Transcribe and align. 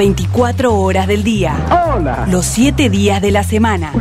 24 0.00 0.74
horas 0.74 1.06
del 1.06 1.22
día. 1.22 1.92
Hola. 1.94 2.26
Los 2.26 2.46
7 2.46 2.88
días 2.88 3.20
de 3.20 3.32
la 3.32 3.42
semana. 3.42 3.92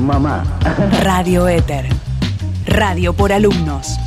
mamá. 0.00 0.42
Radio 1.02 1.46
Ether. 1.46 1.90
Radio 2.64 3.12
por 3.12 3.34
alumnos. 3.34 3.98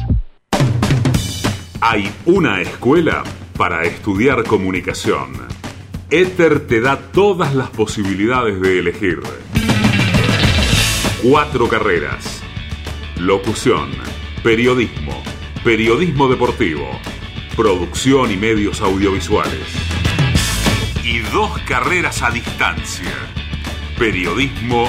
Hay 1.82 2.12
una 2.26 2.62
escuela 2.62 3.24
para 3.60 3.84
estudiar 3.84 4.44
comunicación. 4.46 5.34
Ether 6.10 6.66
te 6.66 6.82
da 6.82 6.98
todas 6.98 7.54
las 7.54 7.70
posibilidades 7.70 8.60
de 8.60 8.80
elegir. 8.80 9.22
Cuatro 11.22 11.68
carreras. 11.68 12.42
Locución, 13.18 13.92
periodismo, 14.46 15.24
periodismo 15.64 16.28
deportivo, 16.28 16.88
producción 17.56 18.30
y 18.30 18.38
medios 18.38 18.80
audiovisuales. 18.80 19.66
Y 21.04 21.18
dos 21.34 21.58
carreras 21.62 22.22
a 22.22 22.30
distancia. 22.30 23.12
Periodismo 23.98 24.88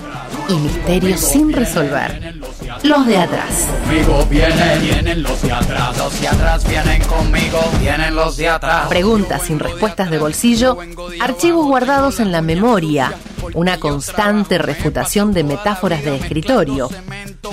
y 0.49 0.53
misterios 0.55 1.21
sin 1.21 1.53
resolver. 1.53 2.41
Los 2.83 3.05
de 3.07 3.15
atrás. 3.15 3.69
Conmigo 3.85 4.25
vienen, 4.29 4.81
vienen 4.81 5.23
los 5.23 5.41
de 5.43 5.53
atrás, 5.53 5.97
los 5.97 6.19
de 6.19 6.27
atrás 6.27 6.67
vienen 6.67 7.01
conmigo, 7.03 7.61
vienen 7.79 8.13
los 8.13 8.35
de 8.35 8.49
atrás. 8.49 8.89
Preguntas 8.89 9.43
sin 9.43 9.59
respuestas 9.59 10.11
de 10.11 10.17
bolsillo, 10.17 10.77
archivos 11.21 11.65
guardados 11.65 12.19
en 12.19 12.33
la 12.33 12.41
memoria, 12.41 13.13
una 13.53 13.79
constante 13.79 14.57
refutación 14.57 15.31
de 15.31 15.45
metáforas 15.45 16.03
de 16.03 16.17
escritorio, 16.17 16.89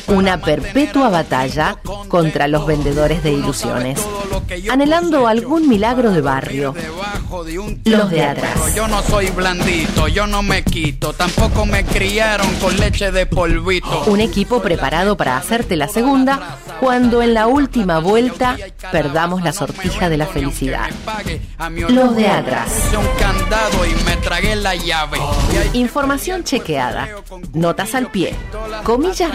una 0.08 0.40
perpetua 0.40 1.08
batalla 1.08 1.76
contra 2.08 2.48
los 2.48 2.66
vendedores 2.66 3.22
de 3.22 3.32
ilusiones, 3.32 4.00
anhelando 4.70 5.26
algún 5.26 5.68
milagro 5.68 6.10
de 6.10 6.20
barrio. 6.20 6.74
Los 7.84 8.10
de 8.10 8.24
atrás. 8.24 8.74
Yo 8.74 8.88
no 8.88 9.02
soy 9.02 9.30
blandito, 9.30 10.08
yo 10.08 10.26
no 10.26 10.42
me 10.42 10.64
quito, 10.64 11.12
tampoco 11.12 11.64
me 11.66 11.84
criaron 11.84 12.52
con 12.56 12.76
leche 12.76 13.12
de 13.12 13.26
polvito. 13.26 14.04
Un 14.06 14.20
equipo 14.20 14.60
preparado 14.60 15.16
para 15.16 15.36
hacerte 15.36 15.76
la 15.76 15.88
segunda 15.88 16.58
cuando 16.80 17.22
en 17.22 17.34
la 17.34 17.46
última 17.46 17.98
vuelta 17.98 18.56
perdamos 18.90 19.42
la 19.42 19.52
sortija 19.52 20.08
de 20.08 20.16
la 20.16 20.26
felicidad. 20.26 20.90
Los 21.88 22.16
de 22.16 22.28
atrás. 22.28 22.72
Información 25.72 26.44
chequeada, 26.44 27.08
notas 27.52 27.94
al 27.94 28.10
pie, 28.10 28.34
comillas 28.84 29.34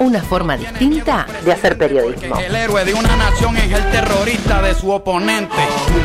Una 0.00 0.22
forma 0.22 0.56
distinta 0.56 1.26
de 1.44 1.52
hacer 1.52 1.76
periodismo. 1.76 2.38
El 2.38 2.56
héroe 2.56 2.86
de 2.86 2.94
una 2.94 3.16
nación 3.16 3.54
es 3.58 3.70
el 3.70 3.90
terrorista 3.90 4.62
de 4.62 4.74
su 4.74 4.90
oponente. 4.90 5.54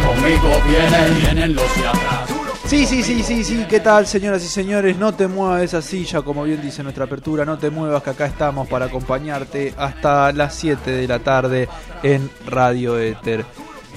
Conmigo 0.06 0.50
vienen, 0.68 1.18
vienen 1.18 1.56
los 1.56 1.76
de 1.78 1.88
atrás. 1.88 2.30
Sí, 2.66 2.86
sí, 2.86 3.04
sí, 3.04 3.24
sí, 3.24 3.46
sí, 3.46 3.66
¿qué 3.70 3.80
tal 3.80 4.06
señoras 4.06 4.44
y 4.44 4.48
señores? 4.48 4.98
No 4.98 5.14
te 5.14 5.28
muevas 5.28 5.60
de 5.60 5.66
esa 5.66 5.82
silla, 5.82 6.24
como 6.24 6.44
bien 6.44 6.62
dice 6.62 6.84
nuestra 6.84 7.06
apertura, 7.06 7.46
no 7.46 7.58
te 7.58 7.70
muevas 7.70 8.04
que 8.04 8.10
acá 8.10 8.26
estamos 8.26 8.68
para 8.68 8.88
acompañarte 8.88 9.74
hasta 9.78 10.34
las 10.34 10.56
7 10.56 10.92
de 10.92 11.08
la 11.08 11.20
tarde 11.20 11.70
en 12.04 12.30
Radio 12.48 13.00
Éter. 13.00 13.46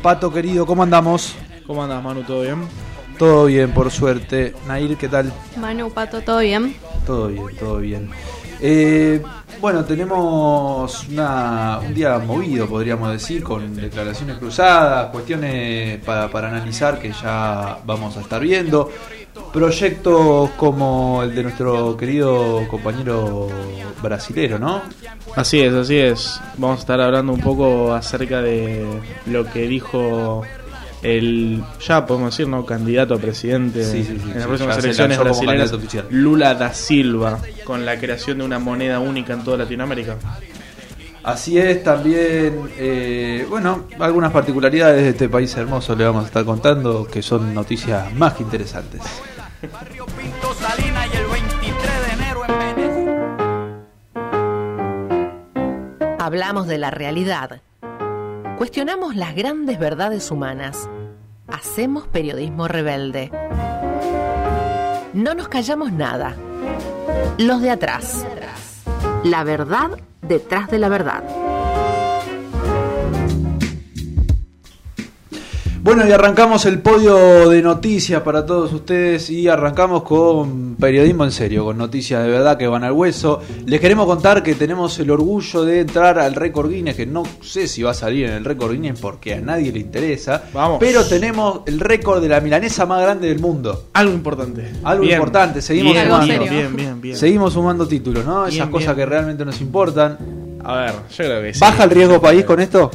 Pato 0.01 0.33
querido, 0.33 0.65
¿cómo 0.65 0.85
andamos? 0.85 1.35
¿Cómo 1.67 1.83
andas, 1.83 2.01
Manu? 2.05 2.23
¿Todo 2.23 2.43
bien? 2.43 2.69
Todo 3.19 3.47
bien, 3.47 3.73
por 3.73 3.91
suerte. 3.91 4.55
Nair, 4.69 4.97
¿qué 4.97 5.09
tal? 5.09 5.33
Manu, 5.57 5.91
Pato, 5.91 6.21
¿todo 6.21 6.39
bien? 6.39 6.77
Todo 7.05 7.27
bien, 7.27 7.57
todo 7.59 7.79
bien. 7.79 8.11
Eh, 8.61 9.23
bueno, 9.61 9.85
tenemos 9.85 11.07
una- 11.09 11.79
un 11.85 11.95
día 11.95 12.19
movido, 12.19 12.67
podríamos 12.69 13.13
decir, 13.13 13.43
con 13.43 13.75
declaraciones 13.77 14.37
cruzadas, 14.39 15.11
cuestiones 15.11 15.99
para, 16.05 16.29
para 16.29 16.49
analizar 16.49 16.99
que 16.99 17.13
ya 17.13 17.79
vamos 17.85 18.17
a 18.17 18.21
estar 18.21 18.41
viendo. 18.41 18.91
Proyectos 19.53 20.51
como 20.57 21.23
el 21.23 21.35
de 21.35 21.43
nuestro 21.45 21.97
querido 21.97 22.67
compañero 22.69 23.49
brasilero, 24.03 24.59
¿no? 24.59 24.83
Así 25.37 25.61
es, 25.61 25.73
así 25.73 25.97
es. 25.97 26.41
Vamos 26.57 26.79
a 26.79 26.81
estar 26.81 27.01
hablando 27.01 27.33
un 27.33 27.41
poco 27.41 27.95
acerca 27.95 28.43
de 28.43 28.85
lo 29.27 29.45
que 29.51 29.69
dijo 29.69 30.43
el, 31.03 31.63
ya 31.87 32.07
podemos 32.07 32.33
decir, 32.33 32.49
¿no? 32.49 32.65
Candidato 32.65 33.15
a 33.15 33.19
presidente 33.19 33.85
Sí, 33.85 34.05
sí, 34.05 34.19
sí, 34.19 34.31
en 34.31 34.35
las 34.35 34.43
sí, 34.43 34.49
próximas 34.49 34.79
elecciones 34.79 35.19
brasileñas. 35.19 35.73
Lula 36.11 36.55
da 36.55 36.73
Silva, 36.73 37.39
con 37.65 37.87
la 37.87 37.99
creación 37.99 38.39
de 38.39 38.45
una 38.45 38.59
moneda 38.59 38.99
única 38.99 39.33
en 39.33 39.45
toda 39.45 39.59
Latinoamérica. 39.59 40.17
Así 41.23 41.59
es, 41.59 41.85
también, 41.85 42.71
eh, 42.79 43.47
bueno, 43.51 43.85
algunas 43.99 44.33
particularidades 44.33 45.03
de 45.03 45.11
este 45.11 45.29
país 45.29 45.55
hermoso 45.57 45.95
le 45.95 46.05
vamos 46.05 46.25
a 46.25 46.27
estar 46.27 46.45
contando, 46.45 47.07
que 47.07 47.23
son 47.23 47.53
noticias 47.53 48.13
más 48.15 48.35
que 48.35 48.45
interesantes. 48.45 49.03
Barrio 49.73 50.07
Pinto 50.07 50.55
Salina 50.55 51.07
y 51.07 51.17
el 51.17 51.27
23 51.27 52.07
de 52.07 52.13
enero 52.13 52.43
en 52.49 52.59
Venezuela. 52.77 52.99
Hablamos 56.19 56.67
de 56.67 56.79
la 56.79 56.91
realidad. 56.91 57.61
Cuestionamos 58.59 59.15
las 59.15 59.37
grandes 59.37 59.79
verdades 59.79 60.33
humanas. 60.33 60.91
Hacemos 61.47 62.09
periodismo 62.09 62.67
rebelde. 62.67 63.31
No 65.13 65.35
nos 65.35 65.49
callamos 65.49 65.93
nada. 65.93 66.35
Los 67.39 67.63
de 67.63 67.71
atrás. 67.71 68.27
La 69.23 69.45
verdad 69.45 69.91
detrás 70.23 70.69
de 70.73 70.79
la 70.81 70.89
verdad. 70.89 71.23
Bueno, 75.89 76.07
y 76.07 76.13
arrancamos 76.13 76.67
el 76.67 76.81
podio 76.81 77.49
de 77.49 77.63
noticias 77.63 78.21
para 78.21 78.45
todos 78.45 78.75
ustedes 78.75 79.31
y 79.31 79.49
arrancamos 79.49 80.03
con 80.03 80.77
periodismo 80.79 81.25
en 81.25 81.33
serio, 81.33 81.65
con 81.65 81.79
noticias 81.79 82.23
de 82.25 82.29
verdad 82.29 82.59
que 82.59 82.67
van 82.67 82.85
al 82.85 82.93
hueso. 82.93 83.41
Les 83.65 83.81
queremos 83.81 84.05
contar 84.05 84.43
que 84.43 84.55
tenemos 84.55 84.99
el 84.99 85.11
orgullo 85.11 85.65
de 85.65 85.81
entrar 85.81 86.19
al 86.19 86.35
récord 86.35 86.69
Guinness, 86.69 86.95
que 86.95 87.07
no 87.07 87.23
sé 87.41 87.67
si 87.67 87.83
va 87.83 87.93
a 87.93 87.95
salir 87.95 88.27
en 88.27 88.35
el 88.35 88.45
récord 88.45 88.73
Guinness 88.73 89.01
porque 89.01 89.33
a 89.33 89.41
nadie 89.41 89.73
le 89.73 89.79
interesa, 89.79 90.43
Vamos. 90.53 90.77
pero 90.79 91.07
tenemos 91.07 91.61
el 91.65 91.81
récord 91.81 92.21
de 92.21 92.29
la 92.29 92.43
milanesa 92.43 92.85
más 92.85 93.01
grande 93.01 93.29
del 93.29 93.39
mundo. 93.39 93.85
Algo 93.95 94.13
importante. 94.13 94.71
Algo 94.85 95.05
Bien. 95.05 95.17
importante, 95.17 95.63
seguimos 95.63 95.95
bien, 95.95 96.05
sumando. 96.05 96.27
bien, 96.27 96.39
serio. 96.43 96.53
bien, 96.53 96.77
bien, 96.77 97.01
bien. 97.01 97.17
Seguimos 97.17 97.55
sumando 97.55 97.89
títulos, 97.89 98.27
¿no? 98.27 98.47
Esas 98.47 98.69
cosas 98.69 98.95
que 98.95 99.07
realmente 99.07 99.43
nos 99.43 99.59
importan. 99.63 100.19
A 100.63 100.81
ver, 100.81 100.93
yo 101.17 101.25
creo 101.25 101.41
que 101.41 101.55
sí. 101.55 101.61
¿Baja 101.61 101.85
el 101.85 101.91
riesgo 101.91 102.21
país 102.21 102.45
con 102.45 102.61
esto? 102.61 102.91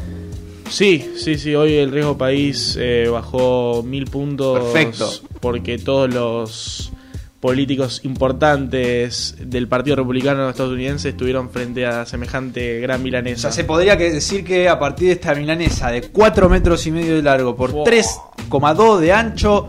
Sí, 0.70 1.12
sí, 1.18 1.38
sí. 1.38 1.54
Hoy 1.56 1.74
el 1.76 1.92
riesgo 1.92 2.18
país 2.18 2.78
eh, 2.80 3.08
bajó 3.12 3.84
mil 3.86 4.06
puntos. 4.06 4.60
Perfecto. 4.72 5.10
Porque 5.40 5.78
todos 5.78 6.12
los 6.14 6.92
políticos 7.40 8.00
importantes 8.04 9.36
del 9.38 9.68
Partido 9.68 9.98
Republicano 9.98 10.50
estadounidense 10.50 11.10
estuvieron 11.10 11.50
frente 11.50 11.86
a 11.86 12.06
semejante 12.06 12.80
gran 12.80 13.02
O 13.02 13.04
milanesa. 13.04 13.42
sea, 13.42 13.52
se 13.52 13.66
podría 13.66 13.98
decir 13.98 14.46
que 14.46 14.70
a 14.70 14.80
partir 14.80 15.08
de 15.08 15.14
esta 15.16 15.36
milanesa 15.36 15.92
de 15.92 16.04
4 16.04 16.48
metros 16.50 16.88
y 16.88 16.92
medio 16.92 17.16
de 17.16 17.22
largo 17.22 17.54
por 17.56 17.72
Wow. 17.72 17.86
3,2 17.86 19.00
de 19.00 19.12
ancho, 19.12 19.68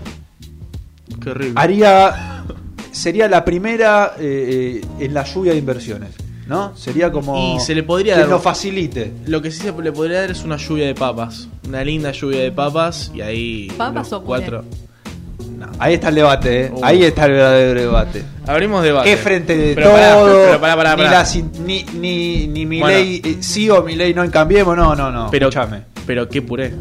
Qué 1.21 1.31
horrible. 1.31 1.55
haría 1.61 2.45
sería 2.93 3.29
la 3.29 3.45
primera 3.45 4.15
eh, 4.21 4.81
eh, 4.81 5.05
en 5.05 5.13
la 5.13 5.25
lluvia 5.25 5.51
de 5.51 5.59
inversiones, 5.59 6.11
¿no? 6.47 6.77
Sería 6.77 7.11
como 7.11 7.57
Y 7.57 7.61
se 7.61 7.75
le 7.75 7.83
podría 7.83 8.15
que 8.15 8.21
dar- 8.21 8.29
nos 8.31 8.43
facilite. 8.43 9.13
Lo 9.27 9.41
que 9.43 9.51
sí 9.51 9.59
se 9.63 9.73
le 9.73 9.93
podría 9.93 10.21
dar 10.23 10.31
es 10.31 10.43
una 10.45 10.57
lluvia 10.57 10.87
de 10.87 10.95
papas. 10.95 11.49
Una 11.67 11.83
linda 11.85 12.13
lluvia 12.13 12.41
de 12.43 12.53
papas 12.53 13.11
y 13.15 13.21
ahí. 13.23 13.69
¿Papas 13.77 14.13
o 14.13 14.23
cuatro. 14.23 14.65
Ahí 15.79 15.95
está 15.95 16.11
el 16.11 16.15
debate, 16.17 16.67
¿eh? 16.67 16.73
Uh. 16.73 16.81
Ahí 16.85 17.03
está 17.05 17.25
el 17.27 17.33
verdadero 17.33 17.81
debate. 17.81 18.23
Abrimos 18.47 18.83
debate. 18.85 19.11
¿Qué 19.11 19.17
frente 19.17 19.57
de 19.57 19.75
Pero 19.75 19.91
pará, 19.93 20.15
todo? 20.15 20.45
pero 20.47 20.61
pará, 20.61 20.77
pará, 20.77 20.97
Ni, 20.97 21.03
pará. 21.03 21.23
la 21.23 21.29
ni, 21.65 21.83
ni, 21.99 22.47
ni 22.47 22.67
mi 22.67 22.81
Bueno. 22.81 22.99
ley 22.99 23.21
eh, 23.25 23.37
sí 23.41 23.69
o 23.71 23.83
mi 23.83 23.97
ley 23.97 24.13
no 24.15 24.31
cambiemos, 24.31 24.77
no, 24.77 24.95
no, 24.95 25.11
no. 25.11 25.29
Pero, 25.31 25.49
escúchame. 25.49 25.83
pero 26.07 26.29
qué 26.29 26.43
puré. 26.43 26.75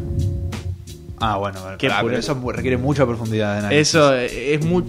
Ah, 1.18 1.38
bueno, 1.38 1.58
Qué 1.78 1.88
pará, 1.88 2.02
puré. 2.02 2.12
pero 2.18 2.20
eso 2.20 2.52
requiere 2.52 2.76
mucha 2.76 3.06
profundidad 3.06 3.52
de 3.54 3.58
análisis. 3.60 3.88
Eso 3.88 4.14
eh, 4.14 4.54
es 4.54 4.64
muy. 4.64 4.84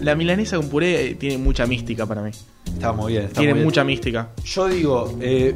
La 0.00 0.14
milanesa 0.14 0.56
con 0.56 0.68
puré 0.68 1.10
eh, 1.10 1.14
tiene 1.14 1.38
mucha 1.38 1.66
mística 1.66 2.06
para 2.06 2.22
mí. 2.22 2.30
Está 2.72 2.92
muy 2.92 3.12
bien, 3.14 3.24
está 3.24 3.38
tiene 3.40 3.52
muy 3.54 3.58
bien. 3.60 3.64
mucha 3.66 3.82
mística. 3.84 4.28
Yo 4.44 4.68
digo, 4.68 5.16
eh, 5.20 5.54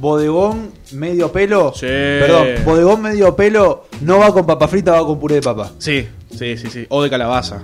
bodegón 0.00 0.70
medio 0.92 1.32
pelo. 1.32 1.72
Sí. 1.74 1.86
Perdón, 1.86 2.46
bodegón 2.64 3.02
medio 3.02 3.34
pelo 3.34 3.86
no 4.02 4.18
va 4.18 4.32
con 4.32 4.46
papa 4.46 4.68
frita, 4.68 4.92
va 4.92 5.06
con 5.06 5.18
puré 5.18 5.36
de 5.36 5.42
papa. 5.42 5.72
Sí, 5.78 6.06
sí, 6.30 6.56
sí, 6.56 6.68
sí. 6.70 6.86
O 6.90 7.02
de 7.02 7.10
calabaza. 7.10 7.62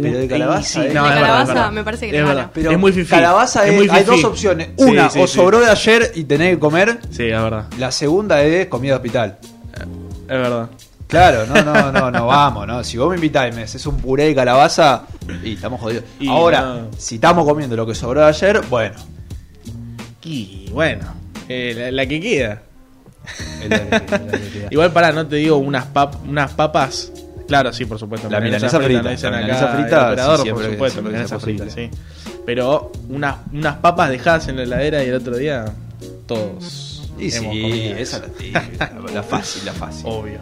Pero 0.00 0.18
de 0.18 0.28
calabaza, 0.28 0.82
sí, 0.82 0.88
no, 0.92 1.04
De 1.04 1.08
calabaza 1.14 1.42
es 1.42 1.48
verdad. 1.48 1.72
me 1.72 1.82
parece 1.84 2.10
que 2.10 2.18
es 2.18 2.24
verdad. 2.26 2.50
Pero 2.52 2.70
es 2.70 2.78
muy 2.78 2.92
fifí. 2.92 3.08
Calabaza 3.08 3.64
es 3.64 3.70
es- 3.70 3.76
muy 3.76 3.88
hay 3.88 4.04
dos 4.04 4.22
opciones. 4.24 4.68
Una, 4.76 5.08
sí, 5.08 5.20
o 5.22 5.26
sí. 5.26 5.34
sobró 5.36 5.58
de 5.60 5.70
ayer 5.70 6.12
y 6.14 6.24
tenés 6.24 6.52
que 6.54 6.58
comer. 6.58 6.98
Sí, 7.10 7.22
es 7.24 7.42
verdad. 7.42 7.64
La 7.78 7.90
segunda 7.90 8.42
es 8.42 8.66
comida 8.66 8.92
de 8.92 8.96
hospital. 8.96 9.38
Es 9.72 10.28
verdad. 10.28 10.68
Claro, 11.08 11.46
no, 11.46 11.62
no, 11.62 11.92
no, 11.92 12.10
no, 12.10 12.26
vamos, 12.26 12.66
¿no? 12.66 12.82
Si 12.82 12.98
vos 12.98 13.08
me 13.10 13.14
invitás 13.16 13.52
y 13.52 13.56
me 13.56 13.62
haces 13.62 13.86
un 13.86 13.96
puré 13.98 14.24
de 14.24 14.34
calabaza, 14.34 15.02
y 15.44 15.54
estamos 15.54 15.80
jodidos. 15.80 16.04
Y 16.18 16.28
Ahora, 16.28 16.60
no. 16.62 16.88
si 16.98 17.14
estamos 17.16 17.44
comiendo 17.44 17.76
lo 17.76 17.86
que 17.86 17.94
sobró 17.94 18.22
de 18.22 18.26
ayer, 18.26 18.60
bueno. 18.68 18.96
Y 20.24 20.68
bueno, 20.72 21.04
eh, 21.48 21.74
la, 21.76 21.90
la 21.92 22.06
que 22.06 22.20
queda. 22.20 22.62
que- 23.62 23.68
que. 23.68 24.66
Igual 24.70 24.92
para 24.92 25.12
no 25.12 25.26
te 25.26 25.36
digo 25.36 25.56
unas 25.56 25.84
pap 25.86 26.14
unas 26.26 26.52
papas. 26.52 27.12
Claro, 27.46 27.72
sí, 27.72 27.84
por 27.84 27.98
supuesto. 28.00 28.28
La 28.28 28.40
milanesa 28.40 28.80
frita, 28.80 29.02
la 29.02 29.10
milanesa 29.38 29.68
frita, 29.76 30.06
operador, 30.08 30.36
sí, 30.38 30.42
siempre 30.42 30.64
por 30.64 30.72
supuesto, 30.72 31.02
milanesa 31.02 31.38
frita, 31.38 31.70
sí. 31.70 31.88
Pero 32.44 32.90
unas, 33.08 33.36
unas 33.52 33.76
papas 33.76 34.10
dejadas 34.10 34.48
en 34.48 34.56
la 34.56 34.62
heladera 34.64 35.04
y 35.04 35.08
el 35.08 35.14
otro 35.14 35.36
día 35.36 35.64
todos 36.26 37.08
Y 37.18 37.30
sí, 37.30 37.92
esa 37.96 38.16
es 38.40 38.52
la 38.80 38.90
la 39.14 39.22
fácil, 39.22 39.64
la 39.64 39.72
fácil. 39.72 40.06
Obvio. 40.08 40.40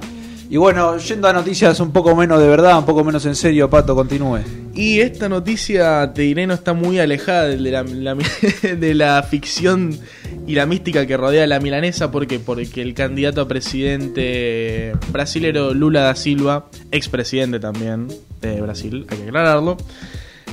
Y 0.51 0.57
bueno, 0.59 0.97
yendo 0.99 1.27
a 1.29 1.33
noticias 1.33 1.81
un 1.81 1.91
poco 1.91 2.15
menos 2.15 2.39
de 2.41 2.47
verdad, 2.49 2.79
un 2.79 2.85
poco 2.85 3.03
menos 3.03 3.25
en 3.27 3.35
serio, 3.35 3.69
Pato, 3.71 3.95
continúe. 3.95 4.41
Y 4.75 5.01
esta 5.01 5.29
noticia, 5.29 6.13
te 6.13 6.23
diré, 6.23 6.47
no 6.47 6.55
está 6.55 6.75
muy 6.75 6.99
alejada 6.99 7.45
de 7.45 7.57
la, 7.59 7.83
la- 7.83 8.15
de 8.77 8.95
la 8.95 9.23
ficción 9.23 9.99
y 10.47 10.55
la 10.55 10.67
mística 10.67 11.07
que 11.07 11.17
rodea 11.17 11.45
a 11.45 11.47
la 11.47 11.61
milanesa. 11.61 12.11
¿Por 12.11 12.27
qué? 12.27 12.39
Porque 12.39 12.83
el 12.83 12.93
candidato 12.95 13.41
a 13.41 13.49
presidente 13.49 14.93
brasilero 15.11 15.73
Lula 15.75 16.03
da 16.03 16.15
Silva, 16.15 16.67
expresidente 16.91 17.59
también 17.59 18.09
de 18.41 18.61
Brasil, 18.61 19.07
hay 19.09 19.17
que 19.19 19.25
aclararlo, 19.29 19.77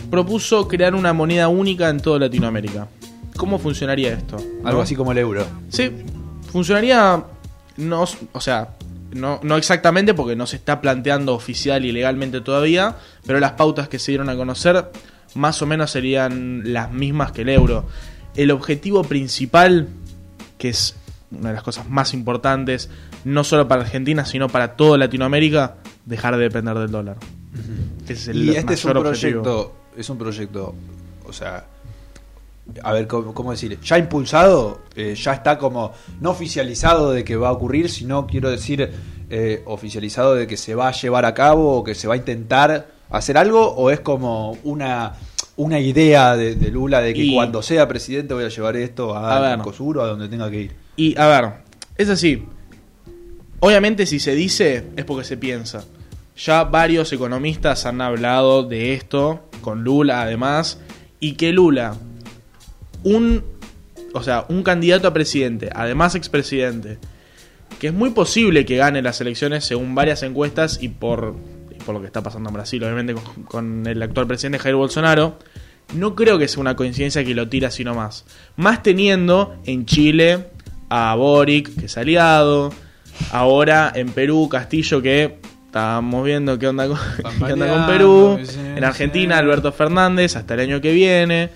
propuso 0.09 0.67
crear 0.67 0.95
una 0.95 1.13
moneda 1.13 1.47
única 1.47 1.89
en 1.89 1.99
toda 1.99 2.19
Latinoamérica. 2.19 2.87
¿Cómo 3.35 3.59
funcionaría 3.59 4.13
esto? 4.13 4.37
Algo 4.63 4.79
¿No? 4.79 4.81
así 4.83 4.95
como 4.95 5.11
el 5.11 5.17
euro. 5.17 5.45
Sí, 5.69 5.91
funcionaría, 6.51 7.23
no, 7.77 8.05
o 8.33 8.41
sea, 8.41 8.69
no, 9.13 9.39
no 9.43 9.57
exactamente 9.57 10.13
porque 10.13 10.35
no 10.35 10.47
se 10.47 10.55
está 10.55 10.81
planteando 10.81 11.33
oficial 11.33 11.85
y 11.85 11.91
legalmente 11.91 12.41
todavía, 12.41 12.97
pero 13.25 13.39
las 13.39 13.53
pautas 13.53 13.87
que 13.89 13.99
se 13.99 14.11
dieron 14.11 14.29
a 14.29 14.35
conocer 14.35 14.91
más 15.35 15.61
o 15.61 15.65
menos 15.65 15.91
serían 15.91 16.73
las 16.73 16.91
mismas 16.91 17.31
que 17.31 17.41
el 17.41 17.49
euro. 17.49 17.85
El 18.35 18.51
objetivo 18.51 19.03
principal, 19.03 19.87
que 20.57 20.69
es 20.69 20.95
una 21.31 21.49
de 21.49 21.55
las 21.55 21.63
cosas 21.63 21.89
más 21.89 22.13
importantes, 22.13 22.89
no 23.23 23.43
solo 23.43 23.67
para 23.67 23.81
Argentina, 23.81 24.25
sino 24.25 24.49
para 24.49 24.75
toda 24.75 24.97
Latinoamérica, 24.97 25.75
dejar 26.05 26.35
de 26.37 26.43
depender 26.43 26.77
del 26.77 26.91
dólar. 26.91 27.17
Ese 28.03 28.13
es 28.13 28.27
el 28.29 28.43
Y 28.43 28.55
este 28.55 28.73
es 28.73 28.85
un 28.85 28.93
mayor 28.93 29.07
objetivo. 29.07 29.43
proyecto, 29.43 29.75
es 29.97 30.09
un 30.09 30.17
proyecto, 30.17 30.75
o 31.25 31.33
sea, 31.33 31.65
a 32.83 32.93
ver, 32.93 33.07
¿cómo, 33.07 33.33
cómo 33.33 33.51
decir? 33.51 33.79
Ya 33.81 33.97
impulsado, 33.97 34.81
eh, 34.95 35.15
ya 35.15 35.33
está 35.33 35.57
como, 35.57 35.91
no 36.19 36.31
oficializado 36.31 37.11
de 37.11 37.23
que 37.23 37.35
va 37.35 37.49
a 37.49 37.51
ocurrir, 37.51 37.89
sino 37.89 38.27
quiero 38.27 38.49
decir, 38.49 38.91
eh, 39.29 39.61
oficializado 39.65 40.35
de 40.35 40.47
que 40.47 40.57
se 40.57 40.75
va 40.75 40.89
a 40.89 40.91
llevar 40.91 41.25
a 41.25 41.33
cabo 41.33 41.77
o 41.77 41.83
que 41.83 41.95
se 41.95 42.07
va 42.07 42.15
a 42.15 42.17
intentar 42.17 42.87
hacer 43.09 43.37
algo, 43.37 43.67
o 43.75 43.89
es 43.91 43.99
como 43.99 44.57
una 44.63 45.13
una 45.57 45.79
idea 45.79 46.35
de, 46.37 46.55
de 46.55 46.71
Lula 46.71 47.01
de 47.01 47.13
que 47.13 47.23
Y- 47.23 47.35
cuando 47.35 47.61
sea 47.61 47.87
presidente 47.87 48.33
voy 48.33 48.45
a 48.45 48.49
llevar 48.49 48.75
esto 48.77 49.13
a, 49.15 49.37
A. 49.53 49.57
Mercosur 49.57 49.97
o 49.99 50.01
a 50.01 50.07
donde 50.07 50.27
tenga 50.27 50.49
que 50.49 50.61
ir. 50.61 50.75
Y 50.95 51.15
a 51.19 51.27
ver, 51.27 51.51
es 51.97 52.09
así. 52.09 52.45
Obviamente 53.59 54.05
si 54.05 54.19
se 54.19 54.33
dice 54.33 54.87
es 54.95 55.05
porque 55.05 55.23
se 55.23 55.37
piensa. 55.37 55.83
Ya 56.37 56.63
varios 56.63 57.11
economistas 57.13 57.85
han 57.85 58.01
hablado 58.01 58.63
de 58.63 58.93
esto, 58.93 59.41
con 59.61 59.83
Lula 59.83 60.21
además, 60.23 60.79
y 61.19 61.33
que 61.33 61.51
Lula, 61.51 61.95
un, 63.03 63.43
o 64.13 64.23
sea, 64.23 64.45
un 64.49 64.63
candidato 64.63 65.07
a 65.07 65.13
presidente, 65.13 65.69
además 65.73 66.15
expresidente, 66.15 66.97
que 67.79 67.87
es 67.87 67.93
muy 67.93 68.11
posible 68.11 68.65
que 68.65 68.77
gane 68.77 69.01
las 69.01 69.21
elecciones 69.21 69.65
según 69.65 69.95
varias 69.95 70.23
encuestas 70.23 70.79
y 70.81 70.89
por, 70.89 71.35
y 71.71 71.81
por 71.83 71.95
lo 71.95 72.01
que 72.01 72.07
está 72.07 72.21
pasando 72.21 72.49
en 72.49 72.53
Brasil, 72.53 72.83
obviamente 72.83 73.13
con, 73.13 73.43
con 73.43 73.87
el 73.87 74.01
actual 74.01 74.27
presidente 74.27 74.59
Jair 74.59 74.75
Bolsonaro, 74.75 75.39
no 75.95 76.15
creo 76.15 76.37
que 76.37 76.47
sea 76.47 76.61
una 76.61 76.75
coincidencia 76.75 77.23
que 77.23 77.33
lo 77.33 77.49
tira 77.49 77.67
así 77.69 77.83
nomás. 77.83 78.25
Más 78.55 78.83
teniendo 78.83 79.55
en 79.65 79.85
Chile 79.85 80.47
a 80.89 81.15
Boric, 81.15 81.75
que 81.79 81.85
es 81.85 81.97
aliado, 81.97 82.73
ahora 83.31 83.91
en 83.95 84.09
Perú 84.09 84.47
Castillo, 84.49 85.01
que 85.01 85.37
estábamos 85.65 86.25
viendo 86.25 86.59
qué 86.59 86.67
onda 86.67 86.87
con, 86.87 86.97
qué 87.47 87.53
onda 87.53 87.67
con 87.67 87.85
Perú, 87.87 88.39
en 88.75 88.83
Argentina. 88.83 89.37
Alberto 89.37 89.71
Fernández 89.71 90.35
hasta 90.35 90.53
el 90.55 90.61
año 90.61 90.81
que 90.81 90.91
viene. 90.91 91.49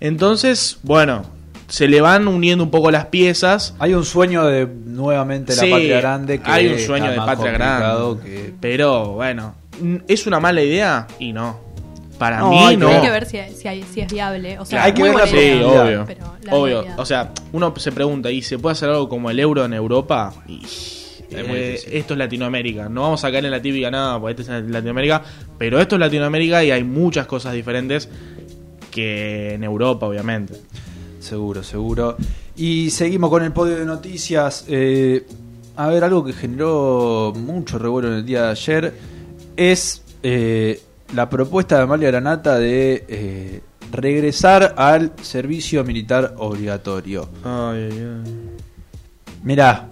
Entonces, 0.00 0.78
bueno, 0.82 1.22
se 1.68 1.88
le 1.88 2.00
van 2.00 2.28
uniendo 2.28 2.62
un 2.64 2.70
poco 2.70 2.90
las 2.90 3.06
piezas. 3.06 3.74
Hay 3.78 3.94
un 3.94 4.04
sueño 4.04 4.44
de 4.44 4.66
nuevamente 4.66 5.54
la 5.56 5.62
Sí, 5.62 5.70
patria 5.70 6.00
grande 6.00 6.40
que 6.40 6.50
hay 6.50 6.66
un 6.68 6.78
sueño 6.78 7.10
de 7.10 7.16
patria 7.16 7.52
grande. 7.52 8.22
que- 8.22 8.52
Pero 8.60 9.12
bueno, 9.12 9.54
¿es 10.08 10.26
una 10.26 10.40
mala 10.40 10.62
idea? 10.62 11.06
Y 11.18 11.32
no. 11.32 11.62
Para 12.18 12.38
No, 12.38 12.50
mí 12.50 12.58
hay 12.60 12.76
no. 12.76 12.88
Hay 12.88 13.00
que 13.00 13.10
ver 13.10 13.26
si, 13.26 13.38
si, 13.56 13.66
hay- 13.66 13.82
si 13.82 14.00
es 14.00 14.12
viable. 14.12 14.58
O 14.60 14.64
sea, 14.64 14.84
Hay 14.84 14.92
que 14.92 15.02
ver 15.02 15.14
la 15.16 15.26
idea, 15.28 15.32
posibilidad. 15.62 15.84
obvio. 15.84 16.04
pero 16.06 16.20
la 16.42 16.54
obvio. 16.54 16.74
realidad. 16.82 17.00
O 17.00 17.06
sea, 17.06 17.32
uno 17.52 17.74
se 17.76 17.90
pregunta, 17.92 18.30
¿y 18.30 18.40
se 18.42 18.58
puede 18.58 18.72
hacer 18.72 18.88
algo 18.90 19.08
como 19.08 19.30
el 19.30 19.40
euro 19.40 19.64
en 19.64 19.72
Europa? 19.72 20.32
Y, 20.46 20.62
eh, 21.32 21.80
esto 21.90 22.14
es 22.14 22.18
Latinoamérica. 22.18 22.88
No 22.88 23.02
vamos 23.02 23.24
a 23.24 23.32
caer 23.32 23.44
en 23.46 23.50
la 23.50 23.60
típica 23.60 23.90
nada, 23.90 24.20
porque 24.20 24.40
esto 24.42 24.54
es 24.56 24.64
Latinoamérica. 24.70 25.22
Pero 25.58 25.80
esto 25.80 25.96
es 25.96 26.00
Latinoamérica 26.00 26.62
y 26.62 26.70
hay 26.70 26.84
muchas 26.84 27.26
cosas 27.26 27.52
diferentes 27.52 28.08
que 28.94 29.54
en 29.54 29.64
Europa, 29.64 30.06
obviamente. 30.06 30.54
Seguro, 31.18 31.62
seguro. 31.64 32.16
Y 32.56 32.90
seguimos 32.90 33.28
con 33.30 33.42
el 33.42 33.50
podio 33.52 33.76
de 33.76 33.84
noticias. 33.84 34.64
Eh, 34.68 35.26
a 35.76 35.88
ver, 35.88 36.04
algo 36.04 36.24
que 36.24 36.32
generó 36.32 37.32
mucho 37.36 37.78
revuelo 37.78 38.08
en 38.08 38.14
el 38.14 38.24
día 38.24 38.42
de 38.44 38.50
ayer 38.50 38.94
es 39.56 40.02
eh, 40.22 40.80
la 41.14 41.28
propuesta 41.28 41.76
de 41.76 41.82
Amalia 41.82 42.08
Granata 42.12 42.58
de 42.58 43.04
eh, 43.08 43.60
regresar 43.90 44.74
al 44.76 45.12
servicio 45.22 45.82
militar 45.82 46.34
obligatorio. 46.38 47.28
Ay, 47.42 47.88
ay, 47.90 47.98
ay. 48.24 48.32
Mirá, 49.42 49.88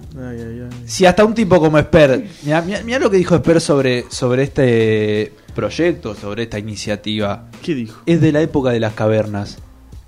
si 0.86 1.04
hasta 1.04 1.24
un 1.24 1.34
tipo 1.34 1.58
como 1.60 1.76
Esper, 1.78 2.24
mirá, 2.44 2.62
mirá- 2.62 2.82
mirá 2.84 2.98
lo 3.00 3.10
que 3.10 3.18
dijo 3.18 3.34
Esper 3.34 3.60
sobre, 3.60 4.04
sobre 4.08 4.44
este 4.44 5.32
proyecto, 5.52 6.14
sobre 6.14 6.44
esta 6.44 6.58
iniciativa. 6.58 7.46
¿Qué 7.62 7.74
dijo? 7.74 8.02
Es 8.06 8.20
de 8.20 8.32
la 8.32 8.40
época 8.40 8.70
de 8.70 8.80
las 8.80 8.94
cavernas. 8.94 9.58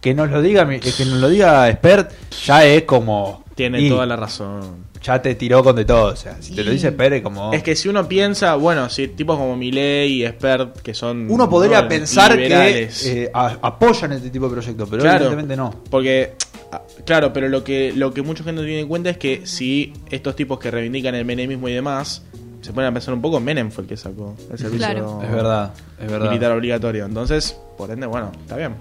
Que 0.01 0.13
nos 0.15 0.31
lo 0.31 0.43
diga, 0.43 0.65
mi- 0.65 0.81
que 0.81 0.91
nos 1.07 1.19
lo 1.21 1.29
diga 1.31 1.69
Esper, 1.69 2.09
ya 2.45 2.65
es 2.65 2.83
como. 2.83 3.43
Tiene 3.55 3.81
y 3.81 3.89
toda 3.89 4.05
la 4.05 4.17
razón. 4.17 4.85
Ya 5.03 5.21
te 5.23 5.35
tiró 5.35 5.63
con 5.63 5.77
de 5.77 5.85
todo. 5.85 6.07
O 6.13 6.17
sea, 6.17 6.41
si 6.41 6.55
te 6.55 6.65
lo 6.65 6.71
dice 6.73 6.89
Esper, 6.89 7.13
es 7.15 7.23
como. 7.23 7.53
Es 7.53 7.63
que 7.63 7.77
si 7.77 7.89
uno 7.89 8.07
piensa, 8.09 8.55
bueno, 8.57 8.89
si 8.91 9.09
tipos 9.09 9.37
como 9.39 9.57
Milei 9.57 10.13
y 10.13 10.25
Expert, 10.27 10.81
que 10.81 10.93
son. 10.95 11.27
Uno 11.31 11.49
podría 11.49 11.83
¿no? 11.83 11.89
pensar 11.89 12.35
liberales. 12.37 13.03
que 13.03 13.23
eh, 13.25 13.31
a- 13.33 13.59
apoyan 13.63 14.13
este 14.13 14.31
tipo 14.31 14.47
de 14.49 14.53
proyectos, 14.55 14.89
pero 14.91 15.03
Claro. 15.03 15.17
evidentemente 15.27 15.57
no. 15.57 15.75
Porque, 15.91 16.33
ah, 16.73 16.83
claro, 17.07 17.33
pero 17.33 17.49
lo 17.49 17.63
que, 17.65 17.93
lo 17.95 18.13
que 18.13 18.23
mucha 18.23 18.43
gente 18.45 18.61
no 18.61 18.67
tiene 18.67 18.81
en 18.81 18.89
cuenta 18.89 19.09
es 19.11 19.17
que 19.19 19.47
si 19.47 19.93
estos 20.11 20.35
tipos 20.37 20.59
que 20.59 20.71
reivindican 20.71 21.15
el 21.15 21.25
menemismo 21.25 21.69
y 21.69 21.73
demás, 21.75 22.23
se 22.64 22.73
ponen 22.73 22.88
a 22.88 22.92
pensar 22.92 23.12
un 23.12 23.21
poco, 23.21 23.40
Menem 23.40 23.71
fue 23.71 23.83
el 23.83 23.88
que 23.88 23.97
sacó 23.97 24.35
el 24.50 24.59
servicio 24.59 24.78
Claro. 24.87 25.21
Es 25.23 25.30
verdad, 25.30 25.75
es 26.00 26.11
verdad. 26.11 26.28
militar 26.28 26.52
obligatorio. 26.52 27.04
Entonces, 27.04 27.56
por 27.76 27.90
ende, 27.90 28.06
bueno, 28.06 28.33
está 28.40 28.56
bien. 28.56 28.75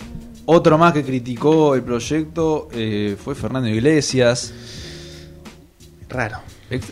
Otro 0.45 0.77
más 0.77 0.93
que 0.93 1.03
criticó 1.03 1.75
el 1.75 1.83
proyecto 1.83 2.69
eh, 2.71 3.17
fue 3.21 3.35
Fernando 3.35 3.67
Iglesias. 3.67 4.53
Raro. 6.09 6.37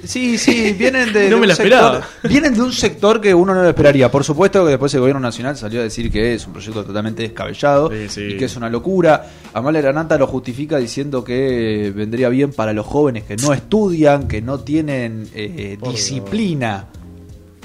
Sí, 0.04 0.38
sí, 0.38 0.74
vienen 0.74 1.12
de, 1.14 1.30
No 1.30 1.36
de 1.36 1.42
me 1.42 1.48
un 1.48 1.56
sector, 1.56 2.04
vienen 2.24 2.54
de 2.54 2.62
un 2.62 2.72
sector 2.74 3.22
que 3.22 3.34
uno 3.34 3.54
no 3.54 3.64
lo 3.64 3.70
esperaría. 3.70 4.10
Por 4.12 4.24
supuesto 4.24 4.64
que 4.64 4.72
después 4.72 4.94
el 4.94 5.00
gobierno 5.02 5.20
nacional 5.20 5.58
salió 5.58 5.80
a 5.80 5.84
decir 5.84 6.12
que 6.12 6.34
es 6.34 6.46
un 6.48 6.54
proyecto 6.54 6.84
totalmente 6.84 7.24
descabellado 7.24 7.90
Sí, 7.92 8.10
sí. 8.10 8.22
y 8.22 8.38
que 8.38 8.46
es 8.46 8.56
una 8.56 8.70
locura. 8.70 9.26
Amalia 9.54 9.82
Granata 9.82 10.18
lo 10.18 10.28
justifica 10.28 10.78
diciendo 10.78 11.24
que 11.24 11.92
vendría 11.96 12.30
bien 12.30 12.52
para 12.54 12.74
los 12.74 12.86
jóvenes 12.86 13.24
que 13.24 13.36
no 13.38 13.54
estudian, 13.54 14.28
que 14.28 14.42
no 14.42 14.60
tienen 14.60 15.28
eh, 15.34 15.78
disciplina. 15.82 16.88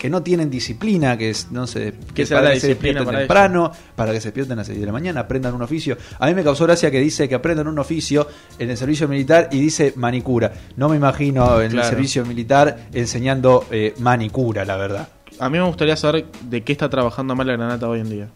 Que 0.07 0.11
no 0.11 0.23
tienen 0.23 0.49
disciplina, 0.49 1.19
que 1.19 1.31
es, 1.31 1.51
no 1.51 1.67
sé, 1.67 1.93
que 2.15 2.25
para 2.27 2.43
la 2.43 2.53
que 2.53 2.61
se 2.61 2.69
despierten 2.69 3.05
para 3.05 3.19
temprano, 3.19 3.73
para 3.97 4.13
que 4.13 4.21
se 4.21 4.29
despierten 4.29 4.53
a 4.53 4.57
las 4.59 4.69
6 4.69 4.79
de 4.79 4.87
la 4.87 4.93
mañana, 4.93 5.23
aprendan 5.23 5.53
un 5.53 5.63
oficio. 5.63 5.97
A 6.21 6.29
mí 6.29 6.35
me 6.35 6.45
causó 6.45 6.63
gracia 6.63 6.93
que 6.93 7.01
dice 7.01 7.29
que 7.29 7.35
aprendan 7.35 7.67
un 7.67 7.77
oficio 7.81 8.29
en 8.57 8.71
el 8.71 8.77
servicio 8.77 9.09
militar 9.09 9.49
y 9.51 9.59
dice 9.59 9.95
manicura. 9.97 10.53
No 10.77 10.89
me 10.89 10.95
imagino 10.95 11.61
en 11.61 11.77
el 11.77 11.83
servicio 11.83 12.25
militar 12.25 12.87
enseñando 12.93 13.67
eh, 13.73 13.95
manicura, 13.99 14.65
la 14.65 14.77
verdad. 14.77 15.09
A 15.41 15.51
mí 15.51 15.59
me 15.59 15.65
gustaría 15.65 15.97
saber 15.97 16.27
de 16.41 16.63
qué 16.63 16.71
está 16.71 16.89
trabajando 16.89 17.33
Amalia 17.33 17.55
Granata 17.55 17.89
hoy 17.89 17.99
en 17.99 18.09
día. 18.11 18.29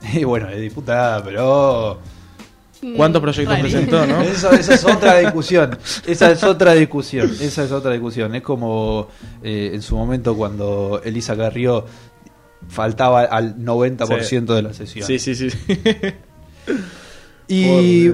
Y 0.14 0.24
bueno, 0.24 0.50
es 0.50 0.60
diputada, 0.60 1.22
pero... 1.22 2.00
¿Cuántos 2.94 3.22
proyectos 3.22 3.56
Rari. 3.56 3.62
presentó, 3.70 4.06
no? 4.06 4.20
Eso- 4.22 4.50
esa 4.52 4.74
es 4.74 4.84
otra 4.84 5.16
discusión. 5.18 5.78
Esa 6.06 6.30
es 6.30 6.42
otra 6.42 6.74
discusión. 6.74 7.30
Esa 7.40 7.64
es 7.64 7.72
otra 7.72 7.92
discusión. 7.92 8.34
Es 8.34 8.42
como 8.42 9.08
eh, 9.42 9.70
en 9.74 9.82
su 9.82 9.96
momento 9.96 10.36
cuando 10.36 11.00
Elisa 11.04 11.36
Carrió 11.36 11.84
faltaba 12.68 13.22
al 13.22 13.56
90% 13.56 14.54
de 14.54 14.62
la 14.62 14.72
sesión. 14.72 15.06
Sí, 15.06 15.18
sí, 15.18 15.34
sí. 15.34 15.48
Y 17.48 18.10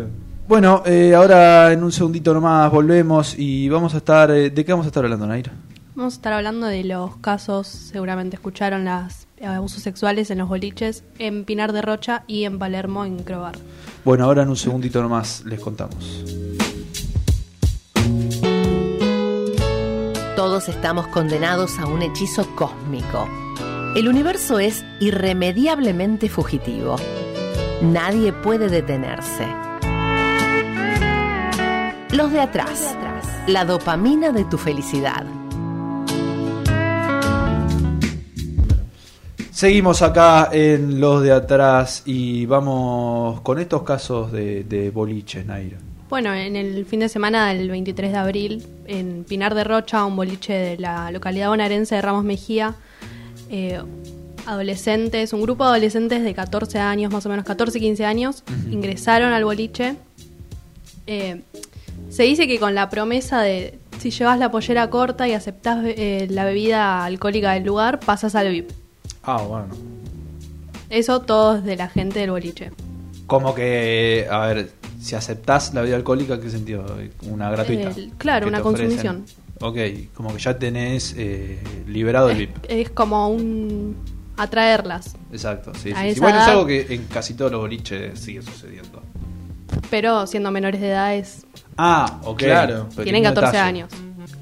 bueno, 0.47 0.83
eh, 0.85 1.15
ahora 1.15 1.73
en 1.73 1.83
un 1.83 1.93
segundito 1.93 2.35
nomás 2.35 2.71
volvemos 2.71 3.35
y 3.39 3.69
vamos 3.69 3.95
a 3.95 3.99
estar... 3.99 4.31
eh, 4.31 4.51
¿De 4.51 4.65
qué 4.65 4.73
vamos 4.73 4.87
a 4.87 4.89
estar 4.89 5.03
hablando, 5.05 5.27
Nair? 5.27 5.51
Vamos 5.95 6.15
a 6.15 6.17
estar 6.17 6.33
hablando 6.33 6.69
de 6.69 6.85
los 6.85 7.17
casos, 7.17 7.69
seguramente 7.69 8.37
escucharon 8.37 8.87
las 8.87 9.27
abusos 9.45 9.83
sexuales 9.83 10.31
en 10.31 10.39
los 10.39 10.49
boliches 10.49 11.05
en 11.19 11.45
Pinar 11.45 11.73
de 11.73 11.83
Rocha 11.83 12.25
y 12.27 12.45
en 12.45 12.59
Palermo 12.59 13.05
en 13.05 13.23
Crobar. 13.23 13.57
Bueno, 14.03 14.25
ahora 14.25 14.43
en 14.43 14.49
un 14.49 14.57
segundito 14.57 15.03
nomás 15.03 15.45
les 15.45 15.61
contamos. 15.61 16.25
Todos 20.35 20.71
estamos 20.71 21.09
condenados 21.09 21.79
a 21.79 21.87
un 21.87 22.01
hechizo 22.01 22.49
cósmico. 22.57 23.29
El 23.95 24.09
universo 24.09 24.59
es 24.59 24.83
irremediablemente 24.99 26.31
fugitivo. 26.31 26.97
Nadie 27.83 28.33
puede 28.33 28.71
detenerse. 28.71 29.47
Los 32.13 32.33
de 32.33 32.41
atrás. 32.41 32.97
La 33.47 33.67
dopamina 33.67 34.33
de 34.33 34.45
tu 34.47 34.57
felicidad. 34.57 35.27
Seguimos 39.63 40.03
acá 40.03 40.49
en 40.51 40.99
los 40.99 41.23
de 41.23 41.31
atrás 41.31 42.03
y 42.05 42.47
vamos 42.47 43.43
con 43.43 43.61
estos 43.61 43.85
casos 43.85 44.33
de, 44.33 44.65
de 44.65 44.91
boliches, 44.91 45.47
Nair. 45.47 45.77
Bueno, 46.09 46.35
en 46.35 46.57
el 46.57 46.85
fin 46.85 46.99
de 46.99 47.09
semana 47.09 47.55
del 47.55 47.71
23 47.71 48.11
de 48.11 48.19
abril, 48.19 48.67
en 48.89 49.23
Pinar 49.23 49.55
de 49.55 49.63
Rocha, 49.63 50.05
un 50.05 50.17
boliche 50.17 50.53
de 50.53 50.79
la 50.79 51.13
localidad 51.13 51.51
bonaerense 51.51 51.95
de 51.95 52.03
Ramos 52.03 52.25
Mejía, 52.25 52.75
eh, 53.51 53.81
adolescentes, 54.47 55.33
un 55.33 55.43
grupo 55.43 55.63
de 55.63 55.71
adolescentes 55.71 56.25
de 56.25 56.35
14 56.35 56.81
años, 56.81 57.13
más 57.13 57.25
o 57.27 57.29
menos 57.29 57.45
14, 57.45 57.79
15 57.79 58.05
años, 58.05 58.43
ingresaron 58.69 59.33
al 59.33 59.45
boliche. 59.45 59.95
Eh, 61.07 61.41
se 62.11 62.25
dice 62.25 62.49
que 62.49 62.59
con 62.59 62.75
la 62.75 62.91
promesa 62.91 63.41
de 63.43 63.79
si 64.01 64.11
llevas 64.11 64.41
la 64.41 64.51
pollera 64.51 64.91
corta 64.91 65.29
y 65.29 65.35
aceptás 65.35 65.85
eh, 65.85 66.27
la 66.31 66.45
bebida 66.45 67.05
alcohólica 67.05 67.53
del 67.53 67.63
lugar, 67.63 68.01
pasas 68.01 68.35
al 68.35 68.51
VIP. 68.51 68.82
Ah, 69.23 69.43
bueno. 69.43 69.69
Eso 70.91 71.21
todos 71.21 71.65
de 71.65 71.77
la 71.77 71.89
gente 71.89 72.19
del 72.21 72.31
boliche. 72.31 72.71
Como 73.27 73.55
que, 73.55 74.27
a 74.31 74.47
ver, 74.47 74.71
si 75.01 75.15
aceptás 75.15 75.73
la 75.75 75.81
bebida 75.81 75.97
alcohólica, 75.97 76.39
¿qué 76.41 76.51
sentido? 76.51 76.85
Una 77.23 77.51
gratuita. 77.51 77.89
El- 77.91 78.11
claro, 78.19 78.47
una 78.49 78.61
consumición. 78.61 79.25
Ok, 79.61 79.77
como 80.15 80.35
que 80.35 80.41
ya 80.41 80.59
tenés 80.59 81.15
eh, 81.17 81.59
liberado 81.87 82.31
el 82.31 82.39
VIP. 82.39 82.57
Es 82.69 82.91
como 82.91 83.29
un 83.29 83.97
atraerlas. 84.37 85.15
Exacto, 85.31 85.73
sí. 85.75 85.91
Sí, 85.91 85.95
sí. 85.95 86.09
esa 86.09 86.21
Bueno, 86.21 86.39
es 86.39 86.45
edad- 86.45 86.53
algo 86.53 86.67
que 86.67 86.87
en 86.95 87.05
casi 87.05 87.35
todos 87.35 87.53
los 87.53 87.61
boliches 87.61 88.19
sigue 88.19 88.43
sucediendo. 88.43 89.03
Pero 89.89 90.27
siendo 90.27 90.51
menores 90.51 90.81
de 90.81 90.89
edad 90.89 91.15
es... 91.15 91.47
Ah, 91.79 92.21
ok. 92.25 92.39
Claro. 92.39 92.89
Tienen 93.03 93.23
14 93.23 93.47
detalle. 93.53 93.59
años. 93.69 93.91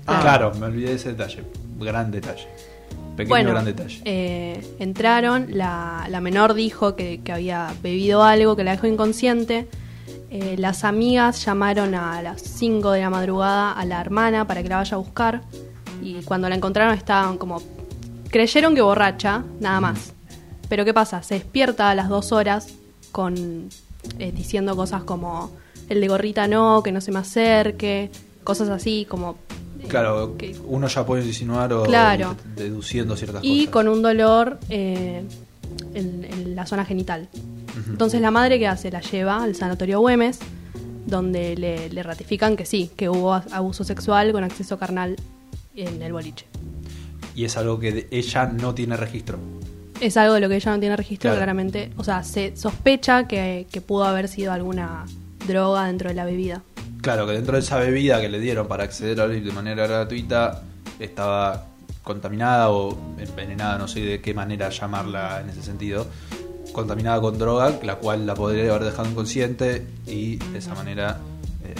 Ah, 0.06 0.18
claro, 0.22 0.52
me 0.58 0.66
olvidé 0.66 0.88
de 0.90 0.94
ese 0.96 1.10
detalle. 1.10 1.44
Gran 1.78 2.10
detalle. 2.10 2.48
Pequeño 3.20 3.34
bueno, 3.34 3.50
gran 3.50 3.64
detalle. 3.64 4.00
eh, 4.04 4.76
entraron, 4.78 5.46
la, 5.50 6.06
la 6.08 6.20
menor 6.20 6.54
dijo 6.54 6.96
que, 6.96 7.20
que 7.22 7.32
había 7.32 7.72
bebido 7.82 8.22
algo, 8.22 8.56
que 8.56 8.64
la 8.64 8.72
dejó 8.72 8.86
inconsciente. 8.86 9.68
Eh, 10.30 10.56
las 10.58 10.84
amigas 10.84 11.44
llamaron 11.44 11.94
a 11.94 12.22
las 12.22 12.40
5 12.42 12.92
de 12.92 13.00
la 13.00 13.10
madrugada 13.10 13.72
a 13.72 13.84
la 13.84 14.00
hermana 14.00 14.46
para 14.46 14.62
que 14.62 14.68
la 14.68 14.76
vaya 14.76 14.94
a 14.94 14.98
buscar. 14.98 15.42
Y 16.02 16.22
cuando 16.22 16.48
la 16.48 16.54
encontraron 16.54 16.94
estaban 16.94 17.36
como... 17.36 17.60
Creyeron 18.30 18.74
que 18.76 18.80
borracha, 18.80 19.42
nada 19.58 19.80
más. 19.80 20.12
Pero 20.68 20.84
¿qué 20.84 20.94
pasa? 20.94 21.22
Se 21.22 21.34
despierta 21.34 21.90
a 21.90 21.94
las 21.96 22.08
2 22.08 22.30
horas 22.32 22.68
con 23.10 23.68
eh, 24.18 24.32
diciendo 24.32 24.76
cosas 24.76 25.02
como 25.02 25.50
el 25.88 26.00
de 26.00 26.06
gorrita 26.06 26.46
no, 26.46 26.82
que 26.84 26.92
no 26.92 27.00
se 27.00 27.10
me 27.10 27.18
acerque, 27.18 28.10
cosas 28.44 28.68
así 28.68 29.06
como... 29.08 29.36
Claro, 29.90 30.36
que- 30.38 30.56
uno 30.66 30.86
ya 30.88 31.04
puede 31.04 31.26
insinuar 31.26 31.72
o 31.72 31.82
Claro. 31.84 32.36
deduciendo 32.56 33.16
ciertas 33.16 33.42
y 33.44 33.60
cosas. 33.66 33.72
con 33.72 33.88
un 33.88 34.02
dolor 34.02 34.58
eh, 34.70 35.22
en, 35.94 36.24
en 36.24 36.56
la 36.56 36.66
zona 36.66 36.84
genital. 36.84 37.28
Entonces 37.88 38.20
la 38.20 38.30
madre 38.30 38.58
que 38.58 38.66
hace 38.68 38.90
la 38.90 39.00
lleva 39.00 39.42
al 39.42 39.54
sanatorio 39.54 40.00
Güemes, 40.00 40.38
donde 41.06 41.56
le, 41.56 41.88
le 41.90 42.02
ratifican 42.02 42.56
que 42.56 42.64
sí, 42.66 42.90
que 42.96 43.08
hubo 43.08 43.32
abuso 43.34 43.84
sexual 43.84 44.32
con 44.32 44.44
acceso 44.44 44.78
carnal 44.78 45.16
en 45.74 46.02
el 46.02 46.12
boliche. 46.12 46.46
Y 47.34 47.44
es 47.44 47.56
algo 47.56 47.78
que 47.78 48.06
ella 48.10 48.46
no 48.46 48.74
tiene 48.74 48.96
registro. 48.96 49.38
Es 50.00 50.16
algo 50.16 50.34
de 50.34 50.40
lo 50.40 50.48
que 50.48 50.56
ella 50.56 50.72
no 50.72 50.80
tiene 50.80 50.96
registro, 50.96 51.28
Claro. 51.28 51.38
claramente. 51.38 51.90
O 51.96 52.04
sea, 52.04 52.22
se 52.22 52.56
sospecha 52.56 53.26
que, 53.28 53.66
que 53.70 53.80
pudo 53.80 54.04
haber 54.04 54.28
sido 54.28 54.52
alguna 54.52 55.04
droga 55.46 55.86
dentro 55.86 56.08
de 56.08 56.14
la 56.14 56.24
bebida. 56.24 56.62
Claro, 57.02 57.26
que 57.26 57.32
dentro 57.32 57.54
de 57.54 57.60
esa 57.60 57.78
bebida 57.78 58.20
que 58.20 58.28
le 58.28 58.38
dieron 58.40 58.66
para 58.68 58.84
acceder 58.84 59.20
al 59.20 59.42
de 59.44 59.52
manera 59.52 59.86
gratuita 59.86 60.62
estaba 60.98 61.66
contaminada 62.02 62.70
o 62.70 62.96
envenenada, 63.18 63.78
no 63.78 63.88
sé 63.88 64.00
de 64.00 64.20
qué 64.20 64.34
manera 64.34 64.68
llamarla 64.70 65.40
en 65.40 65.48
ese 65.50 65.62
sentido, 65.62 66.06
contaminada 66.72 67.20
con 67.20 67.38
droga, 67.38 67.78
la 67.82 67.96
cual 67.96 68.26
la 68.26 68.34
podría 68.34 68.70
haber 68.70 68.84
dejado 68.84 69.08
inconsciente 69.08 69.86
y 70.06 70.36
de 70.36 70.58
esa 70.58 70.74
manera, 70.74 71.18
eh, 71.64 71.74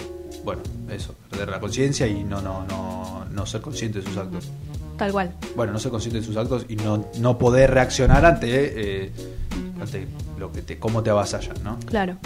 bueno, 0.45 0.63
eso, 0.91 1.15
perder 1.29 1.49
la 1.49 1.61
conciencia 1.61 2.07
y 2.07 2.25
no, 2.25 2.41
no, 2.41 2.65
no, 2.67 3.25
no 3.31 3.47
ser 3.47 3.61
consciente 3.61 4.01
de 4.01 4.07
sus 4.07 4.17
actos. 4.17 4.49
Tal 4.97 5.13
cual. 5.13 5.35
Bueno, 5.57 5.73
no 5.73 5.79
ser 5.79 5.91
consciente 5.91 6.21
de 6.21 6.27
sus 6.27 6.37
actos 6.37 6.67
y 6.69 6.77
no, 6.77 7.07
no 7.19 7.39
poder 7.39 7.71
reaccionar 7.73 8.25
ante, 8.27 9.05
eh, 9.07 9.13
ante 9.81 10.07
lo 10.39 10.51
que 10.53 10.63
te, 10.63 10.79
cómo 10.79 11.03
te 11.03 11.11
avasallan, 11.11 11.63
¿no? 11.65 11.79
Claro. 11.87 12.17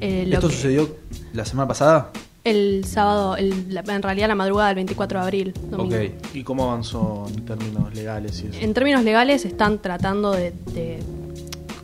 Eh, 0.00 0.28
¿Esto 0.32 0.48
que- 0.48 0.54
sucedió 0.54 0.96
la 1.32 1.44
semana 1.44 1.68
pasada? 1.68 2.10
El 2.50 2.84
sábado, 2.84 3.36
el- 3.36 3.72
la- 3.74 3.80
en 3.86 4.02
realidad 4.02 4.28
la 4.28 4.34
madrugada 4.34 4.68
del 4.68 4.76
24 4.76 5.18
de 5.20 5.24
abril. 5.24 5.54
domingo. 5.70 5.96
Ok. 5.96 6.34
¿Y 6.34 6.42
cómo 6.44 6.64
avanzó 6.70 7.26
en 7.34 7.44
términos 7.44 7.94
legales 7.94 8.42
y 8.42 8.46
eso? 8.48 8.58
En 8.60 8.74
términos 8.74 9.02
legales 9.04 9.44
están 9.44 9.80
tratando 9.80 10.32
de, 10.32 10.52
de- 10.72 11.02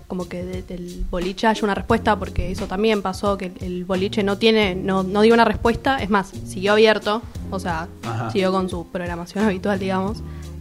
como 0.06 0.28
que 0.28 0.44
de- 0.44 0.62
del 0.62 1.04
boliche 1.11 1.47
haya 1.47 1.61
una 1.64 1.75
respuesta 1.75 2.16
porque 2.18 2.50
eso 2.50 2.66
también 2.66 3.02
pasó 3.02 3.37
que 3.37 3.52
el 3.61 3.85
boliche 3.85 4.23
no 4.23 4.38
tiene 4.38 4.75
no, 4.75 5.02
no 5.02 5.23
dio 5.23 5.35
una 5.35 5.44
respuesta 5.44 5.99
es 6.02 6.09
más 6.11 6.30
siguió 6.47 6.73
abierto 6.73 7.21
O 7.50 7.59
sea, 7.59 7.88
Ajá. 8.04 8.30
siguió 8.30 8.50
con 8.52 8.68
su 8.68 8.87
programación 8.88 9.44
habitual, 9.47 9.78
digamos. 9.78 10.18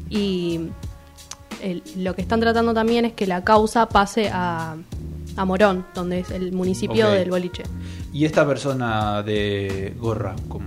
Y 0.09 0.59
el- 1.61 1.81
lo 1.97 2.13
que 2.15 2.21
están 2.21 2.39
tratando 2.39 2.73
también 2.73 3.05
es 3.05 3.13
que 3.13 3.25
la 3.25 3.43
causa 3.43 3.87
pase 3.87 4.29
a, 4.31 4.75
a 5.35 5.45
Morón, 5.45 5.85
donde 5.93 6.19
es 6.19 6.31
el 6.31 6.51
municipio 6.51 7.09
del 7.09 7.29
boliche. 7.29 7.63
Y 8.11 8.25
esta 8.25 8.45
persona 8.45 9.23
de 9.23 9.95
gorra, 9.99 10.35
como, 10.47 10.65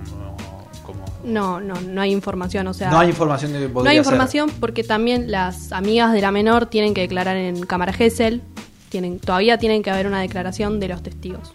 como- 0.85 1.05
No, 1.25 1.61
no, 1.61 1.75
no 1.81 2.01
hay 2.01 2.13
información, 2.13 2.67
o 2.67 2.75
sea... 2.75 2.91
no 2.91 2.99
hay 2.99 3.09
información 3.09 3.53
de 3.53 3.61
que 3.61 3.69
No 3.69 3.81
hay 3.83 3.97
ser. 3.97 4.05
información 4.05 4.51
porque 4.61 4.83
también 4.85 5.31
las 5.31 5.73
amigas 5.73 6.13
de 6.13 6.21
la 6.21 6.31
menor 6.33 6.67
tienen 6.67 6.95
que 6.95 7.03
declarar 7.03 7.37
en 7.37 7.65
cámara 7.67 7.93
Gesell. 7.93 8.43
Tienen, 8.89 9.19
todavía 9.19 9.59
tienen 9.59 9.83
que 9.83 9.91
haber 9.91 10.07
una 10.07 10.21
declaración 10.21 10.79
de 10.81 10.89
los 10.89 11.03
testigos. 11.03 11.55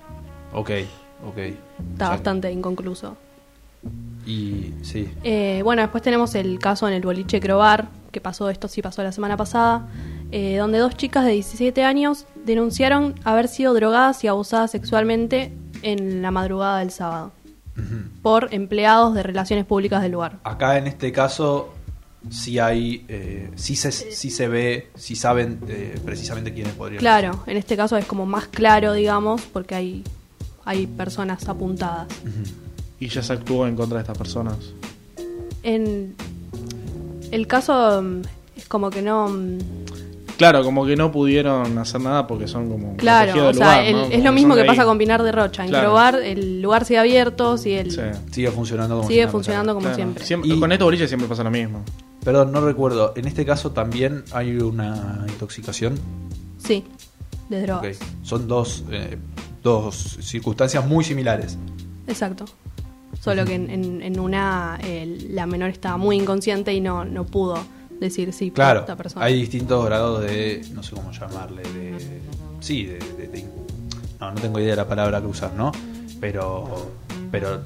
Ok, 0.53 0.69
ok. 1.27 1.37
Está 1.37 1.55
O 1.93 1.97
sea, 1.97 2.09
bastante 2.09 2.51
inconcluso. 2.51 3.15
Y 4.25 4.73
sí. 4.83 5.09
Eh, 5.23 5.61
bueno, 5.63 5.81
después 5.81 6.03
tenemos 6.03 6.35
el 6.35 6.59
caso 6.59 6.87
en 6.87 6.93
el 6.93 7.01
boliche 7.01 7.39
Crobar, 7.39 7.89
que 8.11 8.21
pasó, 8.21 8.49
esto 8.49 8.67
sí 8.67 8.81
pasó 8.81 9.01
la 9.01 9.11
semana 9.11 9.37
pasada, 9.37 9.87
eh, 10.31 10.57
donde 10.57 10.79
dos 10.79 10.95
chicas 10.95 11.25
de 11.25 11.31
17 11.31 11.83
años 11.83 12.25
denunciaron 12.45 13.15
haber 13.23 13.47
sido 13.47 13.73
drogadas 13.73 14.23
y 14.23 14.27
abusadas 14.27 14.71
sexualmente 14.71 15.53
en 15.81 16.21
la 16.21 16.31
madrugada 16.31 16.79
del 16.79 16.91
sábado 16.91 17.31
por 18.21 18.53
empleados 18.53 19.15
de 19.15 19.23
relaciones 19.23 19.65
públicas 19.65 20.01
del 20.01 20.11
lugar. 20.11 20.39
Acá 20.43 20.77
en 20.77 20.87
este 20.87 21.11
caso 21.11 21.73
sí 22.29 22.59
hay, 22.59 23.05
eh, 23.07 23.49
sí, 23.55 23.75
se, 23.75 23.91
sí 23.91 24.29
se 24.29 24.47
ve, 24.47 24.89
sí 24.95 25.15
saben 25.15 25.59
eh, 25.67 25.99
precisamente 26.05 26.53
quiénes 26.53 26.73
podrían 26.73 26.99
Claro, 26.99 27.43
en 27.47 27.57
este 27.57 27.75
caso 27.75 27.97
es 27.97 28.05
como 28.05 28.25
más 28.25 28.47
claro, 28.47 28.93
digamos, 28.93 29.41
porque 29.41 29.75
hay, 29.75 30.03
hay 30.65 30.85
personas 30.87 31.47
apuntadas. 31.47 32.07
Y 32.99 33.07
ya 33.07 33.23
se 33.23 33.33
actuó 33.33 33.67
en 33.67 33.75
contra 33.75 33.97
de 33.97 34.01
estas 34.03 34.17
personas. 34.17 34.57
En 35.63 36.15
el 37.31 37.47
caso 37.47 38.01
mm, 38.01 38.21
es 38.57 38.67
como 38.67 38.89
que 38.89 39.01
no... 39.01 39.27
Claro, 40.41 40.63
como 40.63 40.85
que 40.87 40.95
no 40.95 41.11
pudieron 41.11 41.77
hacer 41.77 42.01
nada 42.01 42.25
porque 42.25 42.47
son 42.47 42.67
como. 42.69 42.95
Claro, 42.97 43.31
o 43.49 43.53
sea, 43.53 43.53
lugar, 43.53 43.85
el- 43.85 43.93
¿no? 43.95 44.03
es 44.05 44.23
lo 44.23 44.31
mismo 44.31 44.55
que 44.55 44.65
pasa 44.65 44.85
con 44.85 44.97
Pinar 44.97 45.21
de 45.21 45.31
Rocha. 45.31 45.63
En 45.63 45.69
Claro. 45.69 45.85
Crobar 45.89 46.15
el 46.15 46.61
lugar 46.63 46.83
sigue 46.85 46.97
abierto, 46.99 47.57
si 47.57 47.73
el, 47.73 47.91
Sí. 47.91 48.01
Sigue 48.31 48.49
funcionando 48.49 48.95
como 48.97 49.07
sigue 49.07 49.27
funcionando 49.27 49.73
como 49.75 49.81
Claro. 49.93 49.95
siempre. 49.95 50.25
Y- 50.55 50.59
Con 50.59 50.71
estos 50.71 50.85
boliches 50.85 51.09
siempre 51.09 51.27
pasa 51.29 51.43
lo 51.43 51.51
mismo. 51.51 51.83
Perdón, 52.23 52.51
no 52.51 52.61
recuerdo. 52.61 53.13
En 53.15 53.25
este 53.27 53.45
caso 53.45 53.71
también 53.71 54.23
hay 54.31 54.55
una 54.57 55.25
intoxicación. 55.27 55.99
Sí, 56.57 56.83
de 57.49 57.61
drogas. 57.61 57.99
Son 58.23 58.47
dos, 58.47 58.83
eh, 58.91 59.17
dos 59.63 60.17
circunstancias 60.21 60.85
muy 60.87 61.03
similares. 61.03 61.57
Exacto. 62.07 62.45
Solo 63.19 63.45
que 63.45 63.53
en, 63.55 63.69
en- 63.69 64.01
en 64.01 64.19
una 64.19 64.79
eh, 64.83 65.27
la 65.29 65.45
menor 65.45 65.69
estaba 65.69 65.97
muy 65.97 66.15
inconsciente 66.15 66.73
y 66.73 66.81
no, 66.81 67.05
no 67.05 67.25
pudo 67.25 67.59
decir 68.01 68.33
sí 68.33 68.51
Claro, 68.51 68.81
esta 68.81 68.97
persona. 68.97 69.25
hay 69.25 69.35
distintos 69.39 69.85
grados 69.85 70.21
de, 70.21 70.65
no 70.73 70.83
sé 70.83 70.93
cómo 70.95 71.11
llamarle, 71.13 71.61
de... 71.63 72.21
Sí, 72.59 72.85
de... 72.85 72.99
de- 73.17 73.27
de- 73.27 73.45
no, 74.19 74.31
no 74.31 74.41
tengo 74.41 74.59
idea 74.59 74.71
de 74.71 74.75
la 74.75 74.87
palabra 74.87 75.19
que 75.21 75.27
usar, 75.27 75.53
¿no? 75.53 75.71
Pero, 76.19 76.91
pero 77.31 77.61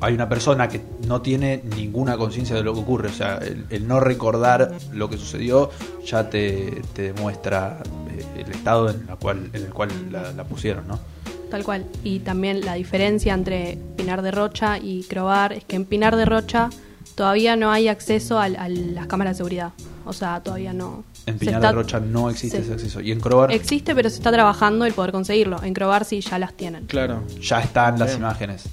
hay 0.00 0.14
una 0.14 0.28
persona 0.28 0.68
que 0.68 0.80
no 1.06 1.20
tiene 1.22 1.62
ninguna 1.76 2.16
conciencia 2.16 2.56
de 2.56 2.62
lo 2.64 2.74
que 2.74 2.80
ocurre, 2.80 3.08
o 3.10 3.12
sea, 3.12 3.36
el, 3.36 3.66
el 3.70 3.86
no 3.86 4.00
recordar 4.00 4.72
lo 4.92 5.08
que 5.08 5.16
sucedió 5.18 5.70
ya 6.04 6.28
te, 6.30 6.82
te 6.94 7.12
demuestra 7.12 7.78
eh, 8.10 8.24
el 8.44 8.50
estado 8.50 8.90
en, 8.90 9.06
la 9.06 9.14
cual, 9.16 9.50
en 9.52 9.62
el 9.62 9.72
cual 9.72 9.90
la, 10.10 10.32
la 10.32 10.42
pusieron, 10.44 10.88
¿no? 10.88 10.98
Tal 11.50 11.62
cual. 11.64 11.84
Y 12.02 12.20
también 12.20 12.60
la 12.64 12.74
diferencia 12.74 13.32
entre 13.34 13.78
Pinar 13.96 14.22
de 14.22 14.30
Rocha 14.32 14.78
y 14.78 15.04
Crobar 15.04 15.52
es 15.52 15.64
que 15.64 15.76
en 15.76 15.84
Pinar 15.84 16.16
de 16.16 16.24
Rocha 16.24 16.70
todavía 17.20 17.54
no 17.54 17.70
hay 17.70 17.86
acceso 17.88 18.38
al- 18.38 18.56
a, 18.56 18.66
las 18.70 19.06
cámaras 19.06 19.34
de 19.34 19.36
seguridad. 19.36 19.72
O 20.06 20.14
sea, 20.14 20.40
todavía 20.42 20.72
no. 20.72 21.04
En 21.26 21.34
está- 21.34 21.60
de 21.60 21.72
Rocha 21.72 22.00
no 22.00 22.30
existe 22.30 22.56
se- 22.56 22.62
ese 22.64 22.72
acceso. 22.72 23.00
Y 23.02 23.12
en 23.12 23.20
Crobar 23.20 23.52
Existe, 23.52 23.94
pero 23.94 24.08
se 24.08 24.16
está 24.16 24.32
trabajando 24.32 24.86
el 24.86 24.94
poder 24.94 25.12
conseguirlo. 25.12 25.62
En 25.62 25.74
Crobar 25.74 26.06
sí 26.06 26.22
ya 26.22 26.38
las 26.38 26.54
tienen. 26.54 26.86
Claro. 26.86 27.22
ya 27.38 27.60
están 27.60 27.98
las 27.98 28.08
Bien. 28.08 28.20
imágenes 28.20 28.64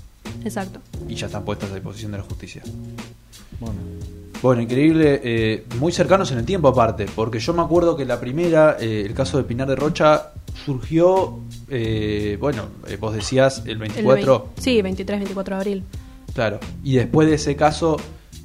Exacto. 0.45 0.79
y 1.09 1.15
ya 1.15 1.25
están 1.25 1.43
puestas 1.43 1.71
a 1.71 1.73
disposición 1.73 2.13
de 2.13 2.19
la 2.19 2.23
justicia. 2.23 2.61
Bueno. 3.59 3.75
Bueno, 4.41 4.61
increíble, 4.61 5.19
eh, 5.23 5.65
muy 5.77 5.91
cercanos 5.91 6.31
en 6.31 6.37
el 6.37 6.45
tiempo 6.45 6.69
aparte, 6.69 7.05
porque 7.15 7.39
yo 7.39 7.53
me 7.53 7.63
acuerdo 7.63 7.97
que 7.97 8.05
la 8.05 8.17
primera, 8.17 8.77
eh, 8.79 9.03
el 9.05 9.13
caso 9.13 9.37
de 9.37 9.43
Pinar 9.43 9.67
de 9.67 9.75
Rocha, 9.75 10.31
surgió, 10.63 11.39
eh, 11.69 12.37
bueno, 12.39 12.63
eh, 12.87 12.95
vos 12.97 13.13
decías 13.13 13.63
el 13.65 13.71
El 13.71 13.77
24, 13.79 14.39
vein- 14.55 14.63
sí, 14.63 14.81
23, 14.81 15.19
24 15.19 15.55
de 15.55 15.59
abril. 15.59 15.83
claro, 16.33 16.59
y 16.83 16.95
después 16.95 17.27
de 17.27 17.33
ese 17.35 17.55
caso, 17.57 17.97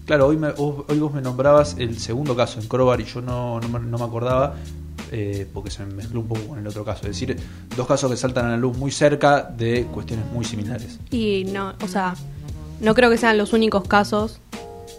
claro, 0.07 0.27
hoy, 0.27 0.37
me- 0.37 0.53
vos- 0.53 0.85
hoy 0.89 0.99
vos 0.99 1.13
me 1.13 1.21
nombrabas 1.23 1.77
el 1.79 1.99
segundo 1.99 2.35
caso 2.37 2.61
en 2.61 2.69
Crobar 2.69 3.01
y 3.01 3.05
yo 3.05 3.21
no, 3.21 3.61
no, 3.61 3.69
me, 3.69 3.79
no 3.81 3.99
me 3.99 4.05
acordaba, 4.05 4.55
eh, 5.11 5.47
porque 5.53 5.71
se 5.71 5.85
me 5.85 5.95
mezcló 5.95 6.21
un 6.21 6.29
poco 6.29 6.41
con 6.49 6.59
el 6.59 6.67
otro 6.67 6.85
caso, 6.85 7.03
es 7.03 7.09
decir, 7.19 7.37
dos 7.77 7.87
casos 7.87 8.11
que 8.11 8.17
saltan 8.17 8.47
a 8.47 8.51
la 8.51 8.57
luz 8.57 8.77
muy 8.77 8.91
cerca 8.91 9.43
de 9.43 9.85
cuestiones 9.87 10.25
muy 10.33 10.45
similares. 10.45 10.99
Y 11.11 11.45
no, 11.53 11.75
o 11.83 11.89
sea, 11.89 12.15
no 12.81 12.95
creo 12.95 13.11
que 13.11 13.17
sean 13.19 13.37
los 13.39 13.53
únicos 13.53 13.87
casos. 13.87 14.41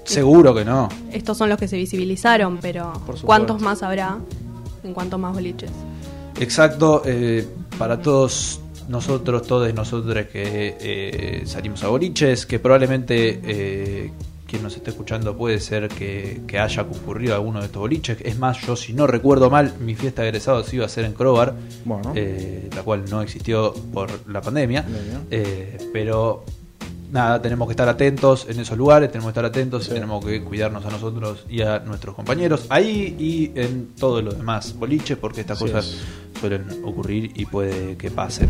Seguro 0.06 0.54
que 0.54 0.66
no. 0.66 0.90
Estos 1.12 1.38
son 1.38 1.48
los 1.50 1.58
que 1.58 1.68
se 1.68 1.78
visibilizaron, 1.78 2.58
pero. 2.62 2.92
¿cuántos 3.24 3.62
más 3.62 3.82
habrá 3.84 4.18
en 4.84 4.94
cuántos 4.94 5.20
más 5.20 5.34
boliches? 5.34 5.72
Exacto, 6.40 7.02
eh, 7.06 7.48
para 7.78 8.02
todos 8.02 8.60
nosotros, 8.90 9.48
todos 9.48 9.74
nosotros 9.74 10.26
que 10.32 10.76
eh, 10.80 11.44
salimos 11.46 11.84
a 11.84 11.88
boliches, 11.88 12.46
que 12.46 12.60
probablemente 12.60 13.40
eh, 13.44 14.12
quien 14.54 14.62
nos 14.62 14.76
esté 14.76 14.92
escuchando 14.92 15.36
puede 15.36 15.60
ser 15.60 15.88
que, 15.88 16.42
que 16.46 16.60
haya 16.60 16.84
concurrido 16.84 17.34
a 17.34 17.38
alguno 17.38 17.60
de 17.60 17.66
estos 17.66 17.80
boliches. 17.80 18.20
Es 18.24 18.38
más, 18.38 18.62
yo 18.62 18.76
si 18.76 18.94
no 18.94 19.08
recuerdo 19.08 19.50
mal, 19.50 19.74
mi 19.80 19.96
fiesta 19.96 20.22
de 20.22 20.28
egresados 20.28 20.72
iba 20.76 20.86
a 20.86 20.90
ser 20.90 21.06
en 21.06 21.14
Crobar, 21.14 21.56
Bueno. 21.86 22.12
eh, 22.16 22.70
la 22.76 22.84
cual 22.84 23.06
no 23.10 23.24
existió 23.24 23.74
por 23.92 24.12
la 24.30 24.42
pandemia, 24.42 24.86
eh, 25.32 25.80
pero 25.92 26.46
nada, 27.12 27.42
tenemos 27.42 27.68
que 27.68 27.72
estar 27.72 27.90
atentos 27.90 28.46
en 28.48 28.60
esos 28.60 28.78
lugares, 28.78 29.12
tenemos 29.12 29.30
que 29.30 29.32
estar 29.40 29.46
atentos, 29.46 29.86
Sí. 29.86 29.92
tenemos 29.92 30.24
que 30.24 30.44
cuidarnos 30.44 30.86
a 30.86 30.92
nosotros 30.92 31.46
y 31.50 31.62
a 31.62 31.80
nuestros 31.80 32.14
compañeros 32.16 32.68
ahí 32.70 33.16
y 33.18 33.60
en 33.60 33.88
todo 34.00 34.22
lo 34.22 34.34
demás 34.34 34.76
boliches, 34.78 35.18
porque 35.18 35.42
estas 35.42 35.58
cosas 35.58 35.86
es. 35.88 36.40
suelen 36.40 36.66
ocurrir 36.84 37.32
y 37.34 37.48
puede 37.48 37.98
que 37.98 38.12
pasen. 38.12 38.50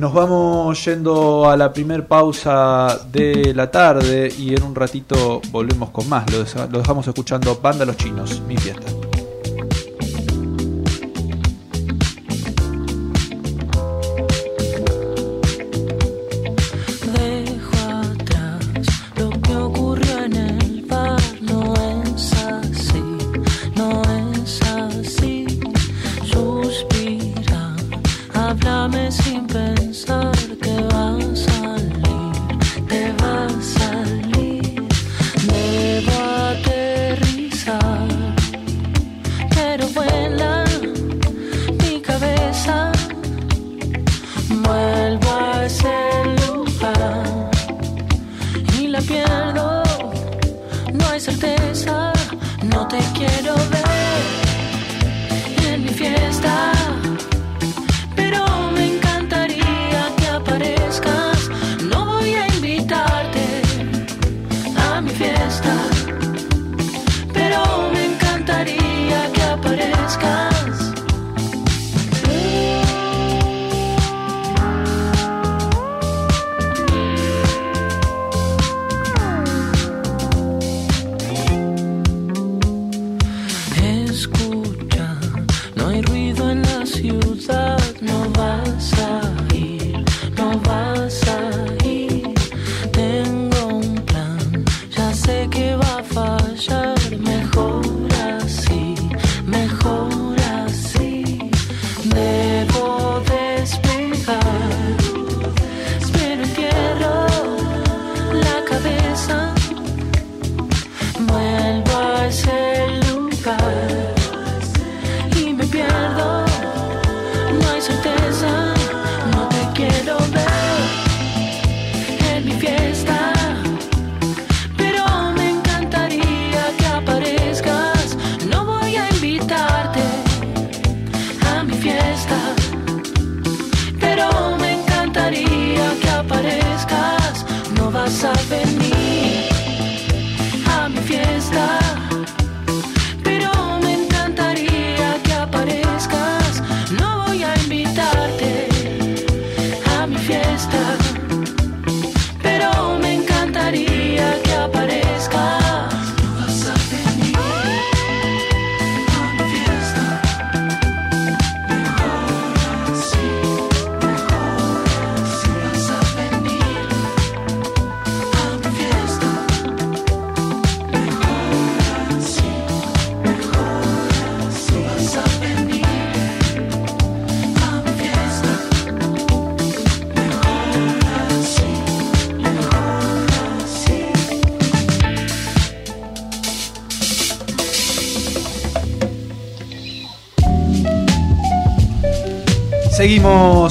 Nos 0.00 0.14
vamos 0.14 0.82
yendo 0.86 1.50
a 1.50 1.58
la 1.58 1.74
primer 1.74 2.06
pausa 2.06 3.00
de 3.12 3.52
la 3.54 3.70
tarde 3.70 4.32
y 4.34 4.54
en 4.54 4.62
un 4.62 4.74
ratito 4.74 5.42
volvemos 5.50 5.90
con 5.90 6.08
más. 6.08 6.24
Lo, 6.32 6.42
dejamos 6.78 7.06
escuchando 7.06 7.60
Banda 7.62 7.84
Los 7.84 7.98
Chinos, 7.98 8.40
mi 8.48 8.56
fiesta. 8.56 9.09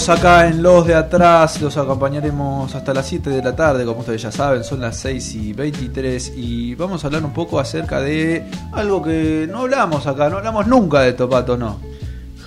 Acá 0.10 0.48
en 0.48 0.62
Los 0.64 0.86
de 0.88 0.96
Atrás, 0.96 1.62
los 1.62 1.78
acompañaremos 1.78 2.74
hasta 2.76 2.94
las 2.94 3.08
7 3.08 3.30
de 3.30 3.42
la 3.44 3.56
tarde, 3.56 3.86
como 3.86 4.00
ustedes 4.00 4.22
ya 4.22 4.32
saben, 4.32 4.64
son 4.64 4.82
las 4.82 4.98
6 4.98 5.36
y 5.36 5.54
23 5.54 6.34
y 6.36 6.76
vamos 6.76 7.04
a 7.04 7.08
hablar 7.08 7.24
un 7.24 7.34
poco 7.34 7.60
acerca 7.60 8.00
de 8.02 8.46
algo 8.74 9.02
que 9.02 9.48
no 9.52 9.60
hablamos 9.60 10.08
acá, 10.08 10.30
no 10.30 10.38
hablamos 10.38 10.68
nunca 10.68 11.02
de 11.02 11.14
Topato, 11.14 11.58
¿no? 11.58 11.80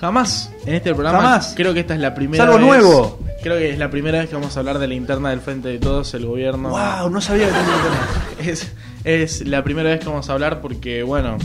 Jamás 0.01 0.51
en 0.67 0.75
este 0.75 0.93
programa. 0.95 1.19
Jamás. 1.21 1.53
Creo 1.57 1.73
que 1.73 1.81
esta 1.81 1.95
es 1.95 2.01
la 2.01 2.13
primera 2.15 2.43
Es 2.45 2.51
algo 2.51 2.59
vez- 2.59 2.67
nuevo. 2.83 3.19
Creo 3.43 3.59
que 3.59 3.71
es 3.71 3.79
la 3.79 3.91
primera 3.91 4.19
vez 4.21 4.29
que 4.29 4.35
vamos 4.37 4.57
a 4.57 4.61
hablar 4.61 4.79
de 4.79 4.87
la 4.89 4.95
interna 4.95 5.31
del 5.31 5.41
Frente 5.41 5.69
de 5.69 5.79
Todos, 5.79 6.15
el 6.15 6.27
gobierno. 6.27 6.71
¡Wow! 6.71 7.11
No 7.11 7.21
sabía 7.21 7.47
que 7.47 7.53
tenía 7.53 7.75
internet. 7.77 8.03
Es, 8.39 8.73
es 9.05 9.47
la 9.49 9.63
primera 9.65 9.91
vez 9.91 10.01
que 10.01 10.07
vamos 10.07 10.29
a 10.29 10.33
hablar 10.33 10.61
porque, 10.61 11.03
bueno, 11.03 11.39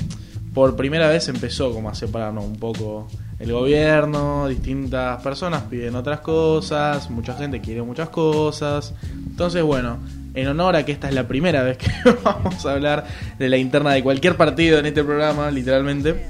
por 0.53 0.75
primera 0.75 1.07
vez 1.07 1.27
empezó 1.27 1.71
como 1.73 1.89
a 1.89 1.95
separarnos 1.95 2.43
un 2.45 2.55
poco 2.57 3.07
el 3.39 3.51
gobierno, 3.51 4.47
distintas 4.47 5.21
personas 5.21 5.63
piden 5.63 5.95
otras 5.95 6.21
cosas, 6.21 7.09
mucha 7.09 7.33
gente 7.35 7.61
quiere 7.61 7.81
muchas 7.83 8.09
cosas. 8.09 8.93
Entonces, 9.13 9.61
bueno, 9.63 9.99
en 10.33 10.47
honor 10.47 10.75
a 10.75 10.85
que 10.85 10.91
esta 10.91 11.07
es 11.09 11.15
la 11.15 11.27
primera 11.27 11.63
vez 11.63 11.77
que 11.77 11.89
vamos 12.23 12.65
a 12.65 12.71
hablar 12.73 13.05
de 13.37 13.49
la 13.49 13.57
interna 13.57 13.91
de 13.93 14.01
cualquier 14.03 14.35
partido 14.37 14.79
en 14.79 14.87
este 14.87 15.03
programa, 15.03 15.51
literalmente, 15.51 16.25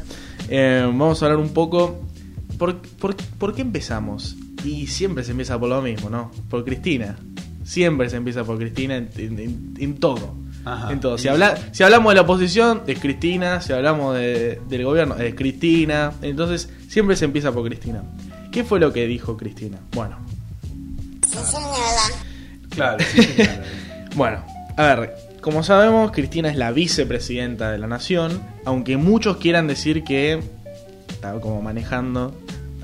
eh, 0.49 0.81
vamos 0.85 1.21
a 1.21 1.25
hablar 1.27 1.39
un 1.39 1.49
poco... 1.53 2.01
¿Por, 2.57 2.77
por, 2.81 3.15
por 3.15 3.53
qué 3.53 3.61
empezamos? 3.61 4.35
Y 4.65 4.87
siempre 4.87 5.23
se 5.23 5.31
empieza 5.31 5.59
por 5.59 5.69
lo 5.69 5.79
mismo, 5.81 6.09
¿no? 6.09 6.31
Por 6.49 6.65
Cristina. 6.65 7.15
Siempre 7.63 8.09
se 8.09 8.15
empieza 8.17 8.43
por 8.43 8.57
Cristina 8.57 8.95
en, 8.97 9.75
en- 9.77 9.95
todo. 9.99 10.33
Ajá. 10.73 10.91
En 10.91 10.99
todo. 10.99 11.17
Si, 11.17 11.27
habla, 11.27 11.57
si 11.71 11.83
hablamos 11.83 12.11
de 12.11 12.15
la 12.15 12.21
oposición, 12.21 12.81
es 12.87 12.99
Cristina. 12.99 13.61
Si 13.61 13.73
hablamos 13.73 14.15
de- 14.15 14.61
del 14.67 14.83
gobierno, 14.85 15.15
es 15.15 15.33
Cristina. 15.35 16.11
Entonces, 16.21 16.69
siempre 16.89 17.15
se 17.15 17.25
empieza 17.25 17.51
por 17.51 17.65
Cristina. 17.65 18.03
¿Qué 18.51 18.63
fue 18.63 18.79
lo 18.79 18.91
que 18.93 19.05
dijo 19.07 19.37
Cristina? 19.37 19.77
Bueno, 19.93 20.17
Claro, 22.69 22.97
sí. 23.11 23.21
Bueno, 24.15 24.43
a 24.77 24.83
ver, 24.95 25.15
como 25.41 25.63
sabemos, 25.63 26.11
Cristina 26.11 26.49
es 26.49 26.55
la 26.57 26.71
vicepresidenta 26.71 27.71
de 27.71 27.77
la 27.77 27.85
nación, 27.87 28.41
aunque 28.65 28.97
muchos 28.97 29.37
quieran 29.37 29.67
decir 29.67 30.03
que 30.03 30.41
está 31.09 31.33
como 31.39 31.61
manejando 31.61 32.35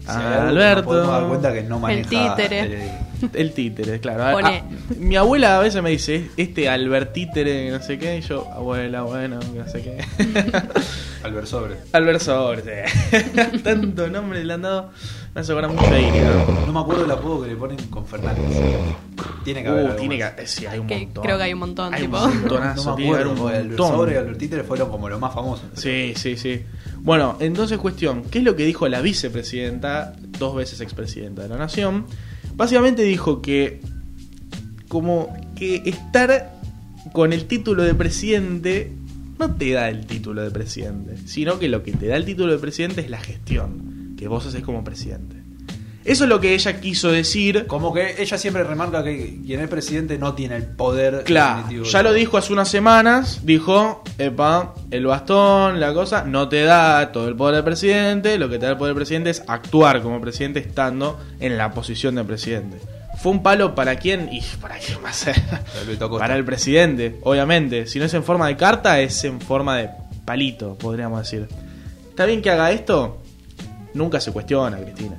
a 0.06 0.20
que 0.20 0.26
Alberto. 0.50 0.84
podemos 0.86 1.12
dar 1.12 1.28
cuenta 1.28 1.54
que 1.54 1.64
no 1.64 1.80
maneja 1.80 2.36
títere. 2.36 2.86
eh, 2.86 2.92
El 3.34 3.54
títere, 3.54 4.00
claro. 4.00 4.26
A- 4.26 4.32
Pone- 4.34 4.58
a- 4.60 4.64
mi 4.98 5.16
abuela 5.16 5.58
a 5.58 5.60
veces 5.62 5.82
me 5.82 5.90
dice, 5.92 6.30
este 6.38 6.68
Albertítere, 6.70 7.70
no 7.72 7.82
sé 7.82 7.98
qué, 8.00 8.18
y 8.18 8.22
yo, 8.22 8.48
abuela, 8.52 9.04
bueno, 9.04 9.40
no 9.56 9.68
sé 9.68 9.82
qué. 9.82 9.98
Albert 11.24 11.48
Sobre. 11.48 11.76
Albert 11.94 12.20
Sobre, 12.22 12.62
sí. 12.86 13.60
Tanto 13.64 14.08
nombre 14.10 14.44
le 14.44 14.54
han 14.54 14.62
dado, 14.62 14.90
me 15.34 15.42
hace 15.42 15.52
acordar 15.54 15.72
mucho 15.72 15.90
de 15.90 16.02
Iria. 16.02 16.46
No 16.66 16.74
me 16.74 16.80
acuerdo 16.80 17.06
el 17.06 17.12
apodo 17.12 17.42
que 17.44 17.48
le 17.48 17.56
ponen 17.56 17.78
con 17.90 18.06
Fernández. 18.06 18.44
Tiene 19.46 19.62
que 19.64 19.70
haber. 19.70 19.84
Uh, 19.84 19.88
algo 19.88 20.00
tiene 20.00 20.20
más. 20.20 20.32
que, 20.34 20.48
sí, 20.48 20.66
hay 20.66 20.80
un 20.80 20.88
Que 20.88 20.98
montón. 21.00 21.24
creo 21.24 21.38
que 21.38 21.44
hay 21.44 21.54
un 21.54 21.60
montón, 21.60 21.94
Hay 21.94 22.02
tipo. 22.02 22.18
un 22.24 22.40
montonazo, 22.42 22.90
No 22.92 22.98
me 22.98 23.04
acuerdo, 23.06 23.32
un 23.32 23.38
porque 23.38 23.56
Albert 23.58 23.70
montón. 23.78 23.88
Sobre 23.98 24.14
y 24.14 24.18
Albert 24.18 24.38
Títere 24.38 24.64
fueron 24.64 24.90
como 24.90 25.10
los 25.10 25.20
más 25.20 25.34
famosos. 25.34 25.66
Sí, 25.76 26.14
sí, 26.16 26.36
sí. 26.38 26.62
Bueno, 27.00 27.38
entonces 27.40 27.78
cuestión, 27.78 28.24
¿qué 28.30 28.40
es 28.40 28.44
lo 28.44 28.56
que 28.56 28.66
dijo 28.66 28.88
la 28.88 29.02
vicepresidenta, 29.02 30.14
dos 30.40 30.56
veces 30.56 30.82
expresidenta 30.82 31.42
de 31.44 31.50
la 31.50 31.58
nación? 31.58 32.06
Básicamente 32.56 33.04
dijo 33.04 33.42
que 33.42 33.82
como 34.88 35.34
que 35.56 35.82
estar 35.86 36.54
con 37.12 37.34
el 37.34 37.46
título 37.46 37.84
de 37.84 37.96
presidente 37.96 38.92
no 39.40 39.56
te 39.56 39.72
da 39.72 39.90
el 39.90 40.06
título 40.06 40.42
de 40.42 40.52
presidente, 40.52 41.18
sino 41.26 41.60
que 41.60 41.68
lo 41.68 41.84
que 41.84 41.92
te 41.92 42.08
da 42.08 42.16
el 42.16 42.26
título 42.26 42.54
de 42.54 42.60
presidente 42.60 43.02
es 43.02 43.10
la 43.10 43.20
gestión 43.20 44.14
que 44.18 44.28
vos 44.28 44.46
haces 44.46 44.64
como 44.64 44.84
presidente. 44.84 45.43
Eso 46.06 46.26
es 46.26 46.30
lo 46.30 46.42
que 46.42 46.54
ella 46.54 46.80
quiso 46.82 47.12
decir. 47.12 47.66
Como 47.68 47.94
que 47.94 48.22
ella 48.22 48.38
siempre 48.38 48.64
remarca 48.64 49.04
que 49.04 49.40
quien 49.46 49.62
es 49.62 49.70
presidente 49.70 50.18
no 50.18 50.34
tiene 50.34 50.58
el 50.58 50.66
poder. 50.66 51.24
Claro, 51.24 51.84
ya 51.84 52.04
lo 52.04 52.14
dijo 52.14 52.38
hace 52.38 52.52
unas 52.52 52.70
semanas, 52.70 53.42
dijo, 53.44 54.04
epa, 54.18 54.74
el 54.92 55.06
bastón, 55.06 55.80
la 55.80 55.94
cosa, 55.94 56.24
no 56.24 56.50
te 56.50 56.64
da 56.64 57.12
todo 57.12 57.28
el 57.28 57.36
poder 57.36 57.56
del 57.56 57.64
presidente, 57.64 58.38
lo 58.38 58.50
que 58.50 58.60
te 58.60 58.66
da 58.66 58.72
el 58.72 58.78
poder 58.78 58.94
del 58.94 59.02
presidente 59.02 59.30
es 59.30 59.44
actuar 59.48 60.02
como 60.02 60.20
presidente 60.20 60.60
estando 60.60 61.20
en 61.40 61.58
la 61.58 61.72
posición 61.72 62.16
de 62.16 62.24
presidente. 62.26 62.78
Fue 63.22 63.32
un 63.32 63.42
palo 63.42 63.74
para 63.74 63.96
quién 63.96 64.30
y 64.34 64.42
para 64.60 64.78
quién 64.80 64.98
Acosta. 64.98 66.18
Para 66.18 66.36
el 66.36 66.44
presidente, 66.44 67.20
obviamente. 67.24 67.88
Si 67.88 68.00
no 68.00 68.06
es 68.06 68.14
en 68.14 68.24
forma 68.24 68.48
de 68.48 68.58
carta, 68.58 69.00
es 69.00 69.24
en 69.24 69.40
forma 69.40 69.78
de 69.78 69.90
palito, 70.26 70.76
podríamos 70.78 71.20
decir. 71.20 71.48
¿Está 72.10 72.26
bien 72.26 72.42
que 72.42 72.50
haga 72.50 72.72
esto? 72.72 73.22
Nunca 73.94 74.20
se 74.20 74.32
cuestiona, 74.32 74.78
Cristina. 74.78 75.16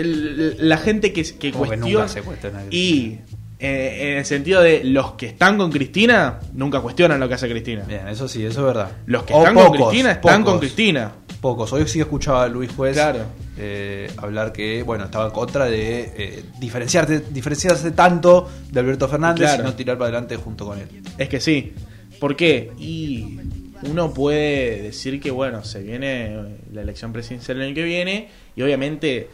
El- 0.00 0.56
la 0.68 0.76
gente 0.78 1.12
que, 1.12 1.22
que 1.22 1.50
Como 1.52 1.64
que 1.64 1.68
cuestiona 1.78 2.00
nunca 2.02 2.08
se 2.08 2.22
cuestiona. 2.22 2.62
y 2.70 3.18
eh, 3.60 4.12
en 4.12 4.18
el 4.18 4.24
sentido 4.24 4.62
de 4.62 4.84
los 4.84 5.12
que 5.12 5.26
están 5.26 5.58
con 5.58 5.70
Cristina 5.72 6.38
nunca 6.54 6.80
cuestionan 6.80 7.18
lo 7.18 7.28
que 7.28 7.34
hace 7.34 7.48
Cristina. 7.48 7.82
Bien, 7.88 8.06
eso 8.08 8.28
sí, 8.28 8.44
eso 8.44 8.60
es 8.60 8.66
verdad. 8.66 8.92
Los 9.06 9.24
que 9.24 9.34
O 9.34 9.38
están 9.38 9.54
pocos, 9.54 9.70
con 9.78 9.88
Cristina 9.88 10.10
están 10.12 10.40
pocos, 10.42 10.52
con 10.52 10.60
Cristina. 10.60 11.12
Pocos. 11.40 11.72
Hoy 11.72 11.86
sí 11.86 12.00
escuchaba 12.00 12.44
a 12.44 12.48
Luis 12.48 12.70
Juez 12.76 12.94
Claro. 12.94 13.20
eh, 13.56 14.10
hablar 14.16 14.52
que, 14.52 14.82
bueno, 14.82 15.04
estaba 15.04 15.26
en 15.26 15.30
contra 15.32 15.66
de 15.66 16.12
eh, 16.16 16.44
diferenciarte, 16.58 17.20
diferenciarse 17.30 17.92
tanto 17.92 18.48
de 18.70 18.80
Alberto 18.80 19.08
Fernández 19.08 19.46
Claro. 19.48 19.62
y 19.62 19.66
no 19.66 19.74
tirar 19.74 19.96
para 19.98 20.08
adelante 20.10 20.36
junto 20.36 20.66
con 20.66 20.78
él. 20.78 20.88
Es 21.16 21.28
que 21.28 21.40
sí. 21.40 21.72
¿Por 22.18 22.34
qué? 22.34 22.72
Y 22.78 23.38
uno 23.84 24.12
puede 24.12 24.82
decir 24.82 25.20
que, 25.20 25.30
bueno, 25.30 25.62
se 25.64 25.80
viene 25.80 26.36
la 26.72 26.82
elección 26.82 27.12
presidencial 27.12 27.58
el 27.58 27.66
año 27.68 27.74
que 27.76 27.84
viene 27.84 28.28
y 28.56 28.62
obviamente 28.62 29.28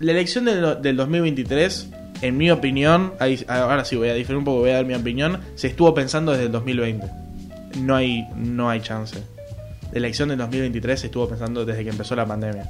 la 0.00 0.12
elección 0.12 0.44
del, 0.44 0.80
del 0.82 0.96
2023, 0.96 1.88
en 2.22 2.36
mi 2.36 2.50
opinión, 2.50 3.14
ahí- 3.20 3.44
ahora 3.48 3.84
sí 3.84 3.96
voy 3.96 4.08
a 4.08 4.14
diferir 4.14 4.38
un 4.38 4.44
poco, 4.44 4.60
voy 4.60 4.70
a 4.70 4.74
dar 4.74 4.84
mi 4.86 4.94
opinión, 4.94 5.40
se 5.54 5.68
estuvo 5.68 5.94
pensando 5.94 6.32
desde 6.32 6.46
el 6.46 6.52
2020. 6.52 7.06
No 7.80 7.94
hay, 7.96 8.26
no 8.36 8.70
hay 8.70 8.80
chance. 8.80 9.16
La 9.92 9.98
elección 9.98 10.28
del 10.28 10.38
2023 10.38 11.00
se 11.00 11.06
estuvo 11.06 11.28
pensando 11.28 11.64
desde 11.64 11.84
que 11.84 11.90
empezó 11.90 12.14
la 12.16 12.26
pandemia. 12.26 12.62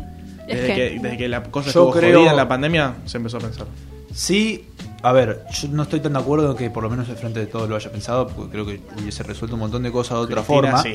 Es 0.47 0.57
Desde 0.61 0.67
que- 0.69 0.75
que, 0.95 0.99
desde 1.01 1.17
que 1.19 1.29
la 1.29 1.43
cosa 1.43 1.69
estuvo 1.69 1.91
creo- 1.91 2.19
jodida 2.19 2.31
en 2.31 2.37
la 2.37 2.49
pandemia, 2.49 2.95
se 3.07 3.17
empezó 3.19 3.37
a 3.39 3.41
pensar. 3.41 3.67
Sí, 4.15 4.65
a 5.03 5.13
ver, 5.13 5.45
yo 5.53 5.69
no 5.69 5.83
estoy 5.83 6.01
tan 6.01 6.15
de 6.15 6.19
acuerdo 6.19 6.51
en 6.53 6.57
que 6.57 6.71
por 6.71 6.83
lo 6.83 6.91
menos 6.91 7.09
el 7.09 7.17
frente 7.17 7.41
de 7.41 7.47
todo 7.47 7.67
lo 7.67 7.77
haya 7.77 7.91
pensado, 7.93 8.27
porque 8.29 8.53
creo 8.53 8.67
que 8.67 8.81
hubiese 9.01 9.23
resuelto 9.23 9.55
un 9.57 9.61
montón 9.61 9.83
de 9.83 9.93
cosas 9.93 10.19
de 10.19 10.25
otra 10.25 10.37
Cristina, 10.43 10.79
forma. 10.79 10.83
sí. 10.83 10.95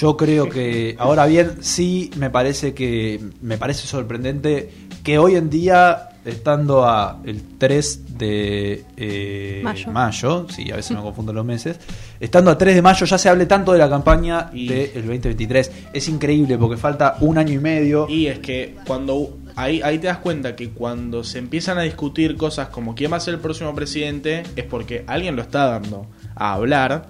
Yo 0.00 0.16
creo 0.16 0.48
que, 0.48 0.96
ahora 0.98 1.26
bien, 1.26 1.58
sí 1.62 2.10
me 2.16 2.30
parece 2.30 2.74
que 2.74 3.20
me 3.42 3.58
parece 3.58 3.86
sorprendente 3.86 4.70
que 5.04 5.18
hoy 5.18 5.36
en 5.36 5.50
día, 5.50 6.08
estando 6.24 6.84
a 6.84 7.20
el 7.24 7.42
3 7.58 8.18
de 8.18 8.84
eh, 8.96 9.60
Mayo. 9.92 10.46
sí, 10.48 10.70
a 10.72 10.76
veces 10.76 10.96
me 10.96 11.02
confundo 11.02 11.32
los 11.32 11.44
meses, 11.44 11.78
estando 12.18 12.50
a 12.50 12.58
3 12.58 12.74
de 12.74 12.82
mayo 12.82 13.04
ya 13.06 13.18
se 13.18 13.28
hable 13.28 13.46
tanto 13.46 13.72
de 13.72 13.78
la 13.78 13.88
campaña 13.88 14.50
Y- 14.52 14.66
del 14.66 14.92
2023. 14.94 15.70
Es 15.92 16.08
increíble 16.08 16.56
porque 16.58 16.76
falta 16.76 17.16
un 17.20 17.38
año 17.38 17.52
y 17.52 17.58
medio. 17.58 18.08
Y 18.08 18.26
es 18.26 18.38
que 18.40 18.76
cuando 18.86 19.38
ahí, 19.54 19.80
ahí 19.82 19.98
te 19.98 20.06
das 20.08 20.18
cuenta 20.18 20.56
que 20.56 20.70
cuando 20.70 21.22
se 21.22 21.38
empiezan 21.38 21.78
a 21.78 21.82
discutir 21.82 22.36
cosas 22.36 22.68
como 22.68 22.94
quién 22.94 23.12
va 23.12 23.18
a 23.18 23.20
ser 23.20 23.34
el 23.34 23.40
próximo 23.40 23.74
presidente, 23.74 24.42
es 24.56 24.64
porque 24.64 25.04
alguien 25.06 25.36
lo 25.36 25.42
está 25.42 25.66
dando 25.66 26.06
a 26.34 26.54
hablar. 26.54 27.08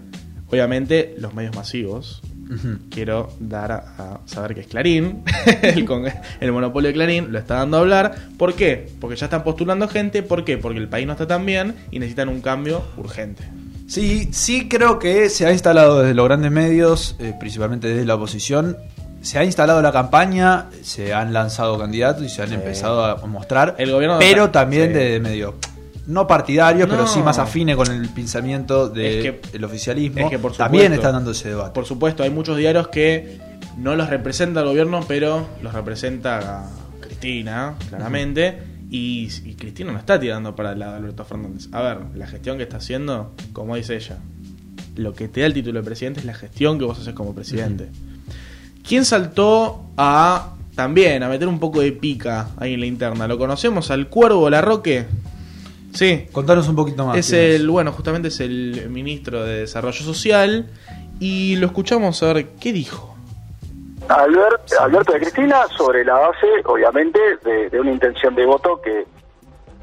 Obviamente, 0.50 1.14
los 1.18 1.32
medios 1.34 1.54
masivos. 1.56 2.20
Quiero 2.90 3.30
dar 3.40 3.72
a, 3.72 3.76
a 3.98 4.20
saber 4.26 4.54
que 4.54 4.60
es 4.62 4.66
Clarín, 4.66 5.22
el, 5.62 5.84
con- 5.84 6.04
el 6.40 6.52
monopolio 6.52 6.88
de 6.88 6.94
Clarín 6.94 7.32
lo 7.32 7.38
está 7.38 7.56
dando 7.56 7.78
a 7.78 7.80
hablar. 7.80 8.14
¿Por 8.38 8.54
qué? 8.54 8.88
Porque 9.00 9.16
ya 9.16 9.26
están 9.26 9.42
postulando 9.44 9.88
gente. 9.88 10.22
¿Por 10.22 10.44
qué? 10.44 10.58
Porque 10.58 10.78
el 10.78 10.88
país 10.88 11.06
no 11.06 11.12
está 11.12 11.26
tan 11.26 11.44
bien 11.46 11.74
y 11.90 11.98
necesitan 11.98 12.28
un 12.28 12.40
cambio 12.40 12.82
urgente. 12.96 13.44
Sí, 13.86 14.28
sí 14.32 14.68
creo 14.68 14.98
que 14.98 15.28
se 15.28 15.46
ha 15.46 15.52
instalado 15.52 16.00
desde 16.00 16.14
los 16.14 16.24
grandes 16.26 16.50
medios, 16.50 17.16
eh, 17.18 17.34
principalmente 17.38 17.88
desde 17.88 18.04
la 18.06 18.14
oposición, 18.14 18.76
se 19.20 19.38
ha 19.38 19.44
instalado 19.44 19.80
la 19.82 19.92
campaña, 19.92 20.66
se 20.82 21.12
han 21.14 21.32
lanzado 21.32 21.78
candidatos 21.78 22.22
y 22.24 22.28
se 22.28 22.42
han 22.42 22.48
Sí. 22.48 22.54
empezado 22.54 23.04
a 23.04 23.26
mostrar, 23.26 23.74
El 23.78 23.90
gobierno 23.92 24.18
pero 24.18 24.50
también 24.50 24.88
sí. 24.88 24.94
de 24.94 25.20
medio 25.20 25.54
no 26.06 26.26
partidarios, 26.26 26.88
pero 26.88 27.06
sí 27.06 27.20
más 27.20 27.38
afines 27.38 27.76
con 27.76 27.90
el 27.90 28.08
pensamiento 28.10 28.88
del 28.88 29.26
Es 29.26 29.40
que- 29.52 29.64
oficialismo. 29.64 30.20
es 30.26 30.30
que 30.30 30.38
por 30.38 30.54
también 30.56 30.84
supuesto. 30.84 31.00
están 31.02 31.12
dando 31.14 31.30
ese 31.30 31.48
debate. 31.50 31.70
Por 31.72 31.86
supuesto, 31.86 32.22
hay 32.22 32.30
muchos 32.30 32.56
diarios 32.58 32.88
que 32.88 33.38
no 33.78 33.94
los 33.96 34.08
representa 34.10 34.60
el 34.60 34.66
gobierno, 34.66 35.00
pero 35.08 35.46
los 35.62 35.72
representa 35.72 36.68
Cristina, 37.00 37.74
claramente. 37.88 38.58
Y, 38.90 39.28
y 39.44 39.54
Cristina 39.54 39.90
no 39.92 39.98
está 39.98 40.20
tirando 40.20 40.54
para 40.54 40.72
el 40.72 40.78
lado 40.78 40.92
de 40.92 40.98
Alberto 40.98 41.24
Fernández. 41.24 41.68
A 41.72 41.80
ver, 41.82 41.98
la 42.14 42.26
gestión 42.26 42.58
que 42.58 42.62
está 42.64 42.76
haciendo, 42.76 43.32
como 43.52 43.74
dice 43.74 43.96
ella, 43.96 44.18
lo 44.96 45.14
que 45.14 45.26
te 45.26 45.40
da 45.40 45.46
el 45.46 45.54
título 45.54 45.80
de 45.80 45.84
presidente 45.84 46.20
es 46.20 46.26
la 46.26 46.34
gestión 46.34 46.78
que 46.78 46.84
vos 46.84 46.98
haces 47.00 47.14
como 47.14 47.34
presidente. 47.34 47.88
¿Quién 48.86 49.04
saltó 49.04 49.86
a 49.96 50.50
también 50.76 51.22
a 51.22 51.28
meter 51.28 51.48
un 51.48 51.58
poco 51.58 51.80
de 51.80 51.92
pica 51.92 52.50
ahí 52.58 52.74
en 52.74 52.80
la 52.80 52.86
interna? 52.86 53.26
¿Lo 53.26 53.38
conocemos 53.38 53.90
al 53.90 54.08
Cuervo 54.08 54.48
Larroque? 54.50 55.06
Sí. 55.94 56.26
Contanos 56.32 56.68
un 56.68 56.76
poquito 56.76 57.06
más. 57.06 57.16
Es 57.16 57.30
¿quién 57.30 57.40
el, 57.42 57.70
bueno, 57.70 57.92
justamente 57.92 58.28
es 58.28 58.40
el 58.40 58.88
ministro 58.90 59.44
de 59.44 59.60
Desarrollo 59.60 60.04
Social 60.04 60.68
y 61.20 61.56
lo 61.56 61.66
escuchamos 61.66 62.22
a 62.22 62.32
ver 62.32 62.48
qué 62.60 62.72
dijo. 62.72 63.14
Albert- 64.08 64.72
Alberto 64.80 65.12
de 65.14 65.20
Cristina 65.20 65.62
sobre 65.76 66.04
la 66.04 66.14
base, 66.14 66.46
obviamente, 66.66 67.18
de, 67.42 67.70
de 67.70 67.80
una 67.80 67.90
intención 67.92 68.34
de 68.34 68.44
voto 68.44 68.80
que 68.82 69.06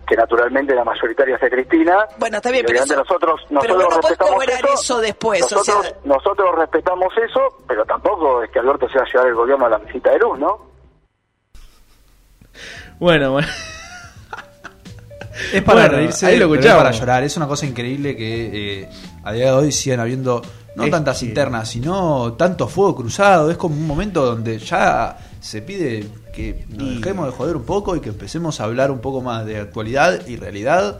que 0.08 0.17
naturalmente 0.17 0.76
la 0.76 0.84
mayoritaria 0.84 1.36
es 1.36 1.41
de 1.41 1.50
Cristina. 1.50 2.06
Bueno, 2.19 2.36
está 2.38 2.52
bien, 2.52 2.65
pero 2.67 2.84
eso- 2.84 2.97
nosotros, 2.97 3.39
pero 3.47 3.76
nosotros 3.76 3.78
vos 3.78 3.89
no 3.95 4.02
respetamos 4.02 4.34
cobrar 4.36 4.60
eso 4.74 5.00
después, 5.00 5.41
o 5.41 5.56
Nosotros, 5.56 5.86
sea- 5.88 5.95
nosotros 6.04 6.56
respetamos 6.58 7.13
eso, 7.30 7.39
pero 7.65 7.86
tampoco 7.86 8.43
es 8.43 8.52
que 8.52 8.60
Alberto 8.60 8.89
se 8.89 8.97
va 8.97 9.06
a 9.06 9.08
llevar 9.08 9.28
el 9.30 9.36
gobierno 9.36 9.65
a 9.67 9.69
la 9.69 9.80
mesita 9.80 10.12
de 10.12 10.19
luz, 10.19 10.38
¿no? 10.38 10.65
Bueno, 13.00 13.32
bueno. 13.32 13.47
Es 15.54 15.62
para 15.63 15.82
Bueno, 15.82 15.96
reírse, 15.98 16.26
ahí 16.26 16.38
lo 16.38 16.50
pero 16.50 16.62
es 16.62 16.76
para 16.76 16.91
llorar. 16.91 17.24
Es 17.24 17.38
una 17.38 17.48
cosa 17.48 17.65
increíble 17.65 18.15
que 18.15 18.82
eh, 18.84 18.89
a 19.24 19.32
día 19.34 19.46
de 19.46 19.52
hoy 19.52 19.72
siguen 19.72 20.00
habiendo 20.00 20.41
no 20.76 20.84
Es 20.86 20.91
tantas 20.91 21.20
que- 21.20 21.26
internas, 21.26 21.70
sino 21.70 22.34
tanto 22.34 22.67
fuego 22.67 22.96
cruzado. 22.96 23.52
Es 23.52 23.58
como 23.58 23.76
un 23.76 23.88
momento 23.88 24.26
donde 24.26 24.58
ya 24.60 25.17
se 25.39 25.62
pide 25.62 26.08
que 26.34 26.65
nos 26.70 26.96
dejemos 27.02 27.26
de 27.26 27.32
joder 27.34 27.56
un 27.58 27.63
poco 27.63 27.96
y 27.96 28.00
que 28.00 28.10
empecemos 28.10 28.60
a 28.62 28.65
hablar 28.65 28.89
un 28.91 29.00
poco 29.00 29.22
más 29.22 29.46
de 29.46 29.58
actualidad 29.58 30.26
y 30.28 30.38
realidad 30.38 31.00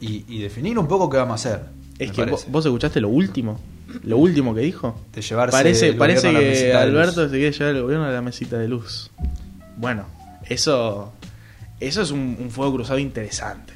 y, 0.00 0.24
y 0.28 0.42
definir 0.42 0.78
un 0.78 0.86
poco 0.86 1.08
qué 1.10 1.16
vamos 1.16 1.44
a 1.46 1.48
hacer. 1.48 1.64
Es 1.98 2.12
que 2.12 2.22
vos, 2.22 2.30
parece. 2.42 2.50
vos 2.50 2.64
escuchaste 2.66 3.00
lo 3.00 3.08
último. 3.08 3.58
Lo 4.04 4.18
último 4.18 4.54
que 4.54 4.60
dijo. 4.60 5.00
De 5.14 5.22
llevarse 5.22 5.56
Parece, 5.56 5.92
parece 5.94 6.30
que 6.30 6.38
mesita 6.38 6.80
de 6.84 6.86
luz. 6.90 7.00
Alberto 7.00 7.24
se 7.28 7.30
quiere 7.36 7.52
llevar 7.52 7.74
el 7.74 7.82
gobierno 7.82 8.04
a 8.04 8.10
la 8.10 8.22
mesita 8.22 8.58
de 8.58 8.68
luz. 8.68 9.10
Bueno, 9.76 10.04
eso. 10.48 11.12
Eso 11.80 12.02
es 12.02 12.10
un, 12.10 12.50
fuego 12.50 12.74
cruzado 12.74 12.98
interesante. 12.98 13.72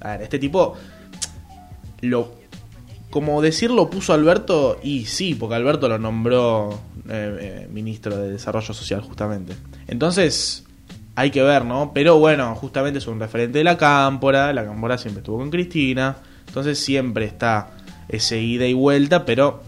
A 0.00 0.12
ver, 0.12 0.22
este 0.22 0.38
tipo. 0.38 0.76
Lo. 2.00 2.38
Como 3.10 3.42
decir 3.42 3.72
lo 3.72 3.90
puso 3.90 4.12
Alberto, 4.12 4.78
y 4.84 5.06
sí, 5.06 5.34
porque 5.34 5.56
Alberto 5.56 5.88
lo 5.88 5.98
nombró 5.98 6.80
eh, 7.08 7.38
eh, 7.40 7.68
ministro 7.68 8.16
de 8.16 8.30
Desarrollo 8.30 8.72
Social, 8.72 9.00
justamente. 9.00 9.54
Entonces, 9.88 10.64
hay 11.16 11.32
que 11.32 11.42
ver, 11.42 11.64
¿no? 11.64 11.90
Pero 11.92 12.20
bueno, 12.20 12.54
justamente 12.54 13.00
es 13.00 13.08
un 13.08 13.18
referente 13.18 13.58
de 13.58 13.64
la 13.64 13.76
Cámpora. 13.76 14.52
La 14.52 14.64
Cámpora 14.64 14.96
siempre 14.96 15.22
estuvo 15.22 15.38
con 15.38 15.50
Cristina. 15.50 16.18
Entonces, 16.46 16.78
siempre 16.78 17.24
está 17.24 17.70
ese 18.08 18.40
ida 18.40 18.66
y 18.66 18.74
vuelta, 18.74 19.24
pero 19.24 19.62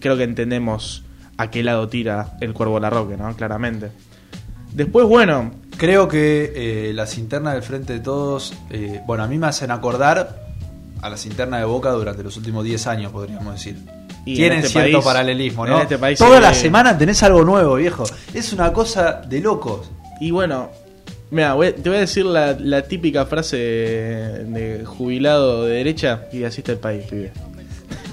creo 0.00 0.16
que 0.16 0.24
entendemos 0.24 1.04
a 1.36 1.50
qué 1.50 1.62
lado 1.62 1.88
tira 1.88 2.36
el 2.40 2.52
cuervo 2.52 2.80
Larroque, 2.80 3.16
¿no? 3.16 3.34
Claramente. 3.36 3.90
Después, 4.74 5.06
bueno, 5.06 5.52
Creo 5.78 6.08
que 6.08 6.52
eh, 6.88 6.92
las 6.92 7.16
internas 7.18 7.54
del 7.54 7.62
Frente 7.62 7.92
de 7.94 8.00
Todos, 8.00 8.52
eh, 8.70 9.00
bueno, 9.06 9.22
a 9.24 9.28
mí 9.28 9.38
me 9.38 9.46
hacen 9.46 9.70
acordar 9.70 10.46
a 11.00 11.08
las 11.08 11.24
internas 11.24 11.60
de 11.60 11.66
Boca 11.66 11.90
durante 11.92 12.22
los 12.24 12.36
últimos 12.36 12.64
10 12.64 12.86
años, 12.88 13.12
podríamos 13.12 13.54
decir. 13.54 13.76
Y 14.26 14.34
Tienen 14.34 14.58
en 14.58 14.64
este 14.66 14.70
cierto 14.80 14.92
país- 14.98 15.04
paralelismo, 15.04 15.66
¿no? 15.66 15.80
este 15.80 15.96
país 15.96 16.18
Toda 16.18 16.40
la 16.40 16.52
semana 16.52 16.98
tenés 16.98 17.22
algo 17.22 17.44
nuevo, 17.44 17.76
viejo. 17.76 18.04
Es 18.34 18.52
una 18.52 18.72
cosa 18.72 19.22
de 19.26 19.40
locos. 19.40 19.88
Y 20.20 20.32
bueno, 20.32 20.70
mira, 21.30 21.52
te 21.80 21.88
voy 21.88 21.96
a 21.98 22.00
decir 22.00 22.26
la, 22.26 22.54
la 22.58 22.82
típica 22.82 23.24
frase 23.26 23.56
de, 23.56 24.44
de 24.78 24.84
jubilado 24.84 25.64
de 25.64 25.74
derecha 25.76 26.24
y 26.32 26.42
así 26.42 26.60
está 26.60 26.72
el 26.72 26.78
país, 26.78 27.04
pibe. 27.08 27.30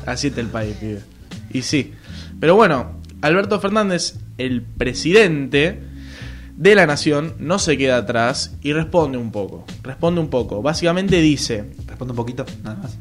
Así 0.06 0.28
está 0.28 0.40
el 0.42 0.48
país, 0.48 0.76
pibe. 0.80 1.02
Y 1.52 1.64
sí. 1.64 1.96
Pero 2.40 2.56
bueno, 2.56 3.02
Alberto 3.22 3.60
Fernández, 3.60 4.18
el 4.38 4.62
presidente 4.62 5.80
de 6.58 6.76
la 6.76 6.86
nación, 6.88 7.34
no 7.40 7.60
se 7.60 7.78
queda 7.78 7.98
atrás 7.98 8.56
y 8.62 8.72
responde 8.74 9.18
un 9.18 9.32
poco. 9.32 9.66
Responde 9.84 10.22
un 10.22 10.30
poco. 10.30 10.62
Básicamente 10.62 11.20
dice... 11.22 11.72
Responde 11.88 12.12
un 12.14 12.16
poquito, 12.18 12.46
nada 12.64 12.78
más. 12.82 12.98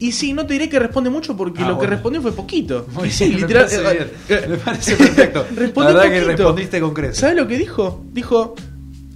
Y 0.00 0.12
sí, 0.12 0.32
no 0.32 0.46
te 0.46 0.52
diré 0.54 0.68
que 0.68 0.78
responde 0.78 1.10
mucho 1.10 1.36
porque 1.36 1.62
Ah, 1.64 1.68
lo 1.68 1.78
que 1.78 1.86
respondió 1.86 2.22
fue 2.22 2.32
poquito. 2.32 2.86
Muy 2.94 3.10
sí, 3.10 3.24
bien, 3.30 3.40
me 3.42 3.46
literal- 3.48 3.66
parece 3.66 3.92
bien. 3.96 4.10
eh, 4.28 4.46
Me 4.48 4.56
parece 4.58 4.96
perfecto. 4.96 5.44
La 5.76 5.86
verdad 5.86 6.02
que 6.04 6.08
poquito. 6.20 6.26
respondiste 6.28 6.80
con 6.80 6.94
creces. 6.94 7.18
¿Sabes 7.18 7.36
lo 7.36 7.46
que 7.48 7.58
dijo? 7.58 8.04
Dijo, 8.12 8.54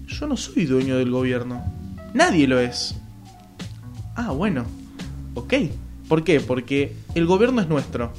yo 0.08 0.26
no 0.26 0.36
soy 0.36 0.66
dueño 0.66 0.98
del 0.98 1.10
gobierno. 1.10 1.64
Nadie 2.14 2.46
lo 2.48 2.58
es. 2.60 2.94
Ah, 4.16 4.32
bueno. 4.32 4.64
Ok. 5.34 5.54
¿Por 6.08 6.24
qué? 6.24 6.40
Porque 6.40 6.94
el 7.14 7.24
gobierno 7.26 7.62
es 7.62 7.68
nuestro. 7.68 8.12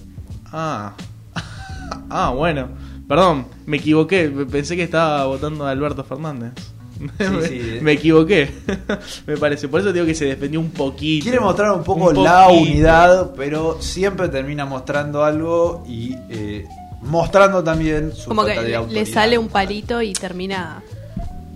Ah. 0.46 0.94
ah, 2.10 2.32
bueno. 2.36 2.70
Perdón, 3.08 3.48
me 3.66 3.78
equivoqué. 3.78 4.30
Pensé 4.50 4.76
que 4.76 4.84
estaba 4.84 5.26
votando 5.26 5.66
a 5.66 5.72
Alberto 5.72 6.04
Fernández. 6.04 6.54
me, 7.00 7.42
sí, 7.48 7.60
eh. 7.62 7.80
me 7.82 7.94
equivoqué. 7.94 8.50
me 9.28 9.38
parece. 9.38 9.68
Por 9.68 9.82
eso 9.82 9.92
digo 9.92 10.06
que 10.06 10.16
se 10.16 10.26
defendió 10.26 10.60
un 10.60 10.72
poquito. 10.72 11.24
Quiere 11.24 11.40
mostrar 11.40 11.72
un 11.72 11.84
poco 11.84 12.10
Un 12.10 12.24
la 12.24 12.48
unidad, 12.48 13.34
pero 13.36 13.82
siempre 13.82 14.30
termina 14.30 14.66
mostrando 14.66 15.24
algo 15.24 15.84
y 15.88 16.16
eh, 16.30 16.66
mostrando 17.02 17.64
también 17.64 18.14
su 18.14 18.30
Como 18.30 18.46
que 18.46 18.60
de 18.60 18.88
le 18.88 19.06
sale 19.06 19.38
un 19.38 19.50
palito 19.50 20.02
y 20.02 20.14
termina. 20.14 20.82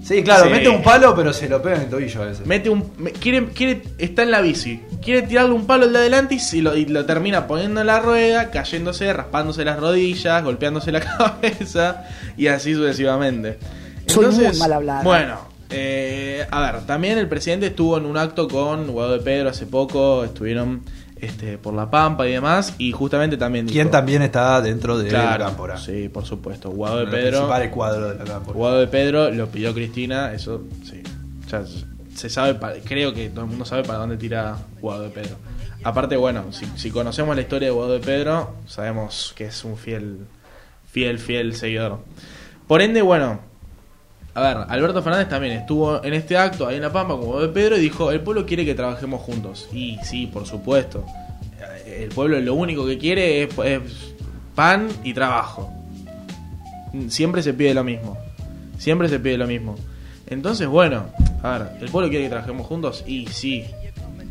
Sí, 0.07 0.23
claro, 0.23 0.45
Sí. 0.45 0.51
mete 0.51 0.69
un 0.69 0.81
palo, 0.81 1.13
pero 1.15 1.33
se 1.33 1.49
lo 1.49 1.61
pega 1.61 1.75
en 1.75 1.81
el 1.81 1.89
tobillo 1.89 2.21
a 2.21 2.25
veces. 2.27 2.45
Mete 2.47 2.69
un. 2.69 2.91
me- 2.97 3.11
quiere, 3.11 3.47
quiere, 3.47 3.81
está 3.97 4.23
en 4.23 4.31
la 4.31 4.39
bici. 4.39 4.81
Quiere 5.03 5.23
tirarle 5.23 5.51
un 5.53 5.65
palo 5.67 5.83
al 5.83 5.91
de 5.91 5.99
adelante 5.99 6.35
y, 6.35 6.39
si 6.39 6.61
lo, 6.61 6.77
y 6.77 6.85
lo 6.85 7.05
termina 7.05 7.45
poniendo 7.45 7.81
en 7.81 7.87
la 7.87 7.99
rueda, 7.99 8.49
cayéndose, 8.49 9.11
raspándose 9.11 9.65
las 9.65 9.79
rodillas, 9.79 10.41
golpeándose 10.43 10.91
la 10.93 10.99
cabeza 11.17 12.05
y 12.37 12.47
así 12.47 12.73
sucesivamente. 12.73 13.57
Soy 14.05 14.27
muy 14.27 14.57
mal 14.57 14.71
hablada. 14.71 15.01
Bueno, 15.03 15.39
eh, 15.69 16.47
a 16.49 16.61
ver, 16.71 16.81
también 16.85 17.17
el 17.17 17.27
presidente 17.27 17.67
estuvo 17.67 17.97
en 17.97 18.05
un 18.05 18.15
acto 18.17 18.47
con 18.47 18.87
Guado 18.87 19.11
de 19.17 19.19
Pedro 19.19 19.49
hace 19.49 19.65
poco, 19.65 20.23
estuvieron 20.23 20.83
este, 21.21 21.57
por 21.57 21.73
La 21.73 21.89
Pampa 21.89 22.27
y 22.27 22.31
demás, 22.31 22.75
y 22.77 22.91
justamente 22.91 23.37
también 23.37 23.65
dijo. 23.65 23.73
Quien 23.73 23.91
también 23.91 24.21
está 24.21 24.61
dentro 24.61 24.97
de 24.97 25.09
Claro, 25.09 25.39
la 25.39 25.45
cámpora. 25.45 25.77
Sí, 25.77 26.09
por 26.09 26.25
supuesto. 26.25 26.69
Guado 26.69 26.99
de 26.99 27.07
Pedro. 27.07 27.37
principales 27.39 27.69
cuadros 27.71 28.13
de 28.13 28.23
la 28.23 28.31
cámpora. 28.31 28.57
Guado 28.57 28.79
de 28.79 28.87
Pedro 28.87 29.31
lo 29.31 29.47
pidió 29.47 29.73
Cristina, 29.73 30.33
eso 30.33 30.63
sí. 30.83 31.01
Ya 31.49 31.63
se 32.15 32.29
sabe, 32.29 32.57
creo 32.83 33.13
que 33.13 33.29
todo 33.29 33.41
el 33.41 33.47
mundo 33.49 33.63
sabe 33.63 33.83
para 33.83 33.99
dónde 33.99 34.17
tira 34.17 34.57
Guado 34.81 35.03
de 35.03 35.09
Pedro. 35.09 35.35
Aparte, 35.83 36.17
bueno, 36.17 36.51
si, 36.51 36.65
si 36.75 36.89
conocemos 36.91 37.35
la 37.35 37.43
historia 37.43 37.67
de 37.67 37.73
Guado 37.73 37.93
de 37.93 37.99
Pedro, 37.99 38.55
sabemos 38.65 39.33
que 39.35 39.45
es 39.45 39.63
un 39.63 39.77
fiel, 39.77 40.19
fiel, 40.91 41.19
fiel 41.19 41.55
seguidor. 41.55 41.99
Por 42.67 42.81
ende, 42.81 43.01
bueno, 43.01 43.39
a 44.37 44.39
ver, 44.39 44.57
Alberto 44.69 45.01
Fernández 45.01 45.29
también 45.29 45.53
estuvo 45.53 46.03
en 46.03 46.13
este 46.13 46.37
acto 46.37 46.67
ahí 46.67 46.75
en 46.75 46.83
La 46.83 46.91
Pampa 46.91 47.15
Guado 47.15 47.41
de 47.41 47.47
Pedro 47.47 47.75
y 47.75 47.79
dijo, 47.79 48.11
el 48.11 48.21
pueblo 48.21 48.45
quiere 48.45 48.65
que 48.65 48.75
trabajemos 48.75 49.19
juntos. 49.19 49.67
Y 49.73 49.97
sí, 50.03 50.27
por 50.27 50.45
supuesto. 50.45 51.03
El 51.87 52.09
pueblo 52.09 52.39
lo 52.39 52.53
único 52.53 52.85
que 52.85 52.99
quiere 52.99 53.41
es, 53.41 53.57
es 53.57 53.81
pan 54.53 54.89
y 55.03 55.15
trabajo. 55.15 55.73
Siempre 57.07 57.41
se 57.41 57.55
pide 57.55 57.73
lo 57.73 57.83
mismo. 57.83 58.15
Siempre 58.77 59.09
se 59.09 59.19
pide 59.19 59.39
lo 59.39 59.47
mismo. 59.47 59.75
Entonces, 60.27 60.67
bueno, 60.67 61.05
a 61.41 61.57
ver, 61.57 61.71
¿el 61.81 61.89
pueblo 61.89 62.07
quiere 62.07 62.25
que 62.25 62.29
trabajemos 62.29 62.67
juntos? 62.67 63.03
Y 63.07 63.25
sí. 63.25 63.65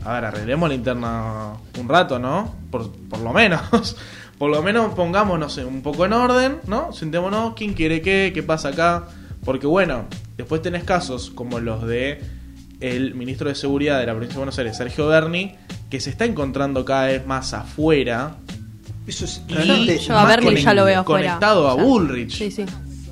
A 0.05 0.12
ver, 0.12 0.27
arreglemos 0.27 0.69
la 0.69 0.75
interna 0.77 1.55
un 1.81 1.88
rato, 1.88 2.21
¿no? 2.21 2.55
Por, 2.71 2.92
por 3.09 3.19
lo 3.19 3.33
menos. 3.33 3.97
Por 4.38 4.51
lo 4.51 4.62
menos 4.62 4.92
pongámonos 4.92 5.57
un 5.57 5.81
poco 5.81 6.05
en 6.05 6.12
orden, 6.12 6.59
¿no? 6.66 6.92
Sentémonos, 6.92 7.55
quién 7.55 7.73
quiere 7.73 8.03
qué, 8.03 8.33
qué 8.35 8.42
pasa 8.42 8.69
acá. 8.69 9.09
Porque 9.47 9.69
bueno, 9.69 10.07
después 10.37 10.61
tenés 10.61 10.83
casos 10.83 11.31
como 11.31 11.61
los 11.61 11.87
de 11.87 12.21
el 12.81 13.15
ministro 13.15 13.49
de 13.49 13.55
Seguridad 13.55 14.01
de 14.01 14.07
la 14.07 14.13
provincia 14.13 14.35
de 14.35 14.39
Buenos 14.41 14.59
Aires, 14.59 14.77
Sergio 14.77 15.07
Berni, 15.07 15.55
que 15.89 16.01
se 16.01 16.11
está 16.11 16.25
encontrando 16.25 16.85
cada 16.85 17.07
vez 17.07 17.25
más 17.27 17.55
afuera. 17.55 18.39
Eso 19.07 19.25
es 19.25 19.43
y 19.47 19.55
realmente 19.55 19.99
Yo 19.99 20.19
a 20.19 20.27
Berni 20.27 20.57
ya 20.57 20.75
lo 20.75 20.85
veo 20.85 21.01
afuera. 21.01 21.29
Conectado 21.29 21.69
a 21.69 21.75
O 21.75 21.77
sea, 21.77 21.85
Bullrich. 21.85 22.37
Sí, 22.37 22.51
sí. 22.51 22.67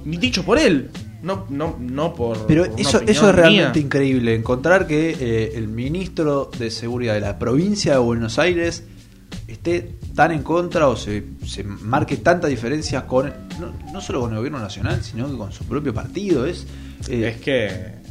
Dicho 0.05 0.45
por 0.45 0.59
él. 0.59 0.91
No, 1.23 1.47
no, 1.49 1.77
no 1.79 2.13
por. 2.15 2.47
Pero 2.49 2.67
por 2.69 2.81
eso, 2.81 3.01
eso 3.07 3.29
es 3.29 3.35
realmente 3.35 3.79
mía. 3.79 3.87
increíble, 3.87 4.35
encontrar 4.35 4.89
que 4.89 5.17
eh, 5.19 5.53
el 5.55 5.69
ministro 5.69 6.51
de 6.59 6.71
Seguridad 6.73 7.15
de 7.15 7.21
la 7.21 7.39
provincia 7.39 7.93
de 7.93 7.99
Buenos 7.99 8.41
Aires 8.41 8.83
esté 9.47 9.95
tan 10.15 10.33
en 10.33 10.43
contra 10.43 10.89
o 10.89 10.97
se, 10.97 11.25
se 11.47 11.65
marque 11.65 12.17
tanta 12.19 12.47
diferencia 12.47 13.07
con, 13.07 13.33
no, 13.59 13.73
no 13.93 14.01
solo 14.01 14.21
con 14.21 14.31
el 14.31 14.37
gobierno 14.39 14.61
nacional, 14.61 15.03
sino 15.03 15.29
que 15.29 15.37
con 15.37 15.53
su 15.53 15.65
propio 15.65 15.93
partido. 15.93 16.47
Es, 16.47 16.67
eh, 17.09 17.35
Es 17.35 17.41
que. 17.41 18.05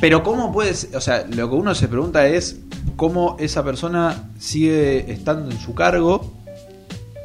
Pero 0.00 0.24
cómo 0.24 0.52
puedes, 0.52 0.88
o 0.92 1.00
sea, 1.00 1.24
lo 1.28 1.48
que 1.48 1.54
uno 1.54 1.72
se 1.74 1.86
pregunta 1.86 2.26
es 2.26 2.58
cómo 2.96 3.36
esa 3.38 3.62
persona 3.62 4.28
sigue 4.40 5.10
estando 5.12 5.50
en 5.52 5.60
su 5.60 5.72
cargo 5.72 6.34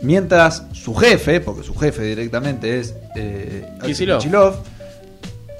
mientras 0.01 0.67
su 0.73 0.93
jefe, 0.93 1.39
porque 1.39 1.63
su 1.63 1.73
jefe 1.73 2.03
directamente 2.03 2.79
es 2.79 2.93
eh, 3.15 3.67
Kicillof. 3.83 4.57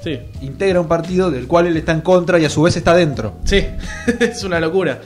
Sí. 0.04 0.20
integra 0.42 0.80
un 0.80 0.86
partido 0.86 1.30
del 1.30 1.46
cual 1.48 1.66
él 1.66 1.78
está 1.78 1.92
en 1.92 2.02
contra 2.02 2.38
y 2.38 2.44
a 2.44 2.50
su 2.50 2.62
vez 2.62 2.76
está 2.76 2.94
dentro. 2.94 3.36
Sí, 3.44 3.64
es 4.20 4.44
una 4.44 4.60
locura. 4.60 5.00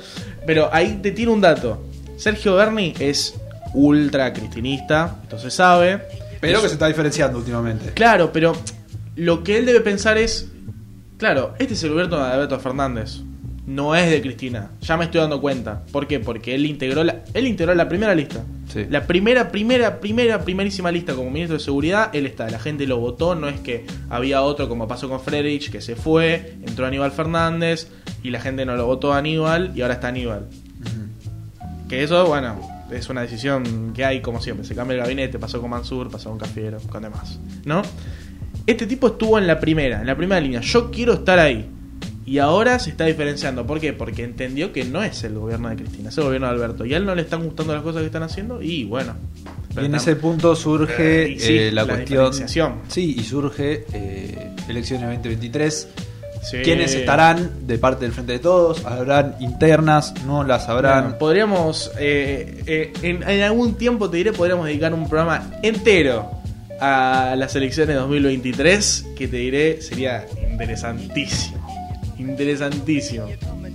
Pero 0.44 0.68
ahí 0.73 0.99
te 1.01 1.12
tiro 1.12 1.33
un 1.33 1.40
dato. 1.40 1.85
Sergio 2.18 2.57
Berni 2.57 2.94
es 2.98 3.35
ultra 3.74 4.33
cristinista, 4.33 5.18
esto 5.22 5.38
se 5.38 5.50
sabe. 5.50 6.02
Pero 6.40 6.59
Es- 6.59 6.62
que 6.62 6.68
se 6.68 6.74
está 6.74 6.87
diferenciando 6.87 7.38
últimamente. 7.38 7.92
Claro, 7.94 8.31
pero 8.33 8.54
lo 9.16 9.42
que 9.42 9.59
él 9.59 9.66
debe 9.66 9.81
pensar 9.81 10.18
es. 10.18 10.48
Claro, 11.16 11.54
este 11.59 11.74
es 11.74 11.83
el 11.83 11.90
gobierno 11.90 12.16
de 12.18 12.33
Alberto 12.33 12.59
Fernández. 12.61 13.20
no 13.66 13.94
es 13.94 14.09
de 14.11 14.22
Cristina. 14.22 14.70
Ya 14.81 14.96
me 14.96 15.04
estoy 15.04 15.20
dando 15.20 15.42
cuenta. 15.42 15.83
¿Por 15.92 16.07
qué? 16.07 16.20
Porque 16.20 16.54
él 16.54 16.64
integró 16.64 17.04
la, 17.04 17.22
él 17.35 17.46
integró 17.46 17.74
la 17.74 17.87
primera 17.87 18.14
lista. 18.14 18.42
Sí. 18.72 18.87
La 18.88 19.07
primera, 19.07 19.50
primera, 19.50 20.00
primera, 20.00 20.42
primerísima 20.42 20.90
lista 20.90 21.14
como 21.14 21.28
ministro 21.31 21.59
de 21.59 21.62
seguridad, 21.62 22.09
él 22.14 22.24
está. 22.24 22.48
La 22.48 22.59
gente 22.59 22.87
lo 22.87 22.96
votó, 22.98 23.35
no 23.35 23.46
es 23.46 23.61
que 23.61 23.85
había 24.09 24.40
otro 24.40 24.70
como 24.70 24.88
pasó 24.88 25.11
con 25.11 25.20
Frederich, 25.20 25.70
que 25.70 25.83
se 25.83 25.96
fue, 25.96 26.54
entró 26.66 26.87
Aníbal 26.87 27.12
Fernández 27.12 27.88
y 28.22 28.31
la 28.31 28.40
gente 28.40 28.64
no 28.64 28.74
lo 28.74 28.87
votó 28.87 29.12
a 29.12 29.18
Aníbal 29.18 29.72
y 29.74 29.83
ahora 29.83 29.94
está 29.94 30.09
Aníbal. 30.09 30.46
Que 31.88 32.03
eso, 32.03 32.27
bueno, 32.27 32.57
es 32.90 33.09
una 33.09 33.22
decisión 33.22 33.92
que 33.94 34.05
hay 34.05 34.20
como 34.20 34.40
siempre. 34.40 34.66
Se 34.66 34.74
cambia 34.74 34.96
el 34.96 35.01
gabinete, 35.03 35.38
pasó 35.38 35.61
con 35.61 35.70
Mansur, 35.70 36.11
pasó 36.11 36.31
con 36.31 36.38
Cafiero, 36.38 36.79
con 36.90 37.03
demás. 37.03 37.38
¿No? 37.64 37.83
Este 38.66 38.87
tipo 38.87 39.09
estuvo 39.09 39.38
en 39.38 39.46
la 39.46 39.59
primera, 39.59 40.01
en 40.01 40.07
la 40.07 40.16
primera 40.16 40.40
línea. 40.40 40.61
Yo 40.61 40.90
quiero 40.90 41.14
estar 41.14 41.38
ahí. 41.38 41.66
Y 42.27 42.38
ahora 42.40 42.79
se 42.79 42.90
está 42.90 43.07
diferenciando. 43.07 43.66
¿Por 43.66 43.81
qué? 43.81 43.94
Porque 43.94 44.22
entendió 44.22 44.70
que 44.70 44.85
no 44.85 45.03
es 45.03 45.24
el 45.24 45.33
gobierno 45.38 45.70
de 45.70 45.77
Cristina, 45.77 46.11
es 46.11 46.18
el 46.18 46.24
gobierno 46.24 46.46
de 46.48 46.53
Alberto. 46.53 46.85
Y 46.85 46.92
a 46.92 46.98
él 46.98 47.07
no 47.07 47.14
le 47.14 47.22
están 47.22 47.42
gustando 47.42 47.72
las 47.72 47.83
cosas 47.83 48.01
que 48.01 48.07
están 48.07 48.22
haciendo. 48.22 48.61
Y 48.61 48.85
bueno. 48.85 49.14
Y 49.81 49.87
en 49.87 49.94
ese 49.94 50.14
punto 50.16 50.55
surge 50.55 51.33
Eh, 51.33 51.37
sí, 51.38 51.57
eh, 51.57 51.72
la, 51.72 51.85
la 51.85 51.94
cuestión. 51.94 52.35
Sí, 52.88 53.14
y 53.18 53.22
surge 53.22 53.87
eh, 53.94 54.51
elecciones 54.68 55.09
2023. 55.09 55.88
Sí. 56.50 56.58
¿Quiénes 56.64 56.94
estarán 56.94 57.66
de 57.66 57.78
parte 57.78 58.04
del 58.04 58.12
Frente 58.12 58.32
de 58.32 58.38
Todos? 58.38 58.84
¿Habrán 58.87 59.37
internas? 59.40 60.14
¿No 60.26 60.44
las 60.44 60.68
habrán? 60.68 61.02
Bueno, 61.02 61.18
podríamos, 61.18 61.90
eh, 61.98 62.62
eh, 62.66 62.92
en, 63.02 63.22
en 63.28 63.42
algún 63.42 63.74
tiempo 63.74 64.08
te 64.08 64.18
diré, 64.18 64.32
podríamos 64.32 64.66
dedicar 64.66 64.94
un 64.94 65.08
programa 65.08 65.50
entero 65.62 66.38
a 66.80 67.34
las 67.37 67.54
elecciones 67.56 67.96
2023, 67.96 69.07
que 69.16 69.28
te 69.28 69.36
diré 69.36 69.82
sería 69.82 70.24
interesantísimo. 70.51 71.59
Interesantísimo, 72.18 73.26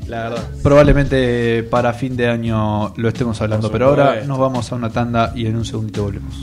la 0.07 0.29
verdad. 0.29 0.43
Probablemente 0.61 1.63
para 1.63 1.93
fin 1.93 2.15
de 2.17 2.27
año 2.27 2.93
lo 2.97 3.07
estemos 3.07 3.41
hablando, 3.41 3.71
pero 3.71 3.87
ahora 3.87 4.21
nos 4.25 4.37
vamos 4.37 4.71
a 4.71 4.75
una 4.75 4.89
tanda 4.89 5.31
y 5.35 5.45
en 5.45 5.55
un 5.55 5.65
segundito 5.65 6.03
volvemos. 6.03 6.35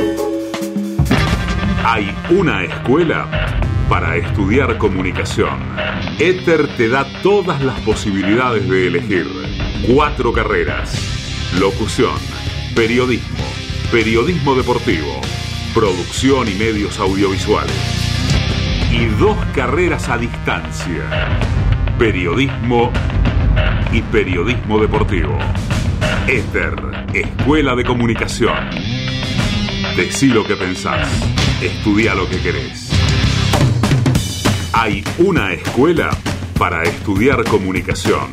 Hay 1.84 2.14
una 2.30 2.64
escuela 2.64 3.28
para 3.90 4.16
estudiar 4.16 4.78
comunicación. 4.78 5.59
Éter 6.18 6.74
te 6.78 6.88
da 6.88 7.05
todas 7.22 7.61
las 7.61 7.78
posibilidades 7.80 8.66
de 8.66 8.86
elegir. 8.86 9.26
Cuatro 9.94 10.32
carreras. 10.32 10.94
Locución, 11.61 12.16
periodismo, 12.74 13.44
periodismo 13.90 14.55
deportivo, 14.55 15.20
producción 15.74 16.48
y 16.48 16.55
medios 16.55 16.98
audiovisuales. 16.98 18.01
Y 18.93 19.07
dos 19.18 19.36
carreras 19.55 20.09
a 20.09 20.18
distancia. 20.18 21.03
Periodismo 21.99 22.93
y 23.90 24.03
periodismo 24.03 24.78
deportivo. 24.78 25.38
Éter, 26.28 26.74
Escuela 27.12 27.74
de 27.74 27.84
Comunicación. 27.84 28.70
Decí 29.97 30.28
lo 30.28 30.45
que 30.45 30.57
pensás. 30.57 31.09
Estudia 31.62 32.14
lo 32.14 32.28
que 32.28 32.38
querés. 32.40 32.90
Hay 34.72 35.03
una 35.18 35.53
escuela 35.53 36.11
para 36.59 36.82
estudiar 36.82 37.45
comunicación. 37.45 38.28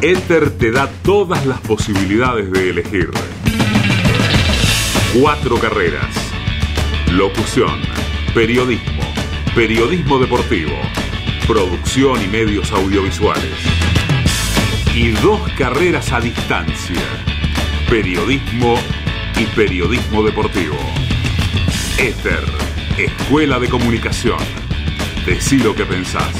Éter 0.00 0.50
te 0.50 0.70
da 0.70 0.88
todas 1.02 1.46
las 1.46 1.60
posibilidades 1.60 2.50
de 2.50 2.70
elegir. 2.70 3.10
Cuatro 5.20 5.58
carreras. 5.58 6.08
Locución, 7.12 7.80
periodismo, 8.34 8.91
periodismo 9.54 10.18
deportivo, 10.18 10.72
producción 11.46 12.22
y 12.22 12.26
medios 12.26 12.72
audiovisuales. 12.72 13.52
Y 14.94 15.08
dos 15.08 15.40
carreras 15.58 16.10
a 16.12 16.20
distancia. 16.20 17.02
Periodismo 17.88 18.76
y 19.36 19.44
periodismo 19.54 20.22
deportivo. 20.22 20.76
Éter, 21.98 22.44
Escuela 22.96 23.58
de 23.58 23.68
Comunicación. 23.68 24.38
Decí 25.26 25.58
lo 25.58 25.74
que 25.74 25.84
pensás. 25.84 26.34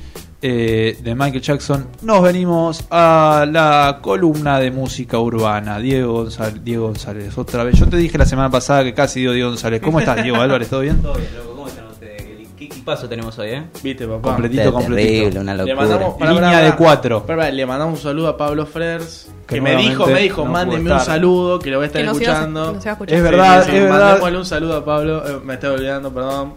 eh, 0.47 0.97
de 1.01 1.15
Michael 1.15 1.41
Jackson. 1.41 1.87
Nos 2.03 2.21
venimos 2.21 2.83
a 2.91 3.45
la 3.51 3.97
columna 4.01 4.59
de 4.59 4.69
música 4.69 5.17
urbana. 5.17 5.79
Diego 5.79 6.13
González, 6.13 6.63
Diego 6.63 6.85
González, 6.87 7.35
otra 7.35 7.63
vez. 7.63 7.79
Yo 7.79 7.87
te 7.87 7.97
dije 7.97 8.15
la 8.17 8.25
semana 8.27 8.51
pasada 8.51 8.83
que 8.83 8.93
casi 8.93 9.21
dio 9.21 9.31
Diego 9.31 9.49
González. 9.49 9.81
¿Cómo 9.81 9.99
estás, 9.99 10.21
Diego 10.21 10.39
Álvarez? 10.39 10.69
¿Todo 10.69 10.81
bien? 10.81 10.97
Todo 11.01 11.15
bien, 11.15 11.29
loco. 11.35 11.49
¿Cómo 11.55 11.67
están 11.67 11.87
ustedes? 11.87 12.21
¿Qué 12.55 12.65
equipazo 12.65 13.09
tenemos 13.09 13.37
hoy, 13.39 13.49
eh? 13.49 13.63
Viste, 13.81 14.05
papá. 14.07 14.21
Completito, 14.33 14.61
Está 14.61 14.71
completito. 14.71 15.11
terrible, 15.13 15.39
una 15.39 15.53
Le 15.55 15.57
locura. 15.65 15.75
mandamos, 15.75 16.15
pará, 16.19 16.31
Línea 16.33 16.59
de 16.61 16.75
cuatro. 16.75 17.25
Le 17.51 17.65
mandamos 17.65 17.99
un 17.99 18.03
saludo 18.03 18.27
a 18.27 18.37
Pablo 18.37 18.65
Frers. 18.67 19.27
Que 19.47 19.55
Que, 19.55 19.61
me 19.61 19.75
dijo, 19.75 20.05
me 20.07 20.21
dijo, 20.21 20.45
no 20.45 20.51
mándenme 20.51 20.91
un 20.93 20.99
saludo, 20.99 21.59
que 21.59 21.69
lo 21.71 21.77
voy 21.77 21.83
a 21.85 21.87
estar 21.87 22.01
Que 22.03 22.07
escuchando. 22.07 22.69
a 22.69 22.77
escuchar. 22.91 23.17
Es 23.17 23.23
verdad, 23.23 23.61
es 23.61 23.81
verdad. 23.81 23.99
Mandémosle 24.09 24.37
un 24.37 24.45
saludo 24.45 24.77
a 24.77 24.85
Pablo. 24.85 25.27
eh, 25.27 25.39
me 25.43 25.53
estoy 25.55 25.69
olvidando, 25.71 26.11
perdón. 26.13 26.53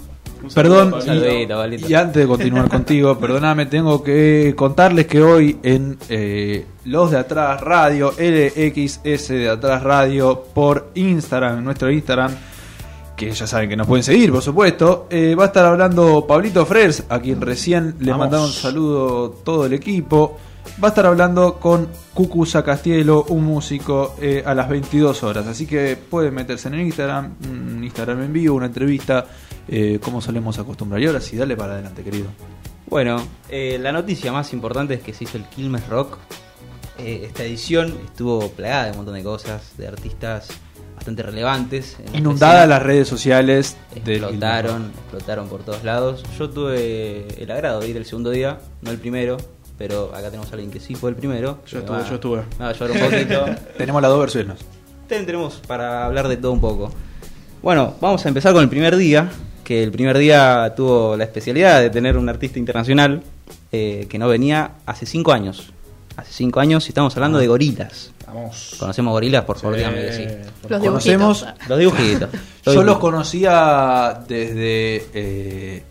Perdón. 0.55 0.95
Y 1.89 1.95
antes 1.95 2.23
de 2.23 2.27
continuar 2.27 2.69
contigo, 2.71 3.19
perdóname, 3.19 3.67
tengo 3.67 4.03
que 4.03 4.55
contarles 4.57 5.07
que 5.07 5.23
hoy 5.23 5.59
en 5.63 5.99
eh, 6.09 6.67
Los 6.85 7.11
de 7.11 7.19
Atrás 7.19 7.61
Radio, 7.61 8.13
LXS 8.13 9.29
de 9.29 9.51
Atrás 9.51 9.83
Radio, 9.83 10.45
por 10.55 10.91
Instagram, 10.95 11.59
en 11.59 11.65
nuestro 11.65 11.91
Instagram, 11.91 12.33
que 13.17 13.33
ya 13.33 13.47
saben 13.47 13.69
que 13.69 13.77
nos 13.77 13.87
pueden 13.87 14.05
seguir, 14.05 14.31
por 14.31 14.43
supuesto, 14.43 15.09
eh, 15.11 15.35
va 15.35 15.45
a 15.45 15.47
estar 15.49 15.67
hablando 15.67 16.27
Pablito 16.27 16.65
Frers, 16.65 17.05
a 17.09 17.19
quien 17.19 17.41
recién 17.41 17.97
le 17.99 18.15
mandaba 18.15 18.45
un 18.45 18.53
saludo 18.53 19.31
todo 19.31 19.67
el 19.67 19.73
equipo. 19.73 20.39
Va 20.83 20.89
a 20.89 20.91
estar 20.91 21.07
hablando 21.07 21.55
con 21.59 21.89
Cucuza 22.15 22.63
Castielo, 22.63 23.25
un 23.31 23.45
músico, 23.45 24.15
eh, 24.21 24.45
a 24.47 24.55
las 24.55 24.69
22 24.69 25.25
horas. 25.25 25.47
Así 25.49 25.67
que 25.67 25.97
pueden 25.97 26.35
meterse 26.35 26.69
en 26.69 26.75
el 26.75 26.83
Instagram, 26.83 27.35
un 27.51 27.83
Instagram 27.83 28.23
en 28.23 28.33
vivo, 28.33 28.55
una 28.55 28.67
entrevista, 28.67 29.27
eh, 29.69 29.99
como 30.03 30.21
solemos 30.21 30.59
acostumbrar. 30.59 31.01
Y 31.01 31.07
ahora 31.07 31.21
sí, 31.21 31.37
dale 31.37 31.57
para 31.57 31.75
adelante, 31.75 32.03
querido. 32.03 32.27
Bueno, 32.87 33.23
eh, 33.51 33.79
la 33.81 33.93
noticia 33.93 34.33
más 34.33 34.53
importante 34.53 34.95
es 34.95 35.01
que 35.03 35.13
se 35.13 35.25
hizo 35.25 35.37
el 35.37 35.45
Quilmes 35.45 35.87
Rock. 35.89 36.17
Eh, 36.99 37.23
esta 37.27 37.45
edición 37.45 37.95
estuvo 38.05 38.49
plagada 38.51 38.87
de 38.87 38.91
un 38.93 38.97
montón 38.99 39.15
de 39.15 39.23
cosas, 39.23 39.77
de 39.77 39.87
artistas 39.87 40.49
bastante 40.97 41.23
relevantes. 41.23 41.97
Inundadas 42.13 42.69
las 42.69 42.83
redes 42.83 43.07
sociales 43.07 43.77
del 44.05 44.17
Explotaron, 44.25 44.91
explotaron 44.99 45.49
por 45.49 45.63
todos 45.63 45.85
lados. 45.85 46.25
Yo 46.39 46.51
tuve 46.51 47.29
el 47.41 47.51
agrado 47.51 47.81
de 47.81 47.89
ir 47.89 47.97
el 47.97 48.05
segundo 48.05 48.31
día, 48.31 48.59
no 48.83 48.91
el 48.91 48.99
primero, 48.99 49.37
pero 49.77 50.07
acá 50.13 50.25
tenemos 50.31 50.49
a 50.51 50.55
alguien 50.55 50.73
que 50.73 50.81
sí 50.81 50.97
fue 50.97 51.11
el 51.11 51.17
primero. 51.17 51.61
Yo 51.67 51.79
estuve, 51.79 51.99
va- 51.99 52.09
yo 52.09 52.15
estuve. 52.17 52.37
Me 52.59 52.65
va 52.65 52.67
a 52.67 52.71
ayudar 52.71 52.91
un 52.91 52.99
poquito. 52.99 53.45
Tenemos 53.79 54.03
las 54.03 54.11
dos 54.11 54.21
versiones. 54.21 54.59
Tendremos 55.07 55.63
para 55.69 56.05
hablar 56.05 56.27
de 56.27 56.37
todo 56.37 56.51
un 56.53 56.61
poco. 56.61 56.91
Bueno, 57.63 57.95
vamos 58.01 58.25
a 58.27 58.29
empezar 58.29 58.53
con 58.53 58.63
el 58.65 58.69
primer 58.69 58.97
día, 58.97 59.31
que 59.69 59.83
el 59.83 59.91
primer 59.93 60.17
día 60.17 60.73
tuvo 60.75 61.15
la 61.15 61.25
especialidad 61.25 61.83
de 61.83 61.91
tener 61.91 62.17
un 62.17 62.27
artista 62.31 62.59
internacional 62.59 63.23
eh, 63.71 64.07
que 64.09 64.19
no 64.19 64.27
venía 64.27 64.71
hace 64.87 65.05
cinco 65.05 65.31
años. 65.31 65.75
Hace 66.17 66.33
cinco 66.33 66.61
años 66.61 66.87
y 66.87 66.89
estamos 66.89 67.15
hablando 67.17 67.37
de 67.37 67.49
gorilas. 67.49 68.11
Vamos. 68.27 68.77
¿Conocemos 68.79 69.13
gorilas? 69.13 69.45
Por 69.45 69.59
favor, 69.59 69.77
Sí. 69.77 69.81
dígame 69.85 70.07
que 70.07 70.13
sí. 70.15 70.25
Los 70.71 70.81
Conocemos. 70.81 71.41
dibujitos. 71.41 71.69
Los 71.69 71.79
dibujitos. 71.79 72.31
Yo 72.65 72.83
los 72.83 72.97
conocía 72.99 74.19
desde 74.27 75.07
eh, 75.13 75.83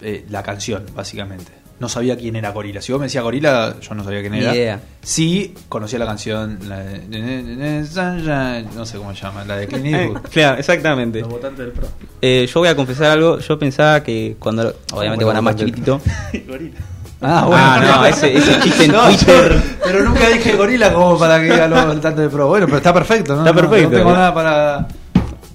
eh, 0.00 0.24
la 0.30 0.44
canción, 0.44 0.86
básicamente. 0.94 1.50
No 1.80 1.88
sabía 1.88 2.16
quién 2.16 2.36
era 2.36 2.50
Gorila. 2.52 2.80
Si 2.80 2.92
vos 2.92 3.00
me 3.00 3.06
decías 3.06 3.24
Gorila, 3.24 3.74
yo 3.80 3.94
no 3.94 4.04
sabía 4.04 4.20
quién 4.20 4.32
Ni 4.32 4.38
era. 4.40 4.54
idea. 4.54 4.80
Sí, 5.02 5.54
conocía 5.68 5.98
la 5.98 6.06
canción. 6.06 6.58
La 6.68 6.78
de, 6.78 8.64
no 8.74 8.86
sé 8.86 8.98
cómo 8.98 9.14
se 9.14 9.22
llama, 9.22 9.44
la 9.44 9.56
de 9.56 9.66
Clint 9.66 9.86
Eh, 9.94 10.02
Eastwood. 10.04 10.20
claro, 10.30 10.58
exactamente. 10.58 11.20
Los 11.20 11.28
votantes 11.28 11.58
del 11.58 11.72
pro. 11.72 11.88
Eh, 12.22 12.48
yo 12.52 12.60
voy 12.60 12.68
a 12.68 12.76
confesar 12.76 13.10
algo. 13.10 13.38
Yo 13.38 13.58
pensaba 13.58 14.02
que 14.02 14.36
cuando. 14.38 14.62
Obviamente, 14.92 14.92
Bueno, 14.92 15.16
cuando 15.16 15.30
era 15.32 15.42
más 15.42 15.54
bueno, 15.56 15.68
chiquitito. 15.68 16.00
Gorila. 16.48 16.78
Ah, 17.20 17.48
Ah, 17.50 17.82
no, 18.00 18.06
ese, 18.06 18.34
ese 18.36 18.60
chiste 18.60 18.84
en 18.84 18.92
No, 18.92 19.10
yo- 19.10 19.16
Twitter. 19.16 19.62
pero 19.82 20.04
nunca 20.04 20.28
dije 20.28 20.56
gorila 20.56 20.92
como 20.92 21.18
para 21.18 21.38
que 21.38 21.44
diga 21.44 21.66
lo 21.68 21.98
tanto 22.00 22.20
de 22.20 22.28
pro. 22.28 22.48
Bueno, 22.48 22.66
pero 22.66 22.78
está 22.78 22.92
perfecto, 22.92 23.34
¿no? 23.34 23.40
Está 23.46 23.54
perfecto. 23.54 23.90
No, 23.90 23.96
tengo 23.96 24.12
nada 24.12 24.34
para, 24.34 24.88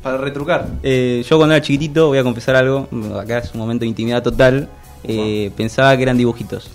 para 0.02 0.18
retrucar. 0.18 0.66
Eh, 0.82 1.24
yo 1.30 1.38
cuando 1.38 1.54
era 1.56 1.64
chiquitito, 1.64 2.08
voy 2.08 2.18
a 2.18 2.24
confesar 2.24 2.56
algo, 2.56 2.88
acá 3.22 3.40
es 3.40 3.54
un 3.54 3.60
momento 3.60 3.82
de 3.82 3.88
intimidad 3.88 4.24
total, 4.24 4.68
eh, 5.04 5.52
pensaba 5.56 5.96
que 5.98 6.04
eran 6.04 6.18
dibujitos. 6.18 6.70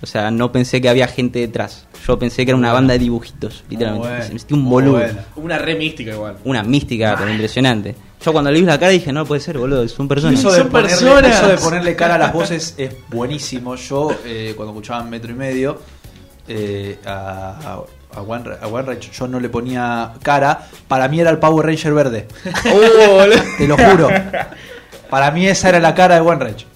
O 0.00 0.06
sea, 0.06 0.30
no 0.30 0.52
pensé 0.52 0.80
que 0.80 0.88
había 0.88 1.08
gente 1.08 1.40
detrás. 1.40 1.86
Yo 2.06 2.18
pensé 2.18 2.44
que 2.44 2.52
era 2.52 2.56
una 2.58 2.72
banda 2.72 2.92
de 2.92 3.00
dibujitos, 3.00 3.64
literalmente. 3.68 4.08
Bueno, 4.08 4.24
Me 4.32 4.38
sentí 4.38 4.54
un 4.54 4.68
boludo. 4.70 4.92
bueno. 4.92 5.20
Una 5.36 5.58
re 5.58 5.74
mística 5.74 6.12
igual. 6.12 6.36
Una 6.44 6.62
mística 6.62 7.16
pero 7.18 7.30
impresionante. 7.30 7.96
Yo 8.24 8.32
cuando 8.32 8.50
le 8.50 8.60
vi 8.60 8.66
la 8.66 8.78
cara 8.78 8.92
dije, 8.92 9.12
no 9.12 9.24
puede 9.26 9.40
ser, 9.40 9.58
boludo, 9.58 9.86
son 9.88 10.06
personas. 10.06 10.38
Eso 10.38 10.52
de, 10.52 10.58
Son 10.58 10.68
ponerle, 10.68 10.90
personas. 10.90 11.36
eso 11.36 11.48
de 11.48 11.56
ponerle 11.58 11.96
cara 11.96 12.14
a 12.14 12.18
las 12.18 12.32
voces 12.32 12.74
es 12.78 12.94
buenísimo. 13.08 13.74
Yo, 13.74 14.10
eh, 14.24 14.52
cuando 14.56 14.72
escuchaba 14.72 15.02
Metro 15.02 15.32
y 15.32 15.34
Medio, 15.34 15.80
eh, 16.46 16.98
a, 17.04 17.80
a, 18.14 18.20
One, 18.22 18.50
a 18.60 18.66
One 18.68 18.82
Rage, 18.86 19.10
yo 19.12 19.26
no 19.26 19.40
le 19.40 19.48
ponía 19.48 20.12
cara. 20.22 20.68
Para 20.86 21.08
mí 21.08 21.20
era 21.20 21.30
el 21.30 21.38
Power 21.38 21.66
Ranger 21.66 21.92
verde. 21.92 22.28
Te 23.58 23.66
lo 23.66 23.76
juro. 23.76 24.08
Para 25.10 25.30
mí 25.32 25.46
esa 25.46 25.70
era 25.70 25.80
la 25.80 25.94
cara 25.94 26.14
de 26.16 26.20
One 26.20 26.44
Rage. 26.44 26.66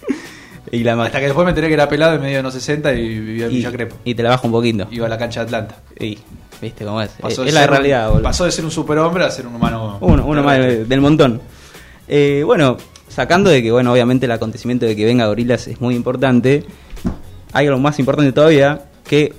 Y, 0.73 0.83
la 0.85 0.97
ma- 0.97 1.05
Hasta 1.07 1.19
que 1.21 1.27
después 1.27 1.45
me 1.45 1.51
enteré 1.51 1.69
que 1.69 1.75
era 1.75 1.89
pelado 1.89 2.15
en 2.17 2.23
medio 2.23 2.39
de 2.39 2.43
los 2.43 2.55
60 2.55 2.93
y 2.95 3.19
vivía 3.19 3.45
en 3.47 3.53
y, 3.53 3.55
Villa 3.57 3.71
Crepo. 3.71 3.97
y 4.05 4.15
te 4.15 4.23
la 4.23 4.31
bajo 4.31 4.47
un 4.47 4.53
poquito. 4.53 4.89
Iba 4.91 5.07
a 5.07 5.09
la 5.11 5.19
cancha 5.19 5.41
de 5.41 5.45
Atlanta. 5.47 5.77
Y, 6.01 6.19
viste 6.61 6.85
cómo 6.85 7.01
es. 7.03 7.11
Pasó 7.21 7.45
es 7.45 7.53
la 7.53 7.63
un- 7.63 7.69
realidad, 7.69 8.09
boludo. 8.09 8.23
Pasó 8.23 8.45
de 8.47 8.53
ser 8.53 8.65
un 8.65 8.71
superhombre 8.71 9.23
a 9.25 9.31
ser 9.31 9.47
un 9.47 9.55
humano. 9.55 9.99
Uno, 10.01 10.25
uno 10.27 10.43
más 10.43 10.59
del 10.59 11.01
montón. 11.03 11.41
Eh, 12.09 12.43
bueno, 12.45 12.79
sacando 13.09 13.51
de 13.51 13.63
que, 13.63 13.71
bueno, 13.71 13.93
obviamente 13.93 14.25
el 14.27 14.33
acontecimiento 14.33 14.87
de 14.87 14.97
que 14.97 15.05
venga 15.05 15.27
Gorilas 15.27 15.69
es 15.69 15.81
muy 15.81 15.95
importante, 15.95 16.65
hay 17.53 17.67
algo 17.67 17.79
más 17.79 17.99
importante 17.99 18.33
todavía, 18.33 18.87
que 19.05 19.35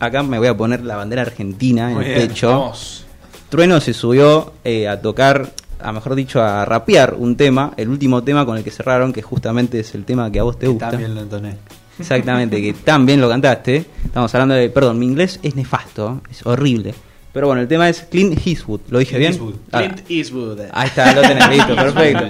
acá 0.00 0.24
me 0.24 0.38
voy 0.38 0.48
a 0.48 0.56
poner 0.56 0.84
la 0.84 0.96
bandera 0.96 1.22
argentina 1.22 1.90
en 1.90 1.94
Muy 1.96 2.04
el 2.06 2.14
bien, 2.14 2.28
pecho. 2.28 2.48
Vamos. 2.48 3.04
Trueno 3.50 3.80
se 3.80 3.94
subió 3.94 4.52
eh, 4.64 4.88
a 4.88 5.00
tocar, 5.00 5.50
a 5.82 5.92
mejor 5.92 6.14
dicho, 6.14 6.40
a 6.42 6.64
rapear 6.64 7.14
un 7.18 7.36
tema, 7.36 7.72
el 7.76 7.88
último 7.88 8.22
tema 8.22 8.44
con 8.46 8.56
el 8.56 8.64
que 8.64 8.70
cerraron, 8.70 9.12
que 9.12 9.22
justamente 9.22 9.80
es 9.80 9.94
el 9.94 10.04
tema 10.04 10.30
que 10.30 10.38
a 10.40 10.42
vos 10.42 10.58
te 10.58 10.66
gusta. 10.68 10.90
También 10.90 11.14
lo 11.14 11.22
entoné. 11.22 11.56
Exactamente, 11.98 12.60
que 12.60 12.72
tan 12.72 13.04
bien 13.06 13.20
lo 13.20 13.28
cantaste. 13.28 13.84
Estamos 14.04 14.34
hablando 14.34 14.54
de, 14.54 14.70
perdón, 14.70 14.98
mi 14.98 15.06
inglés 15.06 15.38
es 15.42 15.54
nefasto, 15.54 16.22
es 16.30 16.44
horrible. 16.46 16.94
Pero 17.32 17.46
bueno, 17.46 17.62
el 17.62 17.68
tema 17.68 17.88
es 17.88 18.02
Clint 18.02 18.46
Eastwood, 18.46 18.80
¿lo 18.90 18.98
dije 18.98 19.16
Clint 19.16 19.20
bien? 19.20 19.32
Eastwood. 19.32 19.54
Ah, 19.72 19.78
Clint 19.78 20.10
Eastwood. 20.10 20.60
Ahí 20.72 20.86
está, 20.88 21.14
lo 21.14 21.22
tenés 21.22 21.48
listo, 21.50 21.74
perfecto. 21.76 22.24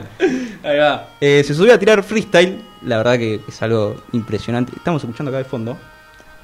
Ahí 0.63 0.79
va. 0.79 1.09
Eh, 1.21 1.43
se 1.45 1.55
subió 1.55 1.75
a 1.75 1.79
tirar 1.79 2.03
freestyle, 2.03 2.61
la 2.83 2.99
verdad 2.99 3.19
que 3.19 3.41
es 3.49 3.63
algo 3.63 3.97
impresionante. 4.13 4.73
Estamos 4.77 5.03
escuchando 5.03 5.31
acá 5.31 5.39
de 5.39 5.45
fondo. 5.45 5.77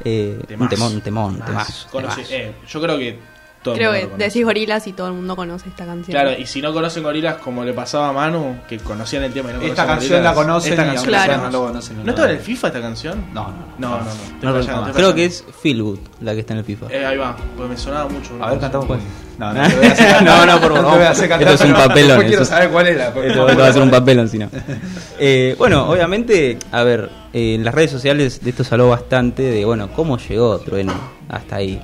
Eh, 0.04 0.38
un 0.58 0.68
temón, 0.68 0.94
un 0.94 1.00
temón, 1.00 1.34
un 1.34 1.40
temazo. 1.40 1.88
eh, 2.30 2.52
yo 2.68 2.80
creo 2.80 2.98
que 2.98 3.18
todo 3.62 3.74
Creo 3.74 3.92
que 3.92 4.08
decís 4.16 4.44
gorilas 4.44 4.86
y 4.86 4.92
todo 4.92 5.08
el 5.08 5.14
mundo 5.14 5.34
conoce 5.36 5.68
esta 5.68 5.84
canción. 5.84 6.12
Claro, 6.12 6.32
y 6.38 6.46
si 6.46 6.62
no 6.62 6.72
conocen 6.72 7.02
gorilas, 7.02 7.36
como 7.36 7.64
le 7.64 7.72
pasaba 7.72 8.08
a 8.08 8.12
Manu, 8.12 8.56
que 8.68 8.78
conocían 8.78 9.24
el 9.24 9.32
tema 9.32 9.50
y 9.50 9.54
no 9.54 9.62
Esta 9.62 9.86
canción 9.86 10.22
la 10.22 10.32
conocen 10.34 10.72
esta 10.74 10.82
y 10.84 10.86
canción 10.94 11.14
sea 11.14 11.36
no 11.38 11.50
lo 11.50 11.66
conocen, 11.66 11.96
no 11.96 12.00
¿No 12.02 12.06
la- 12.06 12.12
estaba 12.12 12.30
en 12.30 12.36
el 12.36 12.42
FIFA 12.42 12.66
esta 12.68 12.80
canción? 12.80 13.24
No, 13.34 13.48
no, 13.48 13.56
no. 13.78 13.98
No, 13.98 13.98
no, 13.98 14.56
no. 14.58 14.62
Fallando, 14.62 14.92
creo 14.92 15.14
que 15.14 15.24
es 15.24 15.44
Feel 15.62 15.82
Good 15.82 15.98
la 16.20 16.34
que 16.34 16.40
está 16.40 16.52
en 16.54 16.58
el 16.60 16.64
FIFA. 16.64 16.86
Eh, 16.90 17.04
ahí 17.06 17.16
va, 17.16 17.36
porque 17.56 17.70
me 17.72 17.76
sonaba 17.76 18.08
mucho. 18.08 18.30
A 18.40 18.50
ver, 18.50 18.58
cantamos 18.60 18.86
Pues. 18.86 19.00
No, 19.38 19.52
no, 19.54 19.68
te 19.68 19.76
voy 19.76 19.86
a 19.86 19.90
hacer 19.92 20.06
cantar. 20.16 20.24
No, 20.24 20.46
no, 20.54 20.60
por 20.60 20.74
favor. 20.74 20.94
voy 20.96 21.02
a 21.06 21.10
hacer 21.10 21.28
cantar, 21.28 21.52
Esto 21.52 21.64
es 21.64 21.70
un 21.70 21.76
papelón, 21.76 22.08
después 22.08 22.26
quiero 22.28 22.44
saber 22.44 22.70
cuál 22.70 22.86
era. 22.88 23.12
porque 23.12 23.28
Esto 23.28 23.44
va 23.44 23.66
a 23.68 23.72
ser 23.72 23.82
un 23.82 23.90
papelón, 23.90 24.28
si 24.28 24.38
no. 24.38 24.48
Eh, 25.20 25.56
bueno, 25.58 25.88
obviamente, 25.90 26.58
a 26.70 26.84
ver, 26.84 27.10
eh, 27.32 27.54
en 27.54 27.64
las 27.64 27.74
redes 27.74 27.90
sociales 27.90 28.40
de 28.42 28.50
esto 28.50 28.62
se 28.62 28.72
habló 28.74 28.88
bastante 28.88 29.42
de, 29.42 29.64
bueno, 29.64 29.90
cómo 29.94 30.16
llegó 30.16 30.58
Trueno 30.60 30.92
hasta 31.28 31.56
ahí. 31.56 31.80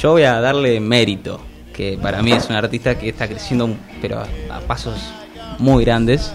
Yo 0.00 0.12
voy 0.12 0.22
a 0.24 0.40
darle 0.40 0.80
mérito, 0.80 1.40
que 1.72 1.98
para 2.00 2.22
mí 2.22 2.32
es 2.32 2.48
un 2.48 2.56
artista 2.56 2.96
que 2.98 3.08
está 3.08 3.26
creciendo, 3.28 3.70
pero 4.00 4.18
a, 4.20 4.56
a 4.56 4.60
pasos 4.60 4.98
muy 5.58 5.84
grandes. 5.84 6.32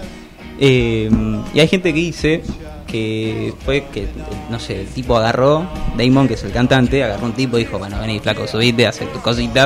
Eh, 0.60 1.10
y 1.54 1.60
hay 1.60 1.68
gente 1.68 1.94
que 1.94 2.00
dice 2.00 2.44
que 2.88 3.54
fue 3.66 3.86
que, 3.94 4.08
no 4.50 4.60
sé, 4.60 4.82
el 4.82 4.88
tipo 4.88 5.16
agarró, 5.16 5.66
Damon, 5.98 6.28
que 6.28 6.34
es 6.34 6.44
el 6.44 6.52
cantante, 6.52 7.04
agarró 7.04 7.26
un 7.28 7.34
tipo 7.34 7.58
y 7.58 7.64
dijo, 7.66 7.78
bueno, 7.78 8.00
vení, 8.00 8.20
flaco, 8.20 8.48
subite, 8.48 8.88
hace 8.88 9.06
tu 9.06 9.20
cosita. 9.22 9.66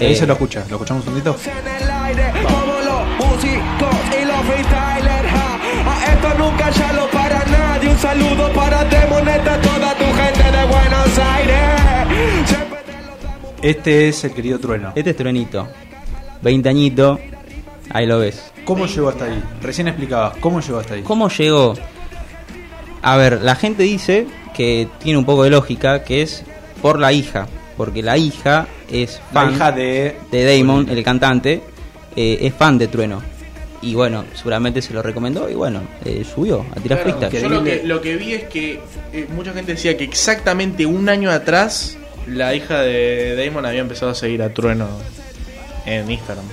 Ahí 0.00 0.12
Eh, 0.12 0.16
se 0.16 0.26
lo 0.26 0.32
escucha, 0.34 0.60
lo 0.68 0.76
escuchamos 0.76 1.06
un 1.06 1.12
poquito. 1.12 1.36
en 1.44 1.82
el 1.82 1.90
aire 1.90 2.32
como 2.42 2.72
los 2.88 3.08
músicos 3.26 3.96
y 4.20 4.24
los 4.24 4.40
freestylers 4.46 5.30
ja. 5.30 5.58
a 5.92 6.12
esto 6.14 6.28
nunca 6.38 6.70
ya 6.70 6.92
lo 6.92 7.10
para 7.10 7.44
nadie 7.46 7.90
un 7.90 7.98
saludo 7.98 8.52
para 8.52 8.84
Demoneta 8.84 9.60
toda 9.60 9.94
tu 9.94 10.04
gente 10.04 10.44
de 10.56 10.64
Buenos 10.66 11.18
Aires 11.18 12.57
Este 13.62 14.08
es 14.08 14.22
el 14.22 14.32
querido 14.32 14.60
Trueno. 14.60 14.92
Este 14.94 15.10
es 15.10 15.16
Truenito, 15.16 15.66
20 16.42 16.68
añitos, 16.68 17.18
ahí 17.90 18.06
lo 18.06 18.20
ves. 18.20 18.52
¿Cómo 18.64 18.86
llegó 18.86 19.08
hasta 19.08 19.24
ahí? 19.24 19.42
Recién 19.60 19.88
explicabas, 19.88 20.36
¿cómo 20.38 20.60
llegó 20.60 20.78
hasta 20.78 20.94
ahí? 20.94 21.02
¿Cómo 21.02 21.28
llegó? 21.28 21.74
A 23.02 23.16
ver, 23.16 23.42
la 23.42 23.56
gente 23.56 23.82
dice 23.82 24.26
que 24.54 24.88
tiene 25.00 25.18
un 25.18 25.24
poco 25.24 25.42
de 25.42 25.50
lógica, 25.50 26.04
que 26.04 26.22
es 26.22 26.44
por 26.80 27.00
la 27.00 27.12
hija, 27.12 27.48
porque 27.76 28.00
la 28.00 28.16
hija 28.16 28.68
es 28.92 29.20
La 29.32 29.42
fan 29.42 29.54
hija 29.54 29.72
de... 29.72 30.16
de 30.30 30.58
Damon, 30.58 30.88
el 30.88 31.02
cantante, 31.02 31.60
eh, 32.14 32.38
es 32.40 32.54
fan 32.54 32.78
de 32.78 32.86
Trueno. 32.86 33.22
Y 33.82 33.94
bueno, 33.94 34.24
seguramente 34.34 34.82
se 34.82 34.92
lo 34.92 35.02
recomendó 35.02 35.48
y 35.48 35.54
bueno, 35.54 35.80
eh, 36.04 36.24
subió 36.24 36.64
a 36.76 36.80
tirar 36.80 37.02
Claro, 37.02 37.30
yo 37.30 37.48
lo 37.48 37.64
que, 37.64 37.82
lo 37.84 38.00
que 38.00 38.16
vi 38.16 38.34
es 38.34 38.44
que 38.44 38.80
eh, 39.12 39.26
mucha 39.34 39.52
gente 39.52 39.72
decía 39.72 39.96
que 39.96 40.04
exactamente 40.04 40.84
un 40.84 41.08
año 41.08 41.30
atrás 41.30 41.96
la 42.30 42.54
hija 42.54 42.80
de 42.82 43.36
Damon 43.36 43.66
había 43.66 43.80
empezado 43.80 44.12
a 44.12 44.14
seguir 44.14 44.42
a 44.42 44.52
Trueno 44.52 44.88
en 45.86 46.10
Instagram. 46.10 46.44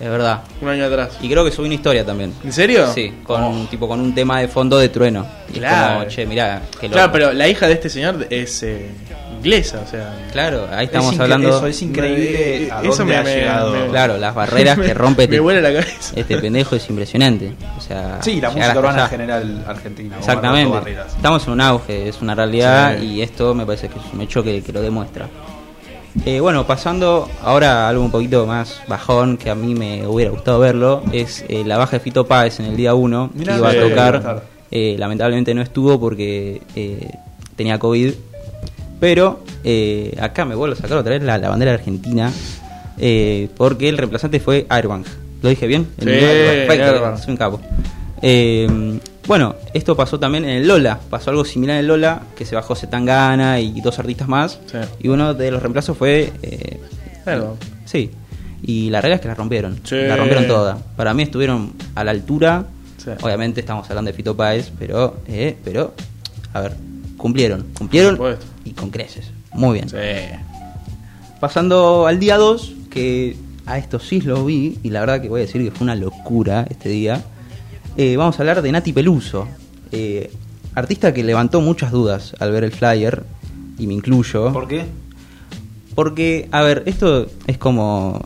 Es 0.00 0.08
verdad. 0.08 0.42
Un 0.60 0.68
año 0.68 0.84
atrás. 0.84 1.18
Y 1.20 1.28
creo 1.28 1.44
que 1.44 1.50
subí 1.50 1.66
una 1.66 1.74
historia 1.74 2.06
también. 2.06 2.32
¿En 2.44 2.52
serio? 2.52 2.92
Sí, 2.92 3.14
con 3.24 3.66
tipo 3.66 3.88
con 3.88 4.00
un 4.00 4.14
tema 4.14 4.40
de 4.40 4.46
fondo 4.48 4.78
de 4.78 4.88
Trueno. 4.88 5.26
Y 5.52 5.58
es 5.58 5.64
como, 5.64 6.04
che, 6.04 6.24
mirá, 6.24 6.62
que 6.80 6.86
loco. 6.86 6.94
Claro, 6.94 7.12
pero 7.12 7.32
la 7.32 7.48
hija 7.48 7.66
de 7.66 7.72
este 7.72 7.88
señor 7.88 8.26
es 8.30 8.62
eh, 8.62 8.90
inglesa, 9.38 9.80
o 9.86 9.90
sea. 9.90 10.14
Claro, 10.32 10.68
ahí 10.72 10.86
estamos 10.86 11.14
incre- 11.14 11.22
hablando. 11.22 11.48
Eso 11.48 11.66
es 11.66 11.82
increíble 11.82 12.68
a 12.70 12.80
eso 12.82 12.88
dónde 12.98 13.04
me- 13.04 13.16
ha 13.18 13.22
me- 13.22 13.34
llegado. 13.36 13.72
me- 13.72 13.86
Claro, 13.88 14.18
las 14.18 14.34
barreras 14.34 14.78
que 14.86 14.94
rompe 14.94 15.18
Me 15.22 15.24
este, 15.24 15.40
vuela 15.40 15.60
la 15.60 15.72
cabeza. 15.80 16.12
este 16.16 16.36
pendejo 16.38 16.76
es 16.76 16.88
impresionante. 16.90 17.52
O 17.76 17.80
sea, 17.80 18.18
Sí, 18.22 18.40
la 18.40 18.50
música 18.50 18.78
urbana 18.78 19.04
en 19.04 19.08
general 19.10 19.64
argentina. 19.66 20.16
Exactamente. 20.18 20.96
Estamos 21.16 21.46
en 21.46 21.52
un 21.52 21.60
auge, 21.60 22.08
es 22.08 22.20
una 22.20 22.34
realidad 22.34 22.98
Sí. 22.98 23.06
y 23.06 23.22
esto 23.22 23.54
me 23.54 23.64
parece 23.66 23.88
que 23.88 23.98
es 23.98 24.04
un 24.12 24.20
hecho 24.20 24.42
que, 24.42 24.62
que 24.62 24.72
lo 24.72 24.82
demuestra. 24.82 25.28
Eh, 26.24 26.40
bueno, 26.40 26.66
pasando 26.66 27.28
ahora 27.44 27.86
a 27.86 27.88
algo 27.90 28.02
un 28.04 28.10
poquito 28.10 28.44
más 28.46 28.80
bajón, 28.88 29.36
que 29.36 29.50
a 29.50 29.54
mí 29.54 29.74
me 29.74 30.04
hubiera 30.06 30.30
gustado 30.32 30.58
verlo, 30.58 31.02
es 31.12 31.44
eh, 31.48 31.62
la 31.64 31.78
baja 31.78 31.92
de 31.92 32.00
Fito 32.00 32.26
Páez 32.26 32.58
en 32.58 32.66
el 32.66 32.76
día 32.76 32.94
1, 32.94 33.30
que 33.36 33.42
iba 33.54 33.70
a 33.70 33.74
tocar. 33.74 34.42
Eh, 34.70 34.96
lamentablemente 34.98 35.54
no 35.54 35.62
estuvo 35.62 35.98
porque 36.00 36.60
eh, 36.74 37.08
tenía 37.56 37.78
COVID. 37.78 38.12
Pero 39.00 39.44
eh, 39.64 40.16
acá 40.20 40.44
me 40.44 40.54
vuelvo 40.54 40.74
a 40.74 40.76
sacar 40.76 40.98
otra 40.98 41.12
vez 41.12 41.22
la, 41.22 41.38
la 41.38 41.48
bandera 41.48 41.72
argentina, 41.74 42.32
eh, 42.98 43.48
porque 43.56 43.88
el 43.88 43.96
reemplazante 43.98 44.40
fue 44.40 44.66
Airbang. 44.68 45.04
¿Lo 45.42 45.48
dije 45.48 45.66
bien? 45.66 45.86
Sí, 45.98 46.04
Perfecto, 46.04 46.84
Airbang. 46.94 47.18
soy 47.18 47.30
un 47.30 47.36
capo. 47.36 47.60
Eh, 48.22 48.98
bueno, 49.26 49.54
esto 49.74 49.94
pasó 49.96 50.18
también 50.18 50.44
en 50.44 50.56
el 50.56 50.66
Lola. 50.68 50.98
Pasó 51.10 51.30
algo 51.30 51.44
similar 51.44 51.74
en 51.76 51.80
el 51.80 51.86
Lola, 51.86 52.22
que 52.36 52.44
se 52.44 52.54
bajó 52.56 52.74
Zetangana 52.74 53.60
y 53.60 53.80
dos 53.80 53.98
artistas 53.98 54.26
más. 54.26 54.58
Sí. 54.66 54.78
Y 55.00 55.08
uno 55.08 55.34
de 55.34 55.50
los 55.50 55.62
reemplazos 55.62 55.96
fue. 55.96 56.32
eh. 56.42 56.80
Sí. 57.84 58.10
Y 58.62 58.90
la 58.90 59.00
realidad 59.00 59.16
es 59.18 59.22
que 59.22 59.28
la 59.28 59.34
rompieron. 59.34 59.78
Sí. 59.84 59.94
La 59.96 60.16
rompieron 60.16 60.46
toda. 60.46 60.78
Para 60.96 61.14
mí 61.14 61.22
estuvieron 61.22 61.72
a 61.94 62.02
la 62.04 62.10
altura. 62.10 62.64
Sí. 62.96 63.10
Obviamente 63.22 63.60
estamos 63.60 63.88
hablando 63.88 64.10
de 64.10 64.16
Fito 64.16 64.36
Páez, 64.36 64.72
pero, 64.78 65.18
eh, 65.28 65.56
pero, 65.62 65.94
a 66.54 66.60
ver, 66.62 66.74
cumplieron. 67.16 67.66
Cumplieron 67.78 68.16
Por 68.16 68.32
supuesto. 68.32 68.54
Y 68.68 68.72
con 68.72 68.90
creces. 68.90 69.30
Muy 69.52 69.74
bien. 69.74 69.88
Sí. 69.88 69.96
Pasando 71.40 72.06
al 72.06 72.18
día 72.18 72.36
2, 72.36 72.74
que 72.90 73.36
a 73.66 73.78
esto 73.78 73.98
sí 73.98 74.20
lo 74.20 74.44
vi, 74.44 74.78
y 74.82 74.90
la 74.90 75.00
verdad 75.00 75.20
que 75.20 75.28
voy 75.28 75.40
a 75.40 75.44
decir 75.46 75.62
que 75.62 75.70
fue 75.70 75.84
una 75.84 75.94
locura 75.94 76.66
este 76.68 76.88
día. 76.88 77.24
Eh, 77.96 78.16
vamos 78.16 78.38
a 78.38 78.42
hablar 78.42 78.62
de 78.62 78.72
Nati 78.72 78.92
Peluso, 78.92 79.46
eh, 79.92 80.30
artista 80.74 81.12
que 81.12 81.24
levantó 81.24 81.60
muchas 81.60 81.92
dudas 81.92 82.34
al 82.38 82.52
ver 82.52 82.64
el 82.64 82.72
flyer, 82.72 83.24
y 83.78 83.86
me 83.86 83.94
incluyo. 83.94 84.52
¿Por 84.52 84.68
qué? 84.68 84.84
Porque, 85.94 86.48
a 86.52 86.62
ver, 86.62 86.82
esto 86.86 87.26
es 87.46 87.58
como, 87.58 88.24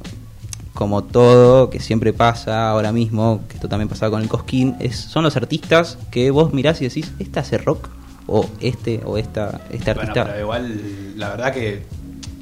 como 0.74 1.04
todo 1.04 1.70
que 1.70 1.80
siempre 1.80 2.12
pasa 2.12 2.70
ahora 2.70 2.92
mismo, 2.92 3.42
que 3.48 3.54
esto 3.54 3.68
también 3.68 3.88
pasaba 3.88 4.10
con 4.10 4.22
el 4.22 4.28
Cosquín, 4.28 4.76
es, 4.80 4.96
son 4.96 5.24
los 5.24 5.36
artistas 5.36 5.98
que 6.10 6.30
vos 6.30 6.52
mirás 6.52 6.80
y 6.80 6.84
decís, 6.88 7.12
¿este 7.18 7.40
hace 7.40 7.58
rock? 7.58 7.88
O 8.26 8.46
este, 8.60 9.00
o 9.04 9.18
esta, 9.18 9.62
este 9.70 9.92
Bueno, 9.94 10.00
artista. 10.10 10.24
pero 10.26 10.40
igual, 10.40 11.18
la 11.18 11.30
verdad 11.30 11.52
que 11.52 11.82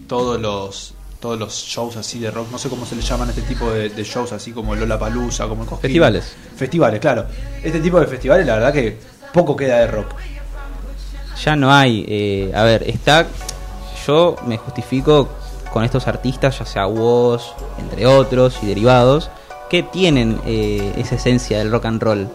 todos 0.06 0.40
los 0.40 0.94
todos 1.20 1.38
los 1.38 1.52
shows 1.54 1.96
así 1.96 2.18
de 2.18 2.30
rock, 2.30 2.50
no 2.50 2.56
sé 2.56 2.70
cómo 2.70 2.86
se 2.86 2.96
le 2.96 3.02
llaman 3.02 3.28
a 3.28 3.30
este 3.32 3.42
tipo 3.42 3.70
de, 3.70 3.90
de 3.90 4.04
shows, 4.04 4.32
así 4.32 4.52
como 4.52 4.74
Lola 4.74 4.98
Palusa, 4.98 5.46
como 5.48 5.62
el 5.64 5.68
Cosquín. 5.68 5.82
Festivales. 5.90 6.34
Festivales, 6.56 6.98
claro. 7.00 7.26
Este 7.62 7.78
tipo 7.80 8.00
de 8.00 8.06
festivales, 8.06 8.46
la 8.46 8.54
verdad 8.54 8.72
que 8.72 8.96
poco 9.34 9.54
queda 9.54 9.80
de 9.80 9.86
rock. 9.88 10.14
ya 11.44 11.56
no 11.56 11.70
hay. 11.72 12.04
eh, 12.08 12.52
a 12.54 12.62
ver, 12.64 12.84
está. 12.88 13.26
Yo 14.06 14.36
me 14.46 14.56
justifico 14.56 15.28
con 15.72 15.84
estos 15.84 16.08
artistas, 16.08 16.58
ya 16.58 16.64
sea 16.64 16.86
Woz, 16.86 17.52
entre 17.78 18.06
otros 18.06 18.58
y 18.62 18.66
derivados, 18.66 19.30
que 19.68 19.82
tienen 19.82 20.40
eh, 20.46 20.94
esa 20.96 21.16
esencia 21.16 21.58
del 21.58 21.70
rock 21.70 21.84
and 21.84 22.02
roll. 22.02 22.28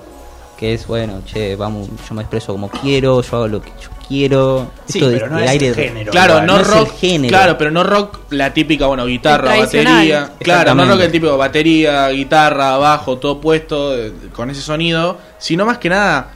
Que 0.57 0.73
es, 0.73 0.87
bueno, 0.87 1.21
che, 1.25 1.55
vamos, 1.55 1.89
yo 2.07 2.15
me 2.15 2.21
expreso 2.21 2.53
como 2.53 2.69
quiero, 2.69 3.21
yo 3.21 3.35
hago 3.37 3.47
lo 3.47 3.61
que 3.61 3.69
yo 3.81 3.89
quiero. 4.07 4.71
Sí, 4.85 4.99
Esto 4.99 5.09
de- 5.09 5.17
pero 5.17 5.29
no 5.29 5.37
de 5.37 5.43
es 5.45 5.49
aire 5.51 5.67
el 5.67 5.75
género. 5.75 6.11
Claro, 6.11 6.33
igual, 6.35 6.45
no, 6.47 6.53
no 6.55 6.61
es 6.61 6.67
rock. 6.67 6.87
el 6.87 6.97
género. 6.97 7.29
Claro, 7.29 7.57
pero 7.57 7.71
no 7.71 7.83
rock 7.83 8.19
la 8.29 8.53
típica, 8.53 8.85
bueno, 8.87 9.05
guitarra, 9.05 9.57
batería. 9.57 10.31
Claro, 10.39 10.73
no 10.75 10.85
rock 10.85 11.01
el 11.01 11.11
típico 11.11 11.37
batería, 11.37 12.07
guitarra, 12.09 12.77
bajo, 12.77 13.17
todo 13.17 13.41
puesto 13.41 13.93
eh, 13.97 14.13
con 14.33 14.49
ese 14.49 14.61
sonido, 14.61 15.17
sino 15.37 15.65
más 15.65 15.77
que 15.79 15.89
nada 15.89 16.31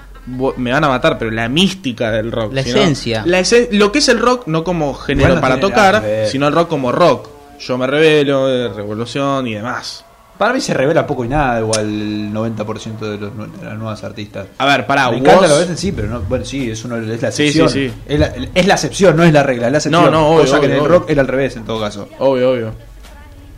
me 0.58 0.72
van 0.72 0.84
a 0.84 0.90
matar, 0.90 1.18
pero 1.18 1.32
la 1.32 1.48
mística 1.50 2.12
del 2.12 2.32
rock. 2.32 2.54
La 2.54 2.62
sino- 2.64 2.78
esencia. 2.82 3.24
la 3.26 3.40
esen- 3.40 3.70
lo 3.72 3.92
que 3.92 4.00
es 4.00 4.10
el 4.10 4.20
rock 4.20 4.48
no 4.48 4.64
como 4.66 4.94
género 4.94 5.40
para 5.40 5.60
tocar, 5.62 6.04
sino 6.30 6.48
el 6.48 6.54
rock 6.54 6.68
como 6.70 6.92
rock. 6.92 7.30
Yo 7.60 7.78
me 7.78 7.88
revelo, 7.88 8.50
eh, 8.50 8.70
revolución 8.70 9.48
y 9.48 9.54
demás. 9.54 10.04
Para 10.40 10.54
mí 10.54 10.62
se 10.62 10.74
revela 10.74 11.06
poco 11.06 11.24
y 11.26 11.28
nada, 11.28 11.60
igual 11.60 11.82
el 11.82 12.32
90% 12.34 12.98
de, 13.00 13.18
los, 13.18 13.60
de 13.60 13.66
las 13.66 13.78
nuevas 13.78 14.02
artistas. 14.06 14.48
A 14.58 14.66
ver, 14.66 14.88
pará, 14.88 15.12
Me 15.12 15.18
encanta 15.18 15.42
vos- 15.42 15.50
lo 15.50 15.58
ves 15.68 15.78
sí, 15.80 15.92
pero 15.92 16.08
no, 16.08 16.22
bueno, 16.22 16.46
sí, 16.46 16.72
es, 16.72 16.84
uno, 16.86 16.96
es 16.96 17.22
la 17.22 17.30
Sí, 17.32 17.44
excepción. 17.44 17.70
sí, 17.70 17.90
sí. 17.90 17.96
Es, 18.08 18.20
la, 18.20 18.32
es 18.56 18.66
la 18.66 18.74
excepción, 18.76 19.18
no 19.18 19.24
es 19.24 19.34
la 19.34 19.44
regla, 19.44 19.66
es 19.68 19.72
la 19.74 19.78
excepción. 19.80 20.06
No, 20.06 20.10
no, 20.10 20.30
obvio, 20.30 20.42
Cosa 20.46 20.60
que 20.62 20.68
en 20.68 20.72
obvio, 20.72 20.82
el 20.86 20.88
obvio. 20.88 21.00
rock 21.02 21.10
era 21.10 21.22
al 21.22 21.28
revés 21.28 21.56
en 21.58 21.66
todo 21.66 21.82
caso. 21.82 22.08
Obvio, 22.20 22.52
obvio. 22.52 22.72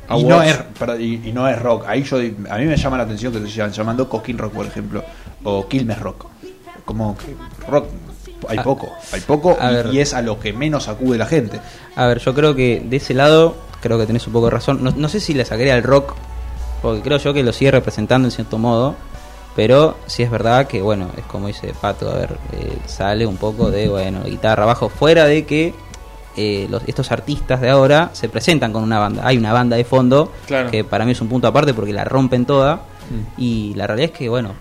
A 0.09 0.17
Y 0.17 0.23
no, 0.23 0.41
es, 0.41 0.57
perdón, 0.79 1.01
y, 1.01 1.13
y 1.29 1.32
no 1.32 1.47
es 1.47 1.61
rock. 1.61 1.86
Ahí 1.88 2.01
yo, 2.03 2.17
a 2.17 2.57
mí 2.57 2.65
me 2.65 2.75
llama 2.75 2.97
la 2.97 3.03
atención 3.03 3.32
que 3.32 3.39
se 3.41 3.47
sigan 3.47 3.71
llamando 3.71 4.09
Cosquín 4.09 4.38
Rock, 4.39 4.53
por 4.53 4.65
ejemplo, 4.65 5.03
o 5.43 5.67
Quilmes 5.67 5.99
Rock. 5.99 6.25
Como 6.84 7.15
que 7.15 7.36
rock 7.69 7.86
hay 8.49 8.57
Ah, 8.57 8.63
poco, 8.63 8.91
hay 9.13 9.21
poco 9.21 9.55
y, 9.61 9.65
ver. 9.73 9.86
y 9.93 9.99
es 9.99 10.15
a 10.15 10.23
lo 10.23 10.39
que 10.39 10.51
menos 10.51 10.88
acude 10.88 11.19
la 11.19 11.27
gente. 11.27 11.59
A 11.95 12.07
ver, 12.07 12.17
yo 12.17 12.34
creo 12.34 12.55
que 12.55 12.82
de 12.84 12.97
ese 12.97 13.13
lado, 13.13 13.55
creo 13.82 13.99
que 13.99 14.07
tenés 14.07 14.25
un 14.25 14.34
poco 14.34 14.45
de 14.47 14.51
razón. 14.51 14.84
No, 14.84 14.89
no 14.97 15.07
sé 15.09 15.19
si 15.19 15.36
le 15.36 15.45
sacaría 15.45 15.75
al 15.75 15.84
rock, 15.84 16.15
porque 16.82 17.01
creo 17.01 17.17
yo 17.17 17.34
que 17.34 17.43
lo 17.43 17.53
sigue 17.53 17.71
representando 17.71 18.27
en 18.27 18.32
cierto 18.32 18.57
modo. 18.57 18.95
Pero 19.55 19.97
sí 20.05 20.23
es 20.23 20.32
verdad 20.32 20.65
que, 20.65 20.82
bueno, 20.82 21.09
es 21.17 21.25
como 21.25 21.47
dice 21.47 21.73
Pato, 21.82 22.09
a 22.09 22.13
ver, 22.13 22.38
eh, 22.53 22.77
sale 22.86 23.25
un 23.25 23.36
poco 23.36 23.69
de, 23.69 23.89
bueno, 23.89 24.23
guitarra, 24.23 24.65
bajo, 24.65 24.88
fuera 24.88 25.25
de 25.25 25.45
que 25.45 25.73
eh, 26.38 26.67
los, 26.69 26.82
estos 26.88 27.11
artistas 27.11 27.59
de 27.59 27.69
ahora 27.69 28.11
se 28.13 28.29
presentan 28.29 28.71
con 28.71 28.82
una 28.82 28.97
banda. 28.99 29.23
Hay 29.25 29.38
una 29.38 29.51
banda 29.51 29.75
de 29.75 29.84
fondo 29.84 30.32
Claro. 30.47 30.71
que 30.71 30.86
para 30.86 31.03
mí 31.03 31.11
es 31.11 31.19
un 31.19 31.27
punto 31.27 31.47
aparte 31.47 31.73
porque 31.73 31.91
la 31.91 32.05
rompen 32.05 32.45
toda. 32.45 32.84
Y 33.38 33.73
la 33.75 33.88
realidad 33.88 34.11
es 34.13 34.17
que, 34.17 34.29
bueno, 34.29 34.53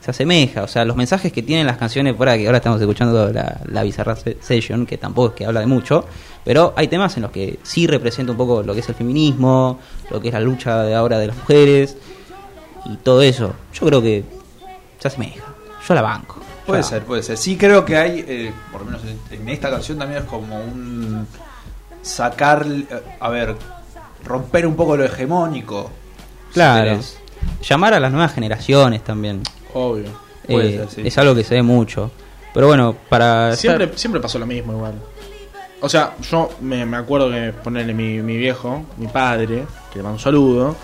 se 0.00 0.10
asemeja. 0.10 0.62
O 0.62 0.68
sea, 0.68 0.84
los 0.84 0.96
mensajes 0.96 1.32
que 1.32 1.42
tienen 1.42 1.66
las 1.66 1.76
canciones, 1.76 2.16
fuera 2.16 2.36
que 2.36 2.46
ahora 2.46 2.58
estamos 2.58 2.80
escuchando 2.80 3.30
la, 3.32 3.60
la 3.66 3.82
Bizarra 3.82 4.16
Se- 4.16 4.38
Session, 4.40 4.86
que 4.86 4.96
tampoco 4.98 5.28
es 5.28 5.34
que 5.34 5.46
habla 5.46 5.60
de 5.60 5.66
mucho, 5.66 6.06
pero 6.44 6.72
hay 6.76 6.88
temas 6.88 7.14
en 7.16 7.22
los 7.24 7.30
que 7.30 7.58
sí 7.62 7.86
representa 7.86 8.32
un 8.32 8.38
poco 8.38 8.62
lo 8.62 8.72
que 8.74 8.80
es 8.80 8.88
el 8.88 8.94
feminismo, 8.94 9.78
lo 10.10 10.20
que 10.20 10.28
es 10.28 10.34
la 10.34 10.40
lucha 10.40 10.82
de 10.84 10.94
ahora 10.94 11.18
de 11.18 11.26
las 11.26 11.36
mujeres 11.36 11.96
y 12.86 12.96
todo 12.96 13.20
eso. 13.22 13.54
Yo 13.74 13.86
creo 13.86 14.00
que 14.00 14.24
se 14.98 15.08
asemeja. 15.08 15.44
Yo 15.86 15.94
la 15.94 16.02
banco. 16.02 16.36
Puede 16.66 16.82
ser, 16.82 17.02
puede 17.04 17.22
ser. 17.22 17.36
Sí 17.36 17.56
creo 17.56 17.84
que 17.84 17.96
hay, 17.96 18.24
eh, 18.26 18.52
por 18.70 18.82
lo 18.82 18.86
menos 18.86 19.02
en, 19.30 19.48
esta 19.48 19.70
canción 19.70 19.98
también 19.98 20.22
es 20.22 20.28
como 20.28 20.56
un 20.62 21.26
sacar, 22.02 22.64
eh, 22.68 22.86
a 23.18 23.28
ver, 23.28 23.56
romper 24.24 24.66
un 24.66 24.76
poco 24.76 24.96
lo 24.96 25.04
hegemónico. 25.04 25.90
Claro. 26.52 26.98
Llamar 27.68 27.94
a 27.94 28.00
las 28.00 28.12
nuevas 28.12 28.32
generaciones 28.34 29.02
también. 29.02 29.42
Obvio. 29.74 30.06
Puede 30.46 30.68
Eh, 30.74 30.78
ser, 30.78 30.90
sí. 30.90 31.02
Es 31.04 31.18
algo 31.18 31.34
que 31.34 31.44
se 31.44 31.54
ve 31.56 31.62
mucho. 31.62 32.10
Pero 32.52 32.66
bueno, 32.66 32.96
para... 33.08 33.54
Siempre, 33.56 33.84
estar- 33.84 33.98
siempre 33.98 34.20
pasó 34.20 34.38
lo 34.38 34.46
mismo 34.46 34.72
igual. 34.72 34.94
O 35.80 35.88
sea, 35.88 36.14
yo 36.30 36.50
me, 36.60 36.84
me 36.84 36.96
acuerdo 36.96 37.30
que 37.30 37.52
ponerle 37.62 37.94
mi, 37.94 38.20
mi 38.22 38.36
viejo, 38.36 38.82
mi 38.98 39.06
padre, 39.06 39.64
que 39.92 39.98
le 39.98 40.02
mando 40.02 40.16
un 40.16 40.20
saludo, 40.20 40.76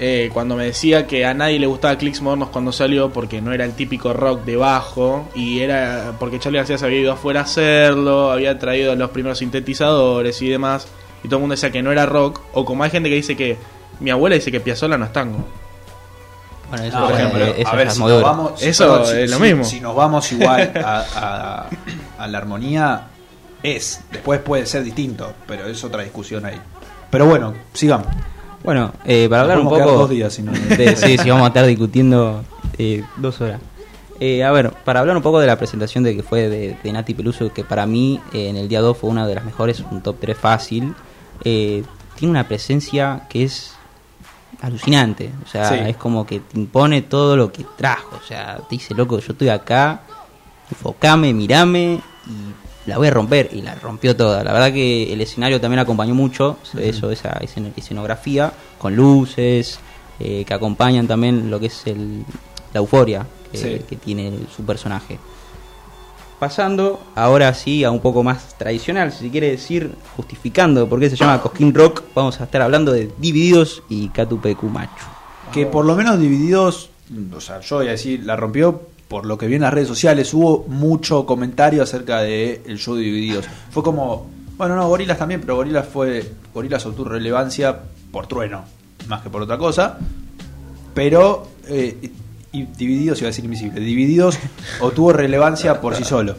eh, 0.00 0.30
cuando 0.32 0.56
me 0.56 0.64
decía 0.64 1.06
que 1.06 1.24
a 1.24 1.32
nadie 1.32 1.58
le 1.58 1.66
gustaba 1.66 1.96
Clicks 1.96 2.20
Modernos 2.20 2.48
cuando 2.48 2.72
salió 2.72 3.10
porque 3.10 3.40
no 3.40 3.52
era 3.52 3.64
el 3.64 3.72
típico 3.74 4.12
rock 4.12 4.44
de 4.44 4.56
bajo 4.56 5.28
y 5.34 5.60
era 5.60 6.14
porque 6.18 6.38
Charlie 6.38 6.58
García 6.58 6.76
se 6.76 6.84
había 6.86 6.98
ido 7.00 7.12
afuera 7.12 7.40
a 7.40 7.42
hacerlo, 7.44 8.30
había 8.32 8.58
traído 8.58 8.94
los 8.96 9.10
primeros 9.10 9.38
sintetizadores 9.38 10.42
y 10.42 10.48
demás, 10.48 10.86
y 11.22 11.28
todo 11.28 11.36
el 11.36 11.40
mundo 11.42 11.54
decía 11.54 11.70
que 11.70 11.82
no 11.82 11.92
era 11.92 12.04
rock, 12.04 12.40
o 12.52 12.64
como 12.64 12.82
hay 12.84 12.90
gente 12.90 13.08
que 13.08 13.14
dice 13.14 13.36
que 13.36 13.56
mi 14.00 14.10
abuela 14.10 14.34
dice 14.34 14.50
que 14.50 14.60
Piazzolla 14.60 14.98
no 14.98 15.04
es 15.06 15.12
tango. 15.12 15.46
Bueno, 16.72 16.86
eso 16.86 16.98
No, 16.98 17.06
por 17.06 17.14
ejemplo, 17.14 17.44
eso 17.44 17.68
a 17.68 17.76
ver, 17.76 17.86
es 17.88 17.94
si 17.94 18.00
nos 18.00 18.22
vamos, 18.22 18.52
si- 18.60 18.68
Eso 18.68 18.84
perdón, 18.88 19.06
si- 19.06 19.16
es 19.20 19.30
lo 19.30 19.36
si- 19.36 19.42
mismo. 19.42 19.64
Si 19.64 19.80
nos 19.80 19.94
vamos 19.94 20.32
igual 20.32 20.72
a, 20.84 21.04
a- 21.14 21.66
a 22.24 22.26
la 22.28 22.38
armonía, 22.38 23.02
es. 23.62 24.00
Después 24.10 24.40
puede 24.40 24.64
ser 24.66 24.82
distinto, 24.82 25.32
pero 25.46 25.66
es 25.66 25.84
otra 25.84 26.02
discusión 26.02 26.44
ahí. 26.46 26.58
Pero 27.10 27.26
bueno, 27.26 27.52
sigamos. 27.74 28.06
Bueno, 28.64 28.92
eh, 29.04 29.26
para 29.28 29.42
Nos 29.42 29.50
hablar 29.50 29.58
un 29.66 29.68
poco. 29.84 29.92
dos 29.98 30.10
días, 30.10 30.32
si 30.32 30.42
no- 30.42 30.52
de- 30.52 30.96
sí, 30.96 31.18
sí, 31.18 31.28
vamos 31.30 31.44
a 31.44 31.48
estar 31.48 31.66
discutiendo 31.66 32.42
eh, 32.78 33.04
dos 33.18 33.40
horas. 33.40 33.60
Eh, 34.20 34.44
a 34.44 34.50
ver, 34.52 34.70
para 34.70 35.00
hablar 35.00 35.16
un 35.16 35.22
poco 35.22 35.40
de 35.40 35.48
la 35.48 35.56
presentación 35.58 36.04
de 36.04 36.14
que 36.16 36.22
fue 36.22 36.48
de, 36.48 36.76
de 36.82 36.92
Nati 36.92 37.12
Peluso, 37.12 37.52
que 37.52 37.64
para 37.64 37.86
mí 37.86 38.20
eh, 38.32 38.48
en 38.48 38.56
el 38.56 38.68
día 38.68 38.80
2 38.80 38.96
fue 38.96 39.10
una 39.10 39.26
de 39.26 39.34
las 39.34 39.44
mejores, 39.44 39.80
un 39.90 40.00
top 40.00 40.16
3 40.20 40.36
fácil. 40.38 40.94
eh, 41.44 41.82
tiene 42.14 42.30
una 42.30 42.46
presencia 42.46 43.22
que 43.28 43.42
es 43.44 43.74
alucinante. 44.60 45.30
O 45.44 45.48
sea, 45.48 45.68
Sí. 45.68 45.74
es 45.90 45.96
como 45.96 46.26
que 46.26 46.40
te 46.40 46.58
impone 46.58 47.02
todo 47.02 47.36
lo 47.36 47.50
que 47.52 47.64
trajo. 47.76 48.16
O 48.22 48.26
sea, 48.26 48.56
te 48.68 48.76
dice, 48.76 48.94
loco, 48.94 49.18
yo 49.18 49.32
estoy 49.32 49.48
acá, 49.48 50.02
enfocame, 50.70 51.32
mirame 51.32 52.00
y 52.26 52.88
la 52.90 52.98
voy 52.98 53.08
a 53.08 53.10
romper. 53.10 53.50
Y 53.52 53.62
la 53.62 53.74
rompió 53.76 54.16
toda. 54.16 54.42
La 54.44 54.52
verdad 54.52 54.72
que 54.72 55.12
el 55.12 55.20
escenario 55.20 55.60
también 55.60 55.80
acompañó 55.80 56.14
mucho 56.14 56.58
eso, 56.78 57.10
esa 57.10 57.38
escen- 57.40 57.72
escenografía, 57.76 58.52
con 58.78 58.94
luces, 58.96 59.78
eh, 60.20 60.44
que 60.46 60.54
acompañan 60.54 61.06
también 61.08 61.50
lo 61.50 61.58
que 61.58 61.66
es 61.66 61.86
el, 61.86 62.24
la 62.72 62.78
euforia 62.80 63.26
que, 63.50 63.58
Sí. 63.58 63.84
que 63.88 63.96
tiene 63.96 64.32
su 64.54 64.64
personaje. 64.64 65.18
Pasando 66.42 67.00
ahora 67.14 67.54
sí 67.54 67.84
a 67.84 67.92
un 67.92 68.00
poco 68.00 68.24
más 68.24 68.58
tradicional, 68.58 69.12
si 69.12 69.26
se 69.26 69.30
quiere 69.30 69.52
decir, 69.52 69.92
justificando 70.16 70.88
por 70.88 70.98
qué 70.98 71.08
se 71.08 71.14
llama 71.14 71.40
Cosquín 71.40 71.72
Rock, 71.72 72.02
vamos 72.16 72.40
a 72.40 72.44
estar 72.46 72.62
hablando 72.62 72.90
de 72.90 73.12
Divididos 73.16 73.84
y 73.88 74.08
Catupecu 74.08 74.66
Machu. 74.66 75.04
Que 75.52 75.66
por 75.66 75.84
lo 75.84 75.94
menos 75.94 76.18
divididos, 76.18 76.90
o 77.32 77.40
sea, 77.40 77.60
yo 77.60 77.76
voy 77.76 77.86
a 77.86 77.90
decir, 77.92 78.24
la 78.26 78.34
rompió 78.34 78.88
por 79.06 79.24
lo 79.24 79.38
que 79.38 79.46
vi 79.46 79.54
en 79.54 79.60
las 79.60 79.72
redes 79.72 79.86
sociales, 79.86 80.34
hubo 80.34 80.64
mucho 80.66 81.26
comentario 81.26 81.80
acerca 81.80 82.22
de 82.22 82.60
el 82.66 82.76
show 82.76 82.96
de 82.96 83.02
divididos. 83.02 83.44
Fue 83.70 83.84
como, 83.84 84.26
bueno, 84.56 84.74
no, 84.74 84.88
Gorilas 84.88 85.18
también, 85.18 85.42
pero 85.42 85.54
Gorilas 85.54 85.86
fue, 85.86 86.28
Gorilas 86.52 86.84
obtuvo 86.84 87.10
relevancia 87.10 87.78
por 88.10 88.26
trueno, 88.26 88.64
más 89.06 89.22
que 89.22 89.30
por 89.30 89.42
otra 89.42 89.58
cosa. 89.58 89.96
Pero, 90.92 91.46
eh, 91.68 92.10
y 92.52 92.64
Divididos 92.64 93.18
iba 93.20 93.28
a 93.28 93.30
decir 93.30 93.44
invisible, 93.44 93.80
Divididos 93.80 94.38
obtuvo 94.80 95.12
relevancia 95.12 95.80
por 95.80 95.94
sí 95.96 96.04
solo. 96.04 96.36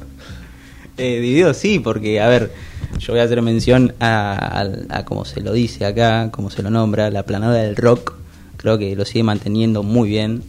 Eh, 0.98 1.20
divididos 1.22 1.58
sí, 1.58 1.80
porque, 1.80 2.22
a 2.22 2.28
ver, 2.28 2.52
yo 3.00 3.14
voy 3.14 3.20
a 3.22 3.24
hacer 3.24 3.42
mención 3.42 3.94
a, 4.00 4.62
a- 4.92 4.98
a 5.00 5.06
como 5.06 5.26
se 5.26 5.42
lo 5.42 5.52
dice 5.52 5.86
acá, 5.86 6.30
como 6.32 6.52
se 6.52 6.62
lo 6.62 6.70
nombra, 6.70 7.10
la 7.10 7.24
planada 7.24 7.56
del 7.64 7.76
rock, 7.76 8.14
creo 8.58 8.78
que 8.78 8.96
lo 8.96 9.04
sigue 9.06 9.24
manteniendo 9.24 9.82
muy 9.82 10.08
bien. 10.10 10.44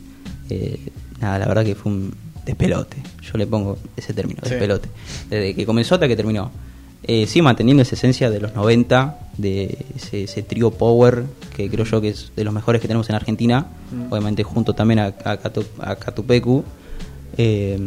Eh, 0.51 0.79
nada, 1.21 1.39
la 1.39 1.47
verdad 1.47 1.65
que 1.65 1.75
fue 1.75 1.91
un 1.93 2.15
despelote, 2.45 2.99
yo 3.23 3.39
le 3.39 3.47
pongo 3.47 3.79
ese 3.97 4.13
término, 4.13 4.41
Sí. 4.45 4.51
despelote, 4.51 4.91
desde 5.31 5.55
que 5.55 5.65
comenzó 5.65 5.95
hasta 5.95 6.07
que 6.09 6.15
terminó. 6.17 6.51
Eh, 7.07 7.27
sigue 7.27 7.43
manteniendo 7.43 7.83
esa 7.83 7.95
esencia 7.95 8.31
de 8.31 8.41
los 8.41 8.55
90, 8.55 9.19
de 9.37 9.79
ese, 9.97 10.25
ese 10.25 10.43
trío 10.43 10.71
Power, 10.71 11.25
que 11.57 11.69
creo 11.71 11.85
yo 11.85 12.01
que 12.01 12.09
es 12.09 12.33
de 12.37 12.45
los 12.45 12.53
mejores 12.55 12.81
que 12.81 12.89
tenemos 12.89 13.09
en 13.11 13.17
Argentina, 13.17 13.67
Mm. 13.93 14.13
obviamente 14.13 14.43
junto 14.43 14.73
también 14.75 14.99
a, 15.01 15.07
a, 15.07 15.39
Catu- 15.41 15.67
a 15.81 15.97
Catupecu. 15.97 16.65
Eh, 17.37 17.79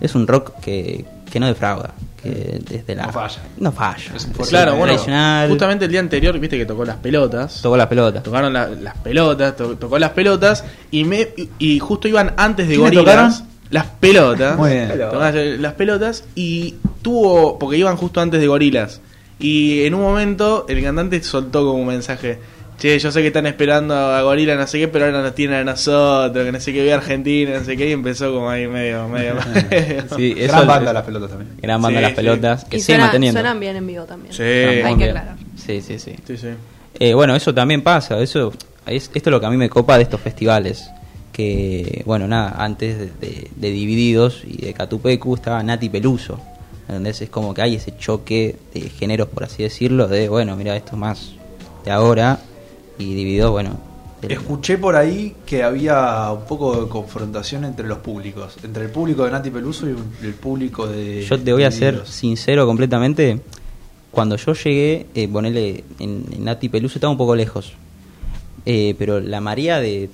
es 0.00 0.14
un 0.14 0.26
rock 0.26 0.58
que, 0.60 1.04
que 1.30 1.38
no 1.40 1.46
defrauda, 1.46 1.94
que 2.20 2.60
desde 2.68 2.94
la... 2.96 3.06
No 3.06 3.12
falla. 3.12 3.38
No 3.58 3.72
falla. 3.72 4.12
Claro, 4.48 4.72
bueno, 4.72 4.86
tradicional. 4.94 5.48
justamente 5.48 5.84
el 5.84 5.90
día 5.92 6.00
anterior, 6.00 6.38
viste 6.40 6.58
que 6.58 6.66
tocó 6.66 6.84
las 6.84 6.96
pelotas. 6.96 7.62
Tocó 7.62 7.76
las 7.76 7.86
pelotas. 7.86 8.22
Tocaron 8.24 8.52
la- 8.52 8.68
las 8.68 8.96
pelotas, 8.98 9.56
to- 9.56 9.76
tocó 9.76 9.98
las 10.00 10.10
pelotas 10.10 10.64
y 10.90 11.04
me 11.04 11.28
y 11.58 11.78
justo 11.78 12.08
iban 12.08 12.34
antes 12.36 12.66
de 12.68 12.74
¿Quiénes 12.74 12.92
Gorilas. 12.94 13.44
Las 13.72 13.86
pelotas. 13.86 14.56
Muy 14.56 14.70
bien. 14.70 14.88
Tocaron 15.10 15.60
las 15.60 15.72
pelotas 15.74 16.24
y 16.36 16.76
tuvo 17.02 17.58
porque 17.58 17.78
iban 17.78 17.96
justo 17.96 18.20
antes 18.20 18.40
de 18.40 18.46
Gorilas. 18.46 19.00
Y 19.40 19.82
en 19.84 19.94
un 19.94 20.02
momento 20.02 20.66
el 20.68 20.80
cantante 20.84 21.20
soltó 21.22 21.64
como 21.66 21.80
un 21.80 21.88
mensaje. 21.88 22.38
Che, 22.78 22.98
yo 22.98 23.12
sé 23.12 23.20
que 23.22 23.28
están 23.28 23.46
esperando 23.46 23.94
a 23.94 24.22
Gorila, 24.22 24.56
no 24.56 24.66
sé 24.66 24.78
qué, 24.78 24.88
pero 24.88 25.04
ahora 25.06 25.22
nos 25.22 25.34
tienen 25.34 25.56
a 25.60 25.64
nosotros, 25.64 26.44
que 26.44 26.50
no 26.52 26.58
sé 26.60 26.72
qué, 26.72 26.82
ve 26.82 26.92
Argentina, 26.92 27.58
no 27.58 27.64
sé 27.64 27.76
qué, 27.76 27.88
y 27.88 27.92
empezó 27.92 28.32
como 28.32 28.50
ahí 28.50 28.66
medio, 28.66 29.08
medio. 29.08 29.34
Sí, 30.16 30.34
eso- 30.38 30.52
Gran 30.52 30.66
banda 30.66 30.92
las 30.92 31.04
pelotas 31.04 31.30
también. 31.30 31.50
Gran 31.60 31.80
banda 31.80 31.98
Sí, 31.98 32.02
las 32.02 32.10
sí. 32.10 32.16
pelotas, 32.16 32.64
que 32.64 32.76
Y 32.76 32.80
sigue 32.80 32.94
suena- 32.94 33.04
manteniendo. 33.04 33.40
suenan 33.40 33.60
bien 33.60 33.76
en 33.76 33.86
vivo 33.86 34.04
también. 34.04 34.32
Sí. 34.34 34.42
Hay 34.42 34.96
que 34.96 35.04
aclarar. 35.04 35.36
Sí, 35.56 35.80
sí, 35.80 35.98
sí. 35.98 36.14
Sí, 36.26 36.36
sí. 36.36 36.48
Eh, 36.98 37.14
bueno, 37.14 37.36
eso 37.36 37.54
también 37.54 37.82
pasa. 37.82 38.18
Eso 38.20 38.52
es, 38.86 39.10
esto 39.14 39.28
es 39.28 39.32
lo 39.32 39.38
que 39.40 39.46
a 39.46 39.50
mí 39.50 39.56
me 39.56 39.68
copa 39.70 39.96
de 39.96 40.02
estos 40.04 40.20
festivales. 40.20 40.90
Que, 41.32 42.02
bueno, 42.04 42.28
nada, 42.28 42.54
antes 42.62 42.98
de, 42.98 43.06
de- 43.06 43.50
de 43.56 43.70
Divididos 43.70 44.42
y 44.46 44.58
de 44.58 44.74
Catupecu 44.74 45.34
estaba 45.34 45.62
Nati 45.62 45.88
Peluso. 45.88 46.38
¿Entendés? 46.88 47.22
Es 47.22 47.30
como 47.30 47.54
que 47.54 47.62
hay 47.62 47.76
ese 47.76 47.96
choque 47.96 48.56
de 48.74 48.80
géneros, 48.90 49.28
por 49.28 49.44
así 49.44 49.62
decirlo, 49.62 50.08
de, 50.08 50.28
bueno, 50.28 50.56
mira, 50.56 50.76
esto 50.76 50.92
es 50.92 50.98
más 50.98 51.32
de 51.84 51.90
ahora. 51.90 52.38
Y 52.98 53.14
Divididos, 53.14 53.50
bueno. 53.50 53.78
del- 54.20 54.32
Escuché 54.32 54.76
por 54.76 54.94
ahí 54.94 55.34
que 55.46 55.62
había 55.62 56.30
un 56.32 56.44
poco 56.44 56.82
de 56.82 56.88
confrontación 56.88 57.64
entre 57.64 57.88
los 57.88 57.98
públicos, 57.98 58.56
entre 58.62 58.84
el 58.84 58.90
público 58.90 59.24
de 59.24 59.30
Nati 59.30 59.50
Peluso 59.50 59.86
y 59.88 59.94
el 60.26 60.34
público 60.34 60.86
de. 60.86 61.24
Yo 61.24 61.40
te 61.40 61.52
voy 61.52 61.64
a 61.64 61.70
ser 61.70 62.06
sincero 62.06 62.66
completamente. 62.66 63.40
Cuando 64.10 64.36
yo 64.36 64.52
llegué, 64.52 65.06
eh, 65.14 65.26
ponele 65.28 65.84
en, 65.98 66.26
en 66.30 66.44
Nati 66.44 66.68
Peluso 66.68 66.96
estaba 66.98 67.10
un 67.10 67.16
poco 67.16 67.34
lejos. 67.34 67.72
Eh, 68.66 68.94
pero 68.98 69.18
la 69.18 69.40
marea 69.40 69.80
de, 69.80 70.10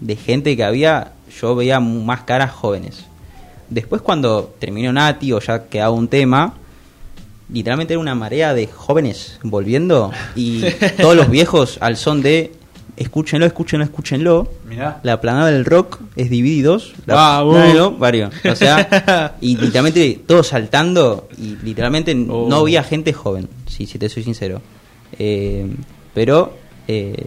de 0.00 0.16
gente 0.16 0.56
que 0.56 0.64
había, 0.64 1.12
yo 1.40 1.54
veía 1.54 1.80
más 1.80 2.22
caras 2.22 2.52
jóvenes. 2.52 3.04
Después 3.68 4.00
cuando 4.02 4.54
terminó 4.58 4.92
Nati 4.92 5.32
o 5.32 5.40
ya 5.40 5.64
quedaba 5.68 5.90
un 5.90 6.08
tema, 6.08 6.54
literalmente 7.52 7.94
era 7.94 8.00
una 8.00 8.14
marea 8.14 8.54
de 8.54 8.66
jóvenes 8.66 9.38
volviendo 9.42 10.10
y 10.34 10.62
todos 11.00 11.16
los 11.16 11.28
viejos 11.28 11.78
al 11.80 11.96
son 11.96 12.22
de 12.22 12.52
escúchenlo, 12.96 13.46
escúchenlo, 13.46 13.84
escúchenlo. 13.84 14.48
Mirá. 14.68 15.00
La 15.02 15.20
planada 15.20 15.50
del 15.50 15.64
rock 15.64 16.00
es 16.16 16.30
divididos. 16.30 16.94
La, 17.06 17.42
no, 17.44 17.74
no, 17.74 17.92
varios. 17.92 18.34
O 18.44 18.56
sea, 18.56 19.36
y 19.40 19.56
literalmente 19.56 20.20
todos 20.26 20.48
saltando 20.48 21.28
y 21.38 21.56
literalmente 21.62 22.16
Oh. 22.28 22.46
no 22.48 22.56
había 22.56 22.82
gente 22.82 23.12
joven, 23.12 23.48
si, 23.66 23.86
si 23.86 23.98
te 23.98 24.08
soy 24.08 24.24
sincero. 24.24 24.60
Eh, 25.18 25.66
pero 26.12 26.54
eh, 26.88 27.24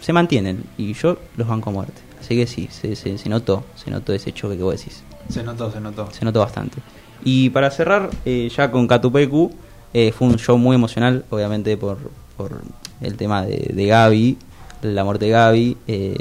se 0.00 0.12
mantienen 0.12 0.64
y 0.76 0.92
yo 0.94 1.18
los 1.36 1.48
banco 1.48 1.70
a 1.70 1.72
muerte. 1.72 2.07
Así 2.28 2.36
que 2.36 2.46
sí, 2.46 2.68
se, 2.70 2.94
se, 2.94 3.16
se 3.16 3.28
notó, 3.30 3.64
se 3.74 3.90
notó 3.90 4.12
ese 4.12 4.32
choque 4.34 4.58
que 4.58 4.62
vos 4.62 4.76
decís. 4.76 5.02
Se 5.30 5.42
notó, 5.42 5.72
se 5.72 5.80
notó. 5.80 6.10
Se 6.12 6.26
notó 6.26 6.40
bastante. 6.40 6.76
Y 7.24 7.48
para 7.48 7.70
cerrar, 7.70 8.10
eh, 8.26 8.50
ya 8.54 8.70
con 8.70 8.86
Catupecu, 8.86 9.50
eh, 9.94 10.12
fue 10.12 10.28
un 10.28 10.36
show 10.36 10.58
muy 10.58 10.74
emocional, 10.74 11.24
obviamente 11.30 11.74
por, 11.78 11.96
por 12.36 12.60
el 13.00 13.14
tema 13.16 13.46
de, 13.46 13.70
de 13.72 13.86
Gaby, 13.86 14.36
la 14.82 15.04
muerte 15.04 15.24
de 15.24 15.30
Gaby. 15.30 15.76
eh, 15.86 16.16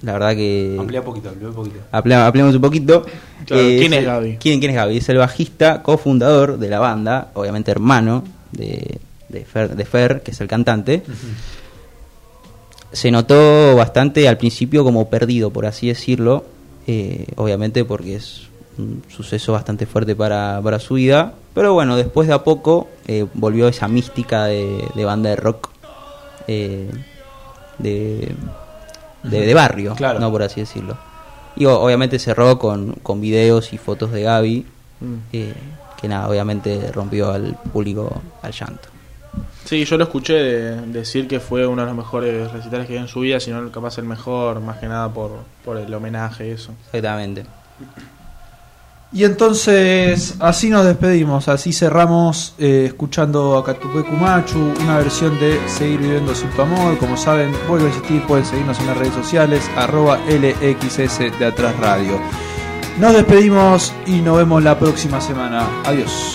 la 0.00 0.14
verdad 0.14 0.34
que... 0.34 0.76
Amplía 0.80 1.04
poquito, 1.04 1.28
amplía 1.28 1.48
un 1.50 1.54
poquito. 1.54 1.76
Aple- 1.92 2.14
Ampliamos 2.26 2.54
un 2.54 2.60
poquito. 2.62 3.02
Claro, 3.44 3.62
¿quién 3.62 3.92
es 3.92 4.04
Gaby? 4.06 4.36
¿quién, 4.40 4.60
quién 4.60 4.70
es 4.70 4.76
Gaby? 4.76 4.96
Es 4.96 5.08
el 5.10 5.18
bajista, 5.18 5.82
cofundador 5.82 6.58
de 6.58 6.70
la 6.70 6.78
banda, 6.80 7.28
obviamente 7.34 7.70
hermano 7.70 8.24
de, 8.50 8.98
de, 9.28 9.44
Fer, 9.44 9.76
de 9.76 9.84
Fer, 9.84 10.22
que 10.22 10.30
es 10.30 10.40
el 10.40 10.48
cantante. 10.48 11.02
Se 12.92 13.10
notó 13.10 13.74
bastante 13.76 14.28
al 14.28 14.36
principio 14.38 14.84
como 14.84 15.08
perdido, 15.08 15.50
por 15.50 15.66
así 15.66 15.88
decirlo, 15.88 16.44
eh, 16.86 17.26
obviamente 17.36 17.84
porque 17.84 18.16
es 18.16 18.42
un 18.78 19.02
suceso 19.08 19.52
bastante 19.52 19.86
fuerte 19.86 20.14
para, 20.14 20.60
para 20.62 20.78
su 20.78 20.94
vida. 20.94 21.34
Pero 21.54 21.72
bueno, 21.74 21.96
después 21.96 22.28
de 22.28 22.34
a 22.34 22.44
poco 22.44 22.88
eh, 23.06 23.26
volvió 23.34 23.68
esa 23.68 23.88
mística 23.88 24.44
de, 24.46 24.86
de 24.94 25.04
banda 25.04 25.30
de 25.30 25.36
rock, 25.36 25.68
eh, 26.48 26.90
de, 27.78 28.34
de, 29.22 29.40
de 29.46 29.54
barrio, 29.54 29.94
Claro. 29.94 30.18
no 30.20 30.30
por 30.30 30.42
así 30.42 30.60
decirlo. 30.60 30.96
Y 31.56 31.66
obviamente 31.66 32.18
cerró 32.18 32.58
con, 32.58 32.92
con 33.02 33.20
videos 33.20 33.72
y 33.72 33.78
fotos 33.78 34.12
de 34.12 34.22
Gaby, 34.22 34.66
Mm. 35.02 35.14
eh, 35.32 35.52
que 36.00 36.06
nada, 36.06 36.28
obviamente 36.28 36.92
rompió 36.92 37.32
al 37.32 37.56
público 37.72 38.22
al 38.40 38.52
llanto. 38.52 38.88
Sí, 39.64 39.84
yo 39.84 39.96
lo 39.96 40.04
escuché 40.04 40.34
de- 40.34 40.80
decir 40.88 41.26
que 41.28 41.40
fue 41.40 41.66
uno 41.66 41.82
de 41.82 41.86
los 41.88 41.96
mejores 41.96 42.50
recitales 42.52 42.86
que 42.86 42.92
dio 42.94 43.02
en 43.02 43.08
su 43.08 43.20
vida, 43.20 43.40
si 43.40 43.50
no 43.50 43.70
capaz 43.70 43.96
el 43.98 44.04
mejor, 44.04 44.60
más 44.60 44.78
que 44.78 44.86
nada 44.88 45.08
por, 45.12 45.30
por 45.64 45.76
el 45.78 45.92
homenaje 45.94 46.48
y 46.48 46.50
eso. 46.50 46.72
Exactamente. 46.92 47.46
Y 49.14 49.24
entonces 49.24 50.36
así 50.40 50.70
nos 50.70 50.86
despedimos, 50.86 51.46
así 51.48 51.72
cerramos 51.74 52.54
eh, 52.58 52.84
escuchando 52.86 53.58
a 53.58 53.64
Catupecu 53.64 54.12
Machu, 54.12 54.72
una 54.80 54.96
versión 54.98 55.38
de 55.38 55.60
Seguir 55.68 56.00
viviendo 56.00 56.34
sin 56.34 56.48
tu 56.50 56.62
amor. 56.62 56.96
Como 56.98 57.16
saben, 57.18 57.52
vuelvo 57.68 57.86
a 57.86 57.88
insistir, 57.88 58.22
pueden 58.26 58.44
seguirnos 58.46 58.80
en 58.80 58.86
las 58.86 58.96
redes 58.96 59.12
sociales, 59.14 59.70
arroba 59.76 60.18
LXS 60.28 61.38
de 61.38 61.46
Atrás 61.46 61.78
Radio. 61.78 62.18
Nos 62.98 63.12
despedimos 63.12 63.92
y 64.06 64.20
nos 64.20 64.38
vemos 64.38 64.62
la 64.62 64.78
próxima 64.78 65.20
semana. 65.20 65.66
Adiós. 65.84 66.34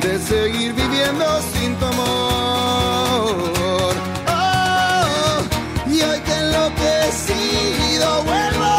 de 0.00 0.18
seguir 0.18 0.72
viviendo 0.72 1.24
sin 1.52 1.74
tu 1.76 1.84
amor. 1.84 3.34
Oh, 4.28 5.38
y 5.88 6.00
hoy 6.00 6.20
que 6.20 6.34
enloquecido 6.44 8.08
vuelvo 8.24 8.72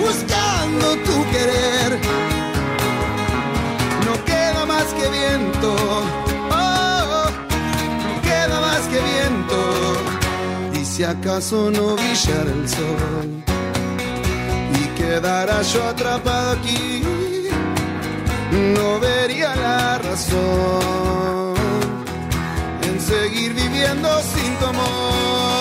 buscando 0.00 0.86
tu 1.06 1.30
querer. 1.32 1.98
No 4.06 4.24
queda 4.24 4.66
más 4.66 4.86
que 4.94 5.08
viento, 5.08 5.74
oh, 6.50 7.30
no 8.04 8.22
queda 8.22 8.60
más 8.60 8.82
que 8.92 9.00
viento. 9.12 9.58
Y 10.80 10.84
si 10.84 11.04
acaso 11.04 11.70
no 11.70 11.96
brillara 11.96 12.52
el 12.52 12.68
sol 12.68 13.44
y 14.80 14.86
quedara 14.98 15.62
yo 15.62 15.84
atrapado 15.84 16.52
aquí 16.52 17.27
no 18.52 19.00
vería 19.00 19.54
la 19.56 19.98
razón 19.98 21.54
en 22.82 23.00
seguir 23.00 23.54
viviendo 23.54 24.08
sin 24.22 24.56
tu 24.58 24.66
amor. 24.66 25.57